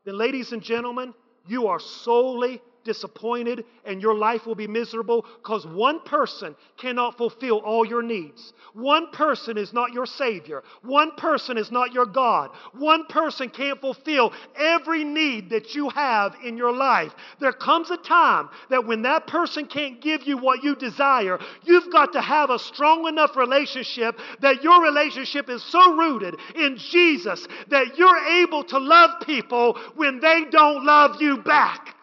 then, 0.05 0.17
ladies 0.17 0.53
and 0.53 0.63
gentlemen, 0.63 1.15
you 1.47 1.67
are 1.67 1.81
solely 1.81 2.61
disappointed 2.85 3.65
and 3.85 4.01
your 4.01 4.15
life 4.15 4.47
will 4.47 4.55
be 4.55 4.67
miserable 4.67 5.25
because 5.43 5.67
one 5.67 6.01
person 6.01 6.55
cannot 6.77 7.17
fulfill 7.17 7.59
all 7.59 7.85
your 7.85 8.03
needs. 8.03 8.53
One 8.75 9.11
person 9.13 9.57
is 9.57 9.73
not 9.73 9.93
your 9.93 10.07
Savior. 10.07 10.63
One 10.83 11.13
person 11.17 11.59
is 11.59 11.71
not 11.71 11.93
your 11.93 12.07
God. 12.07 12.51
One 12.73 13.07
person 13.07 13.49
can't 13.49 13.81
fulfill 13.81 14.33
every 14.57 15.05
need 15.05 15.51
that 15.51 15.75
you 15.75 15.89
have 15.91 16.35
in 16.45 16.57
your 16.57 16.73
life. 16.73 17.13
There 17.41 17.53
comes 17.53 17.91
a 17.91 17.97
time 17.97 18.49
that 18.71 18.87
when 18.87 19.03
that 19.03 19.27
person 19.27 19.67
can't 19.67 20.01
give 20.01 20.25
you 20.25 20.39
what 20.39 20.63
you 20.63 20.77
desire, 20.77 21.39
you've 21.63 21.93
got 21.93 22.13
to 22.13 22.21
have 22.21 22.51
a 22.51 22.59
strong 22.59 23.09
enough 23.09 23.37
relationship 23.37 24.19
that 24.41 24.63
your 24.63 24.83
relationship 24.83 25.49
is 25.49 25.63
so 25.63 25.95
rooted 25.97 26.37
in 26.55 26.77
Jesus 26.77 27.47
that 27.69 27.97
you're 27.97 28.43
able 28.43 28.65
to 28.65 28.79
love 28.79 29.21
people 29.25 29.79
when 29.95 30.21
they 30.21 30.45
don't 30.51 30.85
love 30.85 31.21
you 31.21 31.39
back. 31.39 31.94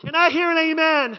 Can 0.00 0.14
I 0.14 0.30
hear 0.30 0.50
an 0.50 0.58
amen? 0.58 1.18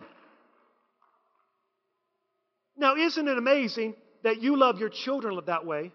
Now, 2.78 2.96
isn't 2.96 3.28
it 3.28 3.38
amazing 3.38 3.96
that 4.24 4.42
you 4.42 4.56
love 4.56 4.80
your 4.80 4.90
children 4.90 5.40
that 5.48 5.66
way? 5.66 5.92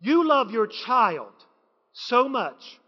You 0.00 0.26
love 0.26 0.50
your 0.50 0.66
child 0.66 1.32
so 1.92 2.28
much 2.28 2.78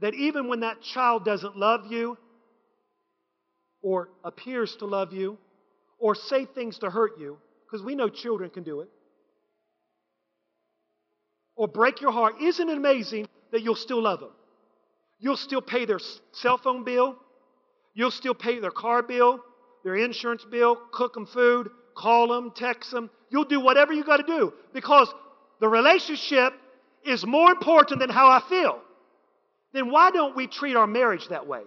that 0.00 0.14
even 0.14 0.48
when 0.48 0.60
that 0.60 0.80
child 0.82 1.24
doesn't 1.24 1.56
love 1.56 1.86
you, 1.90 2.16
or 3.82 4.08
appears 4.24 4.76
to 4.76 4.86
love 4.86 5.12
you, 5.12 5.38
or 5.98 6.14
say 6.14 6.44
things 6.44 6.78
to 6.78 6.90
hurt 6.90 7.18
you, 7.18 7.38
because 7.66 7.84
we 7.84 7.94
know 7.94 8.08
children 8.08 8.50
can 8.50 8.62
do 8.62 8.80
it, 8.80 8.88
or 11.56 11.66
break 11.66 12.00
your 12.00 12.12
heart, 12.12 12.36
isn't 12.40 12.68
it 12.68 12.76
amazing 12.76 13.26
that 13.52 13.62
you'll 13.62 13.74
still 13.74 14.02
love 14.02 14.20
them? 14.20 14.32
You'll 15.18 15.36
still 15.36 15.60
pay 15.60 15.84
their 15.84 16.00
cell 16.32 16.56
phone 16.56 16.84
bill. 16.84 17.16
You'll 17.94 18.10
still 18.10 18.34
pay 18.34 18.60
their 18.60 18.70
car 18.70 19.02
bill, 19.02 19.40
their 19.84 19.96
insurance 19.96 20.44
bill, 20.44 20.78
cook 20.92 21.14
them 21.14 21.26
food, 21.26 21.70
call 21.96 22.28
them, 22.28 22.52
text 22.54 22.90
them. 22.90 23.10
You'll 23.30 23.44
do 23.44 23.60
whatever 23.60 23.92
you 23.92 24.04
got 24.04 24.18
to 24.18 24.22
do 24.22 24.52
because 24.72 25.12
the 25.60 25.68
relationship 25.68 26.52
is 27.04 27.24
more 27.26 27.50
important 27.50 28.00
than 28.00 28.10
how 28.10 28.28
I 28.28 28.42
feel. 28.48 28.78
Then 29.72 29.90
why 29.90 30.10
don't 30.10 30.36
we 30.36 30.46
treat 30.46 30.76
our 30.76 30.86
marriage 30.86 31.28
that 31.28 31.46
way? 31.46 31.62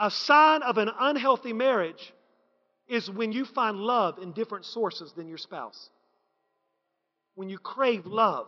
A 0.00 0.10
sign 0.10 0.62
of 0.62 0.78
an 0.78 0.90
unhealthy 0.98 1.52
marriage 1.52 2.12
is 2.88 3.10
when 3.10 3.32
you 3.32 3.44
find 3.44 3.78
love 3.78 4.18
in 4.18 4.32
different 4.32 4.64
sources 4.64 5.12
than 5.12 5.28
your 5.28 5.38
spouse. 5.38 5.90
When 7.34 7.48
you 7.48 7.58
crave 7.58 8.06
love 8.06 8.46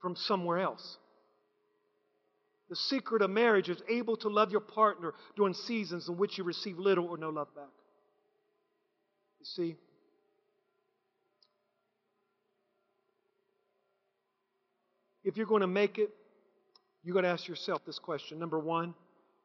from 0.00 0.16
somewhere 0.16 0.58
else. 0.58 0.98
The 2.68 2.76
secret 2.76 3.22
of 3.22 3.30
marriage 3.30 3.68
is 3.70 3.80
able 3.88 4.16
to 4.18 4.28
love 4.28 4.50
your 4.50 4.60
partner 4.60 5.14
during 5.36 5.54
seasons 5.54 6.08
in 6.08 6.16
which 6.16 6.36
you 6.36 6.44
receive 6.44 6.78
little 6.78 7.06
or 7.06 7.16
no 7.16 7.30
love 7.30 7.54
back. 7.54 7.64
You 9.40 9.46
see? 9.46 9.76
If 15.24 15.36
you're 15.36 15.46
going 15.46 15.62
to 15.62 15.66
make 15.66 15.98
it, 15.98 16.10
you've 17.02 17.14
got 17.14 17.22
to 17.22 17.28
ask 17.28 17.48
yourself 17.48 17.82
this 17.86 17.98
question. 17.98 18.38
Number 18.38 18.58
one, 18.58 18.94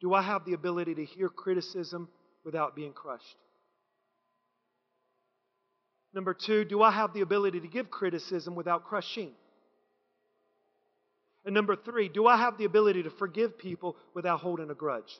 do 0.01 0.13
I 0.13 0.21
have 0.21 0.45
the 0.45 0.53
ability 0.53 0.95
to 0.95 1.05
hear 1.05 1.29
criticism 1.29 2.09
without 2.43 2.75
being 2.75 2.93
crushed? 2.93 3.37
Number 6.13 6.33
two, 6.33 6.63
do 6.65 6.81
I 6.81 6.91
have 6.91 7.13
the 7.13 7.21
ability 7.21 7.61
to 7.61 7.67
give 7.67 7.89
criticism 7.89 8.55
without 8.55 8.83
crushing? 8.83 9.31
And 11.45 11.53
number 11.53 11.75
three, 11.75 12.09
do 12.09 12.27
I 12.27 12.37
have 12.37 12.57
the 12.57 12.65
ability 12.65 13.03
to 13.03 13.09
forgive 13.09 13.57
people 13.57 13.97
without 14.13 14.39
holding 14.39 14.69
a 14.69 14.75
grudge? 14.75 15.19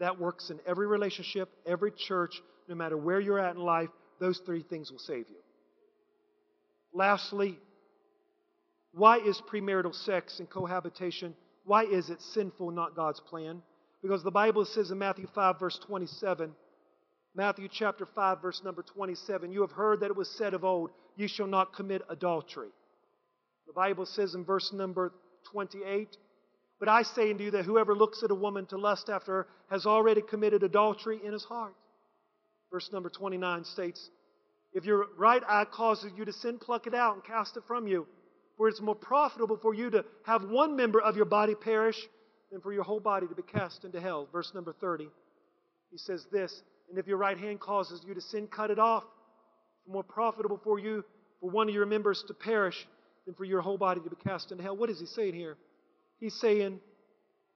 That 0.00 0.18
works 0.18 0.50
in 0.50 0.60
every 0.66 0.86
relationship, 0.86 1.48
every 1.66 1.92
church, 1.92 2.42
no 2.68 2.74
matter 2.74 2.96
where 2.96 3.20
you're 3.20 3.38
at 3.38 3.56
in 3.56 3.62
life. 3.62 3.88
Those 4.20 4.38
three 4.44 4.62
things 4.62 4.90
will 4.90 4.98
save 4.98 5.28
you. 5.28 5.36
Lastly, 6.92 7.58
why 8.92 9.18
is 9.18 9.40
premarital 9.50 9.94
sex 9.94 10.38
and 10.38 10.48
cohabitation, 10.48 11.34
why 11.64 11.84
is 11.84 12.10
it 12.10 12.20
sinful, 12.20 12.70
not 12.70 12.94
God's 12.94 13.20
plan? 13.20 13.62
Because 14.02 14.22
the 14.22 14.30
Bible 14.30 14.64
says 14.64 14.90
in 14.90 14.98
Matthew 14.98 15.26
5, 15.34 15.58
verse 15.58 15.80
27, 15.86 16.52
Matthew 17.34 17.68
chapter 17.68 18.06
5, 18.06 18.42
verse 18.42 18.62
number 18.64 18.82
27, 18.82 19.50
you 19.50 19.62
have 19.62 19.72
heard 19.72 20.00
that 20.00 20.10
it 20.10 20.16
was 20.16 20.30
said 20.30 20.54
of 20.54 20.64
old, 20.64 20.90
you 21.16 21.26
shall 21.26 21.46
not 21.46 21.74
commit 21.74 22.02
adultery. 22.08 22.68
The 23.66 23.72
Bible 23.72 24.06
says 24.06 24.34
in 24.34 24.44
verse 24.44 24.72
number 24.72 25.12
28, 25.52 26.16
But 26.78 26.88
I 26.88 27.02
say 27.02 27.30
unto 27.30 27.44
you 27.44 27.50
that 27.52 27.64
whoever 27.64 27.94
looks 27.94 28.22
at 28.22 28.30
a 28.30 28.34
woman 28.34 28.66
to 28.66 28.78
lust 28.78 29.08
after 29.08 29.32
her 29.32 29.46
has 29.70 29.86
already 29.86 30.22
committed 30.22 30.62
adultery 30.62 31.20
in 31.24 31.32
his 31.32 31.44
heart. 31.44 31.74
Verse 32.70 32.90
number 32.92 33.08
29 33.08 33.64
states, 33.64 34.10
If 34.72 34.84
your 34.84 35.06
right 35.16 35.42
eye 35.46 35.64
causes 35.64 36.12
you 36.16 36.24
to 36.24 36.32
sin, 36.32 36.58
pluck 36.58 36.86
it 36.86 36.94
out 36.94 37.14
and 37.14 37.24
cast 37.24 37.56
it 37.56 37.62
from 37.66 37.86
you. 37.86 38.06
For 38.56 38.68
it's 38.68 38.80
more 38.80 38.94
profitable 38.94 39.56
for 39.56 39.74
you 39.74 39.90
to 39.90 40.04
have 40.24 40.44
one 40.44 40.76
member 40.76 41.00
of 41.00 41.16
your 41.16 41.24
body 41.24 41.54
perish 41.54 42.00
than 42.52 42.60
for 42.60 42.72
your 42.72 42.84
whole 42.84 43.00
body 43.00 43.26
to 43.26 43.34
be 43.34 43.42
cast 43.42 43.84
into 43.84 44.00
hell. 44.00 44.28
Verse 44.32 44.52
number 44.54 44.72
30. 44.80 45.08
He 45.90 45.98
says 45.98 46.26
this, 46.30 46.62
And 46.88 46.98
if 46.98 47.06
your 47.06 47.16
right 47.16 47.38
hand 47.38 47.60
causes 47.60 48.02
you 48.06 48.14
to 48.14 48.20
sin, 48.20 48.46
cut 48.46 48.70
it 48.70 48.78
off. 48.78 49.04
It's 49.80 49.92
more 49.92 50.04
profitable 50.04 50.60
for 50.62 50.78
you 50.78 51.04
for 51.40 51.50
one 51.50 51.68
of 51.68 51.74
your 51.74 51.86
members 51.86 52.24
to 52.28 52.34
perish 52.34 52.86
than 53.26 53.34
for 53.34 53.44
your 53.44 53.60
whole 53.60 53.78
body 53.78 54.00
to 54.00 54.10
be 54.10 54.16
cast 54.16 54.52
into 54.52 54.62
hell. 54.62 54.76
What 54.76 54.90
is 54.90 55.00
he 55.00 55.06
saying 55.06 55.34
here? 55.34 55.56
He's 56.18 56.34
saying 56.34 56.80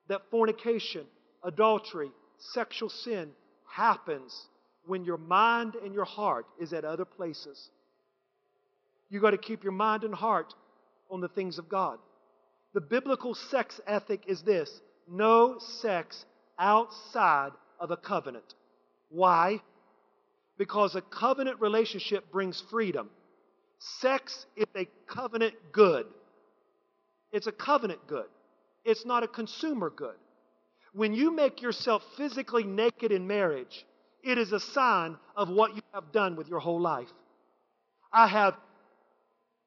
that 0.09 0.23
fornication, 0.31 1.05
adultery, 1.43 2.11
sexual 2.39 2.89
sin 2.89 3.31
happens 3.71 4.47
when 4.87 5.05
your 5.05 5.19
mind 5.19 5.75
and 5.75 5.93
your 5.93 6.05
heart 6.05 6.47
is 6.59 6.73
at 6.73 6.85
other 6.85 7.05
places. 7.05 7.71
You've 9.11 9.23
got 9.23 9.31
to 9.31 9.39
keep 9.39 9.63
your 9.63 9.73
mind 9.73 10.05
and 10.05 10.15
heart 10.15 10.55
on 11.11 11.21
the 11.21 11.29
things 11.29 11.59
of 11.59 11.69
God. 11.69 11.99
The 12.75 12.81
biblical 12.81 13.35
sex 13.35 13.81
ethic 13.87 14.25
is 14.27 14.43
this 14.43 14.71
no 15.11 15.59
sex 15.59 16.25
outside 16.59 17.51
of 17.81 17.91
a 17.91 17.97
covenant. 17.97 18.55
Why? 19.09 19.63
Because 20.59 20.95
a 20.95 21.01
covenant 21.01 21.61
relationship 21.61 22.31
brings 22.31 22.63
freedom. 22.71 23.09
Sex 23.79 24.47
is 24.57 24.67
a 24.77 24.89
covenant 25.07 25.55
good. 25.73 26.07
It's 27.33 27.47
a 27.47 27.53
covenant 27.53 28.07
good. 28.07 28.27
It's 28.85 29.05
not 29.05 29.23
a 29.23 29.29
consumer 29.29 29.91
good. 29.91 30.17
When 30.93 31.15
you 31.15 31.31
make 31.31 31.63
yourself 31.63 32.03
physically 32.17 32.65
naked 32.65 33.13
in 33.13 33.27
marriage, 33.27 33.85
it 34.23 34.39
is 34.39 34.53
a 34.53 34.61
sign 34.61 35.17
of 35.37 35.49
what 35.49 35.77
you 35.77 35.83
have 35.93 36.13
done 36.13 36.37
with 36.37 36.49
your 36.49 36.61
whole 36.61 36.81
life. 36.81 37.09
I 38.13 38.27
have 38.27 38.55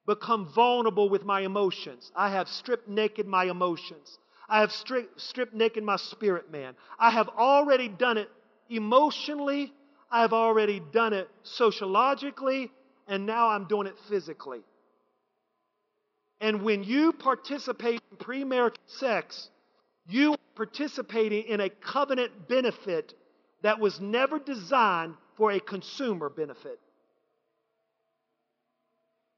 become 0.07 0.51
vulnerable 0.53 1.09
with 1.09 1.23
my 1.23 1.41
emotions. 1.41 2.11
I 2.15 2.31
have 2.31 2.47
stripped 2.47 2.89
naked 2.89 3.27
my 3.27 3.45
emotions. 3.45 4.17
I 4.49 4.59
have 4.61 4.71
stripped, 4.71 5.21
stripped 5.21 5.53
naked 5.53 5.83
my 5.83 5.95
spirit 5.95 6.51
man. 6.51 6.73
I 6.99 7.11
have 7.11 7.29
already 7.29 7.87
done 7.87 8.17
it 8.17 8.29
emotionally. 8.69 9.71
I've 10.11 10.33
already 10.33 10.81
done 10.91 11.13
it 11.13 11.29
sociologically, 11.43 12.71
and 13.11 13.25
now 13.25 13.49
I'm 13.49 13.65
doing 13.65 13.87
it 13.87 13.95
physically. 14.07 14.61
And 16.39 16.63
when 16.63 16.83
you 16.85 17.11
participate 17.11 18.01
in 18.09 18.17
premarital 18.17 18.77
sex, 18.87 19.49
you 20.07 20.31
are 20.31 20.37
participating 20.55 21.43
in 21.43 21.59
a 21.59 21.69
covenant 21.69 22.47
benefit 22.47 23.13
that 23.63 23.79
was 23.79 23.99
never 23.99 24.39
designed 24.39 25.15
for 25.35 25.51
a 25.51 25.59
consumer 25.59 26.29
benefit. 26.29 26.79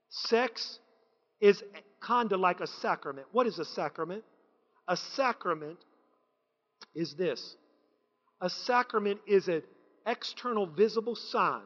Sex 0.10 0.78
is 1.42 1.64
kind 2.00 2.32
of 2.32 2.40
like 2.40 2.62
a 2.62 2.68
sacrament. 2.68 3.26
What 3.32 3.48
is 3.48 3.58
a 3.58 3.66
sacrament? 3.66 4.24
A 4.88 4.96
sacrament 4.96 5.80
is 6.94 7.16
this 7.16 7.56
a 8.40 8.52
sacrament 8.52 9.20
is 9.26 9.48
an 9.48 9.64
external 10.06 10.68
visible 10.68 11.16
sign 11.16 11.64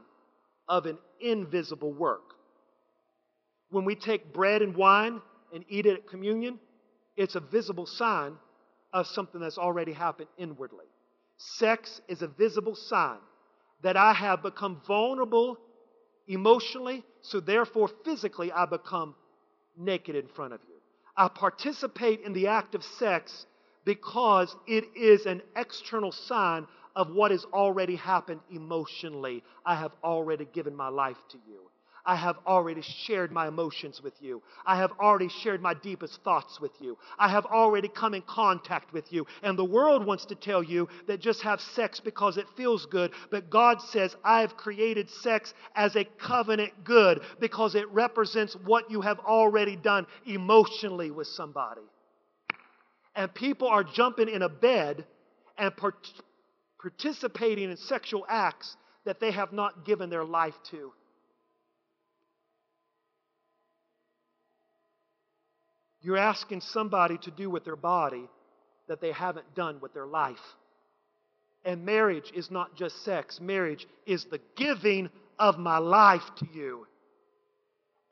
of 0.68 0.86
an 0.86 0.98
invisible 1.20 1.94
work. 1.94 2.34
When 3.70 3.86
we 3.86 3.96
take 3.96 4.34
bread 4.34 4.62
and 4.62 4.76
wine 4.76 5.22
and 5.54 5.66
eat 5.70 5.86
it 5.86 5.94
at 5.94 6.08
communion, 6.08 6.60
it's 7.16 7.36
a 7.36 7.40
visible 7.40 7.86
sign 7.86 8.38
of 8.94 9.08
something 9.08 9.42
that's 9.42 9.58
already 9.58 9.94
happened 9.94 10.30
inwardly. 10.38 10.86
Sex 11.38 12.02
is 12.08 12.22
a 12.22 12.28
visible 12.28 12.76
sign 12.76 13.18
that 13.84 13.98
I 13.98 14.14
have 14.14 14.42
become 14.42 14.82
vulnerable 14.88 15.58
emotionally, 16.28 17.04
so 17.22 17.40
therefore 17.40 17.90
physically 18.04 18.52
I 18.52 18.66
become 18.66 19.16
naked 19.78 20.16
in 20.16 20.28
front 20.28 20.54
of 20.54 20.62
you. 20.68 20.76
I 21.16 21.28
participate 21.28 22.22
in 22.22 22.34
the 22.34 22.48
act 22.48 22.76
of 22.76 22.84
sex 22.84 23.46
because 23.86 24.56
it 24.68 24.86
is 24.96 25.26
an 25.26 25.42
external 25.56 26.12
sign 26.12 26.68
of 26.98 27.12
what 27.12 27.30
has 27.30 27.46
already 27.54 27.96
happened 27.96 28.42
emotionally. 28.52 29.44
I 29.64 29.76
have 29.76 29.92
already 30.04 30.46
given 30.52 30.76
my 30.76 30.90
life 30.90 31.18
to 31.30 31.38
you. 31.48 31.60
I 32.04 32.16
have 32.16 32.38
already 32.48 32.82
shared 32.82 33.32
my 33.32 33.48
emotions 33.50 34.02
with 34.02 34.14
you. 34.20 34.42
I 34.66 34.78
have 34.78 34.94
already 35.00 35.28
shared 35.28 35.62
my 35.62 35.74
deepest 35.74 36.24
thoughts 36.24 36.60
with 36.60 36.72
you. 36.80 36.98
I 37.20 37.28
have 37.28 37.46
already 37.46 37.90
come 37.90 38.14
in 38.14 38.24
contact 38.24 38.94
with 38.94 39.12
you. 39.12 39.28
And 39.44 39.60
the 39.60 39.66
world 39.66 40.06
wants 40.06 40.26
to 40.28 40.36
tell 40.36 40.64
you 40.64 40.88
that 41.06 41.20
just 41.20 41.42
have 41.44 41.60
sex 41.60 42.00
because 42.00 42.38
it 42.38 42.48
feels 42.56 42.86
good. 42.86 43.12
But 43.30 43.50
God 43.50 43.82
says, 43.82 44.16
I 44.24 44.42
have 44.42 44.56
created 44.58 45.10
sex 45.10 45.54
as 45.76 45.96
a 45.98 46.06
covenant 46.06 46.72
good 46.84 47.22
because 47.40 47.76
it 47.76 47.92
represents 47.92 48.56
what 48.66 48.90
you 48.90 49.02
have 49.02 49.20
already 49.20 49.76
done 49.76 50.08
emotionally 50.26 51.12
with 51.12 51.28
somebody. 51.28 51.82
And 53.16 53.32
people 53.34 53.68
are 53.68 53.84
jumping 53.84 54.30
in 54.30 54.42
a 54.42 54.50
bed 54.50 55.06
and 55.58 55.76
participating 56.82 57.70
in 57.72 57.78
sexual 57.78 58.26
acts 58.28 58.76
that 59.06 59.20
they 59.20 59.32
have 59.32 59.54
not 59.54 59.86
given 59.86 60.10
their 60.10 60.26
life 60.26 60.56
to. 60.72 60.92
You're 66.02 66.18
asking 66.18 66.62
somebody 66.62 67.18
to 67.20 67.32
do 67.32 67.50
with 67.50 67.66
their 67.66 67.76
body 67.76 68.30
that 68.88 69.02
they 69.02 69.12
haven't 69.12 69.56
done 69.56 69.80
with 69.82 69.94
their 69.94 70.06
life. 70.06 70.38
And 71.66 71.86
marriage 71.86 72.32
is 72.34 72.50
not 72.50 72.76
just 72.76 73.04
sex, 73.04 73.42
marriage 73.42 73.88
is 74.06 74.26
the 74.26 74.40
giving 74.56 75.10
of 75.38 75.58
my 75.58 75.80
life 75.80 76.24
to 76.38 76.48
you. 76.54 76.88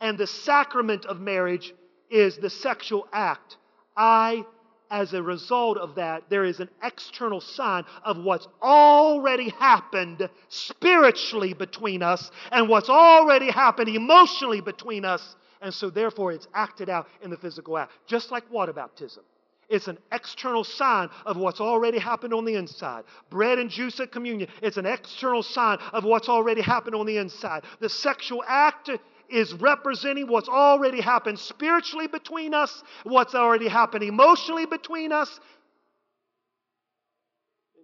And 0.02 0.18
the 0.18 0.28
sacrament 0.28 1.06
of 1.06 1.20
marriage 1.20 1.74
is 2.10 2.38
the 2.38 2.50
sexual 2.50 3.08
act. 3.14 3.58
I, 3.96 4.46
as 4.90 5.14
a 5.14 5.22
result 5.22 5.78
of 5.78 5.96
that, 5.96 6.24
there 6.30 6.44
is 6.44 6.60
an 6.60 6.70
external 6.84 7.42
sign 7.42 7.84
of 8.04 8.18
what's 8.18 8.48
already 8.62 9.50
happened 9.50 10.30
spiritually 10.50 11.54
between 11.54 12.04
us 12.04 12.32
and 12.52 12.70
what's 12.70 12.90
already 12.90 13.52
happened 13.52 13.90
emotionally 13.90 14.62
between 14.62 15.06
us 15.06 15.36
and 15.62 15.74
so 15.74 15.90
therefore 15.90 16.32
it's 16.32 16.48
acted 16.54 16.90
out 16.90 17.08
in 17.24 17.32
the 17.32 17.38
physical 17.38 17.78
act. 17.78 17.92
Just 18.08 18.32
like 18.32 18.50
water 18.52 18.72
baptism. 18.72 19.24
It's 19.68 19.88
an 19.88 19.98
external 20.12 20.64
sign 20.64 21.10
of 21.26 21.38
what's 21.38 21.60
already 21.60 21.98
happened 21.98 22.36
on 22.36 22.46
the 22.46 22.54
inside. 22.54 23.04
Bread 23.32 23.58
and 23.58 23.68
juice 23.68 24.00
at 24.00 24.12
communion, 24.12 24.48
it's 24.62 24.78
an 24.78 24.86
external 24.86 25.42
sign 25.42 25.80
of 25.92 26.04
what's 26.04 26.30
already 26.30 26.62
happened 26.62 26.96
on 26.96 27.08
the 27.08 27.18
inside. 27.18 27.64
The 27.80 27.90
sexual 27.90 28.44
act 28.48 28.92
is 29.30 29.54
representing 29.54 30.28
what's 30.28 30.50
already 30.50 31.02
happened 31.02 31.40
spiritually 31.40 32.08
between 32.08 32.54
us, 32.54 32.84
what's 33.04 33.36
already 33.36 33.68
happened 33.68 34.04
emotionally 34.04 34.66
between 34.66 35.12
us. 35.12 35.40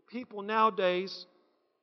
People 0.10 0.42
nowadays 0.42 1.26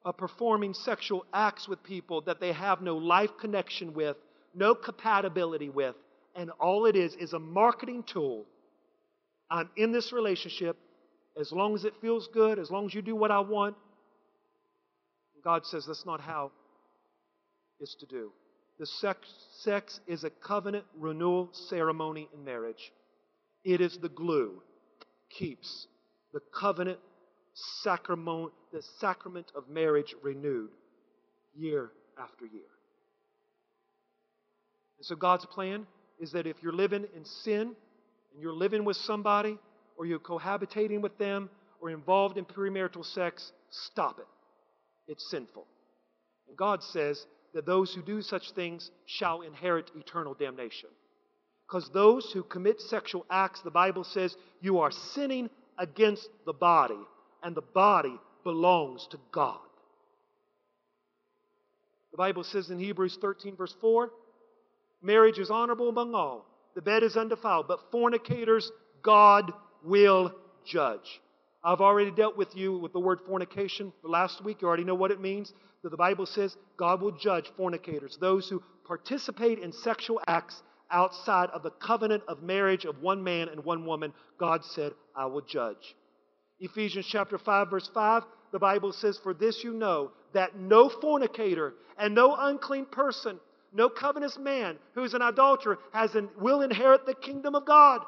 are 0.05 0.13
performing 0.13 0.75
sexual 0.75 1.25
acts 1.33 1.67
with 1.67 1.83
people 1.83 2.21
that 2.23 2.41
they 2.41 2.53
have 2.53 2.83
no 2.83 2.97
life 2.97 3.31
connection 3.41 3.95
with 3.95 4.17
no 4.55 4.75
compatibility 4.75 5.69
with, 5.69 5.95
and 6.35 6.51
all 6.61 6.87
it 6.87 6.97
is 6.97 7.15
is 7.15 7.33
a 7.33 7.39
marketing 7.39 8.03
tool. 8.03 8.45
I'm 9.51 9.71
in 9.77 9.93
this 9.93 10.13
relationship 10.13 10.77
as 11.39 11.53
long 11.53 11.75
as 11.75 11.85
it 11.85 11.95
feels 12.01 12.29
good, 12.33 12.59
as 12.59 12.71
long 12.71 12.87
as 12.87 12.95
you 12.95 13.03
do 13.03 13.17
what 13.17 13.31
I 13.31 13.41
want. 13.41 13.77
God 15.45 15.65
says 15.65 15.87
that's 15.87 16.05
not 16.05 16.21
how 16.21 16.51
it's 17.81 17.95
to 17.97 18.07
do. 18.07 18.33
The 18.79 18.87
sex, 18.87 19.29
sex 19.61 20.01
is 20.07 20.25
a 20.25 20.31
covenant 20.31 20.85
renewal 20.97 21.51
ceremony 21.53 22.29
in 22.33 22.45
marriage. 22.45 22.93
It 23.65 23.81
is 23.81 23.99
the 23.99 24.09
glue, 24.09 24.63
keeps 25.31 25.87
the 26.33 26.41
covenant 26.59 26.99
sacrament, 27.83 28.53
the 28.73 28.83
sacrament 28.99 29.51
of 29.55 29.69
marriage 29.69 30.15
renewed 30.23 30.71
year 31.57 31.91
after 32.21 32.47
year. 32.47 32.63
And 34.99 35.07
so 35.07 35.17
God's 35.17 35.47
plan 35.47 35.87
is 36.21 36.33
that 36.33 36.47
if 36.47 36.57
you're 36.63 36.73
living 36.73 37.07
in 37.17 37.25
sin 37.25 37.75
and 38.33 38.43
you're 38.43 38.53
living 38.53 38.85
with 38.85 38.97
somebody 38.97 39.59
or 39.97 40.07
you're 40.07 40.19
cohabitating 40.19 41.01
with 41.01 41.17
them 41.19 41.51
or 41.81 41.91
involved 41.91 42.37
in 42.37 42.45
premarital 42.45 43.05
sex, 43.05 43.53
stop 43.71 44.19
it. 44.19 44.27
It's 45.07 45.29
sinful. 45.31 45.67
And 46.49 46.57
God 46.57 46.83
says 46.83 47.25
that 47.55 47.67
those 47.67 47.93
who 47.95 48.03
do 48.03 48.23
such 48.23 48.53
things 48.53 48.91
shall 49.07 49.43
inherit 49.43 49.91
eternal 49.97 50.35
damnation. 50.35 50.89
Because 51.67 51.91
those 51.93 52.31
who 52.33 52.43
commit 52.43 52.81
sexual 52.81 53.27
acts, 53.31 53.61
the 53.61 53.71
Bible 53.71 54.05
says, 54.05 54.35
you 54.61 54.79
are 54.79 54.91
sinning 54.91 55.51
against 55.79 56.29
the 56.47 56.53
body, 56.53 56.99
and 57.43 57.55
the 57.55 57.63
body 57.63 58.19
belongs 58.43 59.07
to 59.11 59.19
God. 59.33 59.59
The 62.11 62.17
Bible 62.17 62.45
says 62.45 62.71
in 62.71 62.79
Hebrews 62.79 63.19
13, 63.21 63.57
verse 63.57 63.75
4, 63.81 64.11
Marriage 65.03 65.39
is 65.39 65.51
honorable 65.51 65.89
among 65.89 66.15
all. 66.15 66.47
The 66.75 66.83
bed 66.83 67.03
is 67.03 67.17
undefiled. 67.17 67.69
But 67.69 67.91
fornicators, 67.93 68.71
God 69.03 69.53
will 69.85 70.33
judge. 70.65 71.21
I've 71.69 71.83
already 71.83 72.11
dealt 72.11 72.35
with 72.35 72.57
you 72.57 72.79
with 72.79 72.95
the 72.95 72.99
word 72.99 73.21
fornication 73.27 73.93
last 74.03 74.43
week. 74.43 74.63
You 74.63 74.69
already 74.69 74.85
know 74.85 74.95
what 74.95 75.11
it 75.11 75.21
means. 75.21 75.53
That 75.83 75.91
the 75.91 75.99
Bible 75.99 76.25
says 76.25 76.57
God 76.79 77.03
will 77.03 77.13
judge 77.13 77.45
fornicators, 77.59 78.17
those 78.19 78.49
who 78.49 78.63
participate 78.87 79.59
in 79.59 79.75
sexual 79.75 80.19
acts 80.27 80.63
outside 80.91 81.51
of 81.51 81.63
the 81.63 81.71
covenant 81.73 82.23
of 82.27 82.43
marriage 82.43 82.87
of 82.87 83.03
one 83.03 83.23
man 83.23 83.51
and 83.51 83.63
one 83.67 83.85
woman. 83.85 84.15
God 84.39 84.65
said, 84.65 84.93
I 85.15 85.27
will 85.27 85.43
judge. 85.43 85.95
Ephesians 86.59 87.05
chapter 87.07 87.37
5, 87.37 87.69
verse 87.69 87.91
5, 87.93 88.23
the 88.51 88.59
Bible 88.59 88.95
says, 88.95 89.19
For 89.23 89.35
this 89.35 89.63
you 89.63 89.75
know 89.75 90.13
that 90.33 90.59
no 90.59 90.89
fornicator 90.89 91.75
and 91.99 92.15
no 92.15 92.35
unclean 92.35 92.87
person 92.87 93.39
no 93.73 93.89
covetous 93.91 94.39
man 94.39 94.79
who 94.95 95.05
is 95.05 95.15
an 95.15 95.23
adulterer 95.23 95.79
has 95.93 96.15
an, 96.15 96.31
will 96.41 96.63
inherit 96.63 97.05
the 97.05 97.15
kingdom 97.15 97.55
of 97.55 97.67
God. 97.67 98.01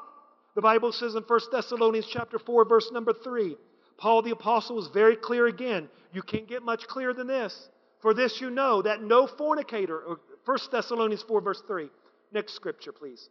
The 0.55 0.61
Bible 0.61 0.91
says 0.91 1.15
in 1.15 1.23
1 1.23 1.39
Thessalonians 1.51 2.07
chapter 2.11 2.37
4, 2.37 2.65
verse 2.65 2.89
number 2.91 3.13
3, 3.13 3.55
Paul 3.97 4.21
the 4.21 4.31
apostle 4.31 4.79
is 4.79 4.89
very 4.93 5.15
clear 5.15 5.47
again. 5.47 5.89
You 6.11 6.21
can't 6.21 6.47
get 6.47 6.63
much 6.63 6.87
clearer 6.87 7.13
than 7.13 7.27
this. 7.27 7.69
For 8.01 8.13
this 8.13 8.41
you 8.41 8.49
know 8.49 8.81
that 8.81 9.01
no 9.01 9.27
fornicator, 9.27 9.97
or 9.99 10.19
1 10.45 10.57
Thessalonians 10.71 11.23
4, 11.27 11.41
verse 11.41 11.61
3. 11.67 11.89
Next 12.33 12.55
scripture, 12.55 12.91
please. 12.91 13.29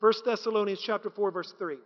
1 0.00 0.12
Thessalonians 0.24 0.82
chapter 0.84 1.10
4, 1.10 1.30
verse 1.30 1.52
3. 1.58 1.76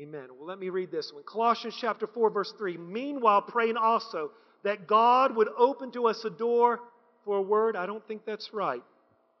Amen. 0.00 0.28
Well, 0.36 0.46
let 0.46 0.58
me 0.58 0.68
read 0.68 0.90
this 0.90 1.12
one. 1.12 1.22
Colossians 1.24 1.76
chapter 1.80 2.06
4, 2.06 2.30
verse 2.30 2.52
3. 2.56 2.76
Meanwhile, 2.76 3.42
praying 3.42 3.76
also 3.76 4.30
that 4.64 4.86
God 4.86 5.36
would 5.36 5.48
open 5.56 5.90
to 5.92 6.06
us 6.06 6.24
a 6.24 6.30
door 6.30 6.80
for 7.24 7.38
a 7.38 7.42
word? 7.42 7.76
I 7.76 7.86
don't 7.86 8.06
think 8.06 8.24
that's 8.24 8.52
right. 8.52 8.82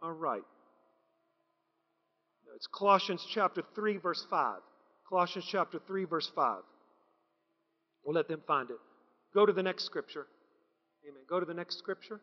All 0.02 0.12
right. 0.12 0.42
It's 2.62 2.68
Colossians 2.68 3.26
chapter 3.28 3.60
3, 3.74 3.96
verse 3.96 4.24
5. 4.30 4.60
Colossians 5.08 5.48
chapter 5.50 5.80
3, 5.84 6.04
verse 6.04 6.30
5. 6.32 6.60
We'll 8.04 8.14
let 8.14 8.28
them 8.28 8.40
find 8.46 8.70
it. 8.70 8.76
Go 9.34 9.44
to 9.44 9.52
the 9.52 9.64
next 9.64 9.84
scripture. 9.84 10.28
Amen. 11.04 11.22
Go 11.28 11.40
to 11.40 11.44
the 11.44 11.54
next 11.54 11.78
scripture. 11.78 12.20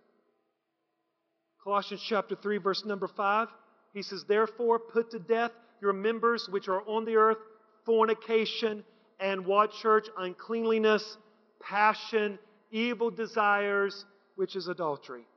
Colossians 1.62 2.02
chapter 2.08 2.38
3, 2.42 2.58
verse 2.58 2.86
number 2.86 3.10
5. 3.10 3.50
He 3.94 4.02
says, 4.02 4.24
Therefore, 4.30 4.80
put 4.80 5.12
to 5.12 5.20
death 5.20 5.52
your 5.82 5.92
members 5.92 6.48
which 6.50 6.70
are 6.70 6.88
on 6.88 7.04
the 7.04 7.18
earth 7.18 7.40
fornication 7.86 8.86
and 9.20 9.46
what 9.46 9.74
church? 9.74 10.08
Uncleanliness, 10.18 11.18
passion, 11.62 12.40
evil 12.72 13.12
desires, 13.12 14.06
which 14.38 14.56
is 14.56 14.70
adultery. 14.70 15.28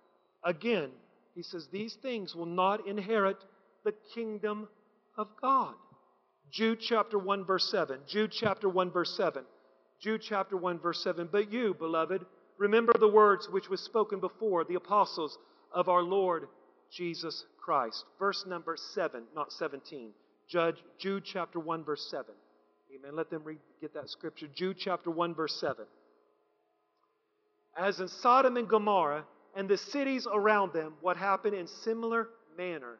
Again, 0.45 0.91
he 1.35 1.43
says, 1.43 1.67
these 1.73 1.97
things 2.03 2.37
will 2.37 2.47
not 2.47 2.87
inherit 2.87 3.39
the 3.85 3.95
kingdom 4.15 4.69
of 5.17 5.29
God. 5.41 5.75
Jude 6.51 6.81
chapter 6.81 7.19
1, 7.19 7.45
verse 7.45 7.71
7. 7.71 8.01
Jude 8.07 8.33
chapter 8.33 8.69
1, 8.69 8.91
verse 8.91 9.17
7. 9.17 9.43
Jude 10.01 10.23
chapter 10.23 10.57
1, 10.57 10.79
verse 10.79 11.03
7. 11.03 11.29
But 11.31 11.53
you, 11.53 11.75
beloved, 11.75 12.25
remember 12.59 12.93
the 12.99 13.09
words 13.09 13.49
which 13.51 13.69
was 13.71 13.81
spoken 13.81 14.21
before 14.21 14.65
the 14.65 14.75
apostles 14.75 15.39
of 15.73 15.89
our 15.89 16.03
Lord 16.03 16.49
Jesus 16.91 17.45
Christ. 17.59 18.05
Verse 18.19 18.45
number 18.47 18.77
7, 18.77 19.23
not 19.35 19.53
17. 19.53 20.11
Judge, 20.49 20.77
Jude 20.99 21.25
chapter 21.25 21.59
1, 21.59 21.85
verse 21.85 22.07
7. 22.11 22.27
Amen. 22.95 23.17
Let 23.17 23.31
them 23.31 23.43
read, 23.45 23.59
get 23.81 23.95
that 23.95 24.11
scripture. 24.11 24.49
Jude 24.55 24.77
chapter 24.79 25.11
1, 25.11 25.35
verse 25.35 25.59
7. 25.59 25.87
As 27.77 28.01
in 28.01 28.09
Sodom 28.09 28.59
and 28.59 28.69
Gomorrah 28.69 29.25
and 29.57 29.69
the 29.69 29.79
cities 29.79 30.27
around 30.31 30.75
them, 30.75 30.93
what 31.01 31.17
happened 31.17 31.55
in 31.55 31.67
similar 31.67 32.29
manner, 32.57 32.99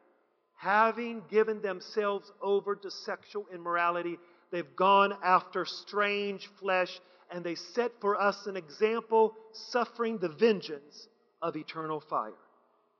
having 0.63 1.21
given 1.29 1.61
themselves 1.61 2.31
over 2.41 2.73
to 2.73 2.89
sexual 2.89 3.45
immorality, 3.53 4.17
they've 4.51 4.75
gone 4.77 5.13
after 5.21 5.65
strange 5.65 6.49
flesh, 6.59 7.01
and 7.31 7.43
they 7.43 7.55
set 7.55 7.91
for 7.99 8.19
us 8.19 8.47
an 8.47 8.55
example, 8.55 9.33
suffering 9.51 10.17
the 10.17 10.29
vengeance 10.29 11.07
of 11.41 11.57
eternal 11.57 11.99
fire. 11.99 12.31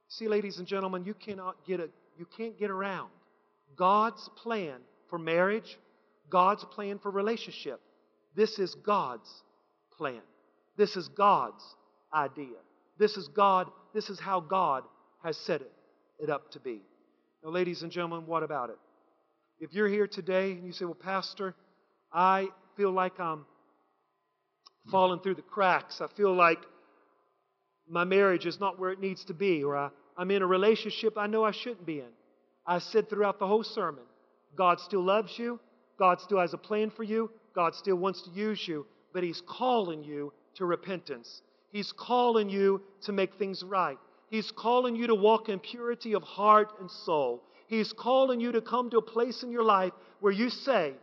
See, 0.09 0.27
ladies 0.27 0.57
and 0.57 0.67
gentlemen, 0.67 1.05
you 1.05 1.13
cannot 1.13 1.65
get 1.65 1.79
a, 1.79 1.89
you 2.17 2.27
can't 2.37 2.59
get 2.59 2.69
around 2.69 3.09
God's 3.77 4.29
plan 4.35 4.75
for 5.09 5.17
marriage, 5.17 5.77
God's 6.29 6.65
plan 6.65 6.99
for 6.99 7.11
relationship. 7.11 7.79
This 8.35 8.59
is 8.59 8.75
God's 8.75 9.29
plan. 9.97 10.21
This 10.75 10.97
is 10.97 11.07
God's 11.07 11.63
idea. 12.13 12.57
This 12.97 13.15
is 13.15 13.29
God, 13.29 13.69
this 13.93 14.09
is 14.09 14.19
how 14.19 14.41
God 14.41 14.83
has 15.23 15.37
set 15.37 15.61
it, 15.61 15.71
it 16.19 16.29
up 16.29 16.51
to 16.51 16.59
be. 16.59 16.81
Now, 17.43 17.49
ladies 17.49 17.81
and 17.81 17.91
gentlemen, 17.91 18.25
what 18.25 18.41
about 18.41 18.69
it? 18.69 18.77
If 19.59 19.73
you're 19.73 19.89
here 19.89 20.07
today 20.07 20.53
and 20.53 20.65
you 20.65 20.71
say, 20.71 20.85
Well, 20.85 20.93
Pastor, 20.93 21.53
I 22.11 22.47
feel 22.77 22.91
like 22.91 23.19
I'm 23.19 23.45
falling 24.89 25.19
through 25.19 25.35
the 25.35 25.41
cracks. 25.41 25.99
I 26.01 26.07
feel 26.15 26.33
like 26.33 26.59
my 27.87 28.05
marriage 28.05 28.45
is 28.45 28.59
not 28.59 28.79
where 28.79 28.91
it 28.91 28.99
needs 28.99 29.25
to 29.25 29.33
be, 29.33 29.63
or 29.63 29.75
I, 29.75 29.89
I'm 30.17 30.31
in 30.31 30.41
a 30.41 30.47
relationship 30.47 31.17
I 31.17 31.27
know 31.27 31.43
I 31.43 31.51
shouldn't 31.51 31.85
be 31.85 31.99
in. 31.99 32.09
I 32.65 32.79
said 32.79 33.09
throughout 33.09 33.39
the 33.39 33.47
whole 33.47 33.63
sermon 33.63 34.03
God 34.55 34.79
still 34.79 35.03
loves 35.03 35.37
you, 35.37 35.59
God 35.99 36.21
still 36.21 36.39
has 36.39 36.53
a 36.53 36.57
plan 36.57 36.91
for 36.91 37.03
you, 37.03 37.29
God 37.53 37.75
still 37.75 37.97
wants 37.97 38.21
to 38.23 38.31
use 38.31 38.65
you, 38.65 38.85
but 39.13 39.23
He's 39.23 39.41
calling 39.47 40.03
you 40.03 40.31
to 40.55 40.65
repentance. 40.65 41.41
He's 41.71 41.91
calling 41.91 42.49
you 42.49 42.81
to 43.01 43.11
make 43.11 43.33
things 43.35 43.63
right. 43.63 43.97
He's 44.33 44.49
calling 44.49 44.95
you 44.95 45.05
to 45.05 45.13
walk 45.13 45.47
in 45.47 45.59
purity 45.59 46.13
of 46.13 46.23
heart 46.23 46.71
and 46.79 46.89
soul. 46.89 47.43
He's 47.67 47.93
calling 47.93 48.39
you 48.39 48.51
to 48.53 48.61
come 48.61 48.89
to 48.89 48.97
a 48.97 49.01
place 49.03 49.43
in 49.43 49.51
your 49.51 49.61
life 49.61 49.93
where 50.21 50.33
you 50.33 50.49
say, 50.49 50.93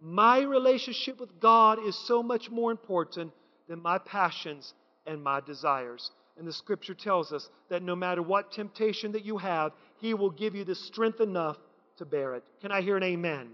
My 0.00 0.42
relationship 0.42 1.18
with 1.18 1.40
God 1.40 1.84
is 1.84 1.98
so 2.06 2.22
much 2.22 2.48
more 2.48 2.70
important 2.70 3.32
than 3.68 3.82
my 3.82 3.98
passions 3.98 4.72
and 5.04 5.20
my 5.20 5.40
desires. 5.40 6.12
And 6.38 6.46
the 6.46 6.52
scripture 6.52 6.94
tells 6.94 7.32
us 7.32 7.48
that 7.70 7.82
no 7.82 7.96
matter 7.96 8.22
what 8.22 8.52
temptation 8.52 9.10
that 9.12 9.24
you 9.24 9.36
have, 9.38 9.72
He 9.98 10.14
will 10.14 10.30
give 10.30 10.54
you 10.54 10.62
the 10.62 10.76
strength 10.76 11.20
enough 11.20 11.56
to 11.96 12.04
bear 12.04 12.36
it. 12.36 12.44
Can 12.60 12.70
I 12.70 12.82
hear 12.82 12.96
an 12.96 13.02
amen? 13.02 13.48